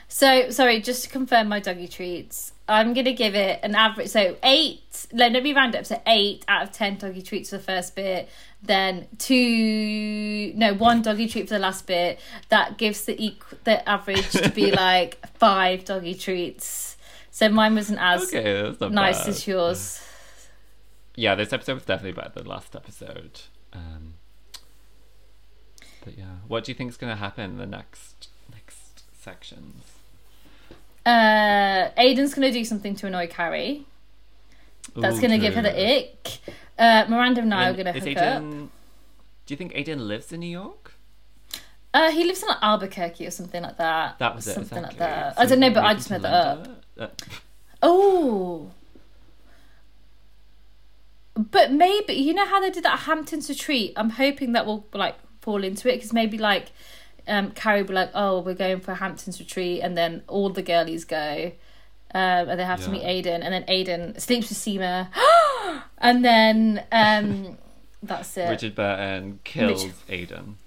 So 0.07 0.49
sorry, 0.49 0.79
just 0.81 1.03
to 1.03 1.09
confirm 1.09 1.49
my 1.49 1.59
doggy 1.59 1.87
treats, 1.89 2.53
I'm 2.69 2.93
gonna 2.93 3.11
give 3.13 3.35
it 3.35 3.59
an 3.63 3.75
average. 3.75 4.07
So 4.09 4.37
eight. 4.43 5.07
Let 5.11 5.33
let 5.33 5.43
me 5.43 5.53
round 5.53 5.75
up. 5.75 5.85
So 5.85 6.01
eight 6.07 6.45
out 6.47 6.63
of 6.63 6.71
ten 6.71 6.97
doggy 6.97 7.21
treats 7.21 7.49
for 7.49 7.57
the 7.57 7.63
first 7.63 7.95
bit. 7.95 8.29
Then 8.63 9.07
two. 9.17 10.53
No, 10.55 10.73
one 10.73 11.01
doggy 11.01 11.27
treat 11.27 11.47
for 11.49 11.55
the 11.55 11.59
last 11.59 11.85
bit. 11.87 12.19
That 12.49 12.77
gives 12.77 13.05
the 13.05 13.15
equ- 13.15 13.63
the 13.63 13.87
average 13.89 14.29
to 14.31 14.49
be 14.49 14.71
like 14.87 15.19
five 15.37 15.83
doggy 15.85 16.13
treats. 16.15 16.95
So 17.31 17.49
mine 17.49 17.75
wasn't 17.75 17.99
as 18.01 18.33
Okay, 18.33 18.75
nice 18.89 19.19
bad. 19.19 19.27
as 19.29 19.47
yours. 19.47 20.01
Yeah, 21.15 21.35
this 21.35 21.51
episode 21.51 21.75
was 21.75 21.85
definitely 21.85 22.13
better 22.13 22.31
than 22.33 22.43
the 22.45 22.49
last 22.49 22.75
episode. 22.75 23.41
Um, 23.73 24.15
but 26.03 26.17
yeah, 26.17 26.37
what 26.47 26.63
do 26.63 26.71
you 26.71 26.75
think 26.75 26.89
is 26.89 26.97
going 26.97 27.11
to 27.11 27.19
happen 27.19 27.51
in 27.51 27.57
the 27.57 27.65
next 27.65 28.29
next 28.53 29.03
sections? 29.13 29.83
Uh, 31.05 31.89
Aidan's 31.97 32.33
gonna 32.33 32.51
do 32.51 32.63
something 32.63 32.95
to 32.95 33.07
annoy 33.07 33.27
Carrie. 33.27 33.85
That's 34.95 35.19
gonna 35.19 35.39
give 35.39 35.55
her 35.55 35.61
the 35.63 35.97
ick. 35.97 36.39
Uh, 36.77 37.05
Miranda 37.09 37.41
and 37.41 37.53
I 37.53 37.69
are 37.69 37.73
gonna 37.73 37.91
is 37.91 38.03
hook 38.03 38.17
up. 38.17 38.43
Do 38.43 38.69
you 39.47 39.57
think 39.57 39.71
Aidan 39.73 40.07
lives 40.07 40.31
in 40.31 40.41
New 40.41 40.49
York? 40.49 40.93
Uh, 41.93 42.11
he 42.11 42.23
lives 42.23 42.43
in 42.43 42.49
like 42.49 42.59
Albuquerque 42.61 43.25
or 43.25 43.31
something 43.31 43.63
like 43.63 43.77
that. 43.77 44.19
That 44.19 44.35
was 44.35 44.47
it. 44.47 44.53
Something 44.53 44.77
exactly. 44.77 44.99
like 44.99 45.09
that. 45.09 45.39
I 45.39 45.45
don't 45.45 45.59
know, 45.59 45.71
but 45.71 45.83
I 45.83 45.93
just 45.95 46.07
to 46.07 46.13
made 46.13 46.21
that 46.21 46.33
up. 46.33 46.67
Uh, 46.97 47.07
Oh. 47.81 48.71
But 51.35 51.71
maybe 51.71 52.13
you 52.13 52.33
know 52.33 52.45
how 52.45 52.59
they 52.59 52.69
did 52.69 52.83
that 52.83 52.99
Hamptons 52.99 53.47
retreat. 53.49 53.93
I'm 53.95 54.11
hoping 54.11 54.51
that 54.53 54.65
will 54.65 54.85
like 54.93 55.15
fall 55.41 55.63
into 55.63 55.89
it 55.89 55.95
because 55.95 56.13
maybe 56.13 56.37
like 56.37 56.71
um, 57.27 57.51
Carrie 57.51 57.81
will 57.81 57.89
be 57.89 57.93
like, 57.93 58.11
"Oh, 58.13 58.39
we're 58.41 58.53
going 58.55 58.81
for 58.81 58.95
Hamptons 58.95 59.39
retreat," 59.39 59.81
and 59.81 59.97
then 59.97 60.23
all 60.27 60.49
the 60.49 60.61
girlies 60.61 61.05
go, 61.05 61.51
um, 62.13 62.49
and 62.49 62.59
they 62.59 62.65
have 62.65 62.83
to 62.83 62.89
meet 62.91 63.03
Aidan, 63.03 63.43
and 63.43 63.53
then 63.53 63.63
Aidan 63.67 64.19
sleeps 64.19 64.49
with 64.49 64.57
Seema, 64.57 65.07
and 65.99 66.25
then 66.25 66.83
um, 66.91 67.57
that's 68.03 68.35
it. 68.37 68.49
Richard 68.49 68.75
Burton 68.75 69.39
kills 69.43 69.85
Aidan. 70.09 70.57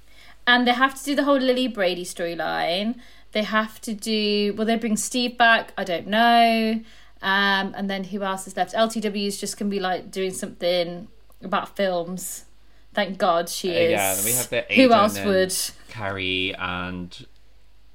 and 0.47 0.67
they 0.67 0.73
have 0.73 0.95
to 0.99 1.05
do 1.05 1.15
the 1.15 1.25
whole 1.25 1.39
Lily 1.39 1.69
Brady 1.69 2.05
storyline. 2.05 2.99
They 3.33 3.43
have 3.43 3.81
to 3.83 3.93
do. 3.95 4.55
Will 4.57 4.65
they 4.65 4.77
bring 4.77 4.97
Steve 4.97 5.37
back? 5.37 5.73
I 5.77 5.85
don't 5.85 6.07
know. 6.07 6.81
Um, 7.25 7.73
and 7.77 7.89
then 7.91 8.05
who 8.05 8.23
else 8.23 8.47
is 8.47 8.57
left? 8.57 8.75
LTW 8.75 9.27
is 9.27 9.41
just 9.41 9.57
gonna 9.59 9.71
be 9.71 9.81
like 9.81 10.11
doing 10.11 10.31
something 10.31 11.09
about 11.43 11.75
films. 11.75 12.45
Thank 12.93 13.19
God 13.19 13.49
she 13.49 13.71
Uh, 13.71 13.81
is. 13.81 13.91
yeah, 13.91 14.25
we 14.25 14.33
have 14.33 14.51
the 14.51 14.61
who 14.69 14.83
Aidan 14.85 14.93
else 14.93 15.25
would? 15.25 15.55
Carrie 15.89 16.55
and 16.55 17.27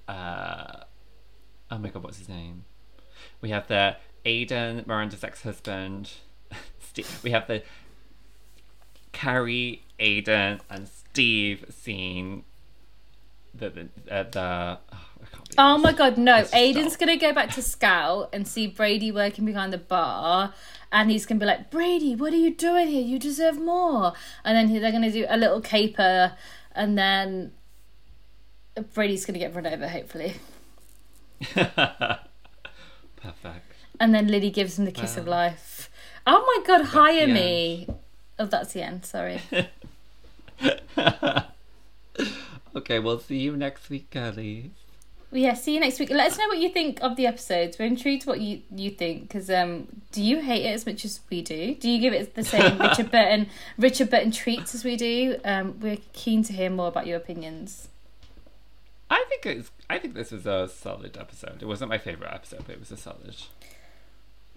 uh 0.08 0.84
oh 1.72 1.78
my 1.78 1.90
god, 1.90 2.04
what's 2.04 2.18
his 2.18 2.28
name? 2.28 2.66
We 3.40 3.52
have 3.52 3.68
the 3.68 3.98
Aidan, 4.26 4.84
Miranda's 4.88 5.24
ex-husband. 5.24 6.12
We 7.24 7.30
have 7.32 7.48
the 7.48 7.62
Carrie, 9.12 9.84
Aidan, 10.00 10.62
and 10.70 10.88
Steve 10.88 11.66
scene. 11.70 12.44
The 13.54 13.70
the 13.70 13.90
uh, 14.14 14.24
the. 14.24 14.80
Oh, 14.92 14.98
I 14.98 14.98
can't 14.98 14.98
believe 14.98 15.09
Oh 15.58 15.78
my 15.78 15.92
god, 15.92 16.18
no. 16.18 16.46
Aidan's 16.54 16.96
gonna 16.96 17.18
go 17.18 17.34
back 17.34 17.54
to 17.56 17.62
Scout 17.62 18.30
and 18.32 18.48
see 18.48 18.68
Brady 18.68 19.12
working 19.12 19.44
behind 19.46 19.74
the 19.74 19.78
bar 19.78 20.54
and 20.92 21.12
he's 21.12 21.26
gonna 21.26 21.40
be 21.40 21.46
like, 21.46 21.72
Brady, 21.72 22.16
what 22.16 22.34
are 22.34 22.38
you 22.38 22.54
doing 22.54 22.88
here? 22.88 23.02
You 23.02 23.20
deserve 23.20 23.60
more. 23.60 24.14
And 24.44 24.56
then 24.56 24.82
they're 24.82 24.92
gonna 24.92 25.12
do 25.12 25.26
a 25.28 25.38
little 25.38 25.62
caper 25.62 26.34
and 26.74 26.98
then 26.98 27.52
Brady's 28.94 29.26
gonna 29.26 29.40
get 29.40 29.56
run 29.56 29.68
over, 29.68 29.88
hopefully. 29.88 30.36
Perfect. 31.42 32.28
And 34.00 34.16
then 34.16 34.28
Lily 34.28 34.50
gives 34.50 34.80
him 34.80 34.86
the 34.86 34.92
kiss 34.92 35.18
of 35.18 35.28
life. 35.28 35.92
Oh 36.26 36.44
my 36.46 36.64
god, 36.66 36.86
hire 36.88 37.28
me. 37.28 37.88
Oh, 38.38 38.46
that's 38.46 38.74
the 38.74 38.82
end, 38.82 39.06
sorry. 39.06 39.42
okay, 42.76 43.00
we'll 43.00 43.20
see 43.20 43.38
you 43.38 43.56
next 43.58 43.90
week, 43.90 44.10
girlies. 44.10 44.72
Yeah, 45.32 45.54
see 45.54 45.76
you 45.76 45.80
next 45.80 46.00
week. 46.00 46.10
Let 46.10 46.32
us 46.32 46.38
know 46.40 46.48
what 46.48 46.58
you 46.58 46.70
think 46.70 47.00
of 47.02 47.16
the 47.16 47.28
episodes. 47.28 47.78
We're 47.78 47.86
intrigued 47.86 48.26
what 48.26 48.42
you 48.42 48.62
you 48.76 48.90
think 48.90 49.24
because 49.24 49.50
um, 49.52 49.88
do 50.12 50.24
you 50.24 50.42
hate 50.42 50.66
it 50.66 50.74
as 50.74 50.88
much 50.88 51.06
as 51.06 51.20
we 51.30 51.42
do? 51.44 51.76
Do 51.76 51.90
you 51.90 52.00
give 52.00 52.14
it 52.14 52.34
the 52.34 52.44
same 52.44 52.78
Richard 52.80 53.12
Burton 53.12 53.48
Richard 53.78 54.10
Burton 54.10 54.32
treats 54.32 54.74
as 54.74 54.84
we 54.84 54.96
do? 54.96 55.40
Um, 55.46 55.80
we're 55.80 56.00
keen 56.14 56.44
to 56.44 56.54
hear 56.54 56.72
more 56.72 56.88
about 56.88 57.06
your 57.06 57.18
opinions. 57.18 57.90
I 59.10 59.24
think 59.30 59.46
it's. 59.58 59.72
I 59.90 60.00
think 60.00 60.16
this 60.16 60.32
was 60.32 60.48
a 60.48 60.68
solid 60.68 61.18
episode. 61.18 61.62
It 61.62 61.66
wasn't 61.66 61.90
my 61.90 61.98
favorite 62.00 62.34
episode, 62.34 62.64
but 62.66 62.74
it 62.74 62.80
was 62.80 62.92
a 62.92 62.98
solid. 62.98 63.36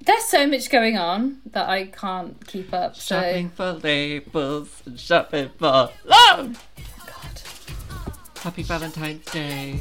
There's 0.04 0.24
so 0.24 0.46
much 0.46 0.68
going 0.70 0.96
on 0.96 1.42
that 1.52 1.68
I 1.68 1.84
can't 1.84 2.44
keep 2.46 2.72
up. 2.72 2.96
So 2.96 3.20
Shopping 3.20 3.50
for 3.50 3.72
labels 3.74 4.82
and 4.84 4.98
shopping 4.98 5.50
for 5.58 5.90
love. 6.04 6.66
God. 7.06 7.42
Happy 8.40 8.62
Valentine's 8.62 9.24
Day. 9.26 9.80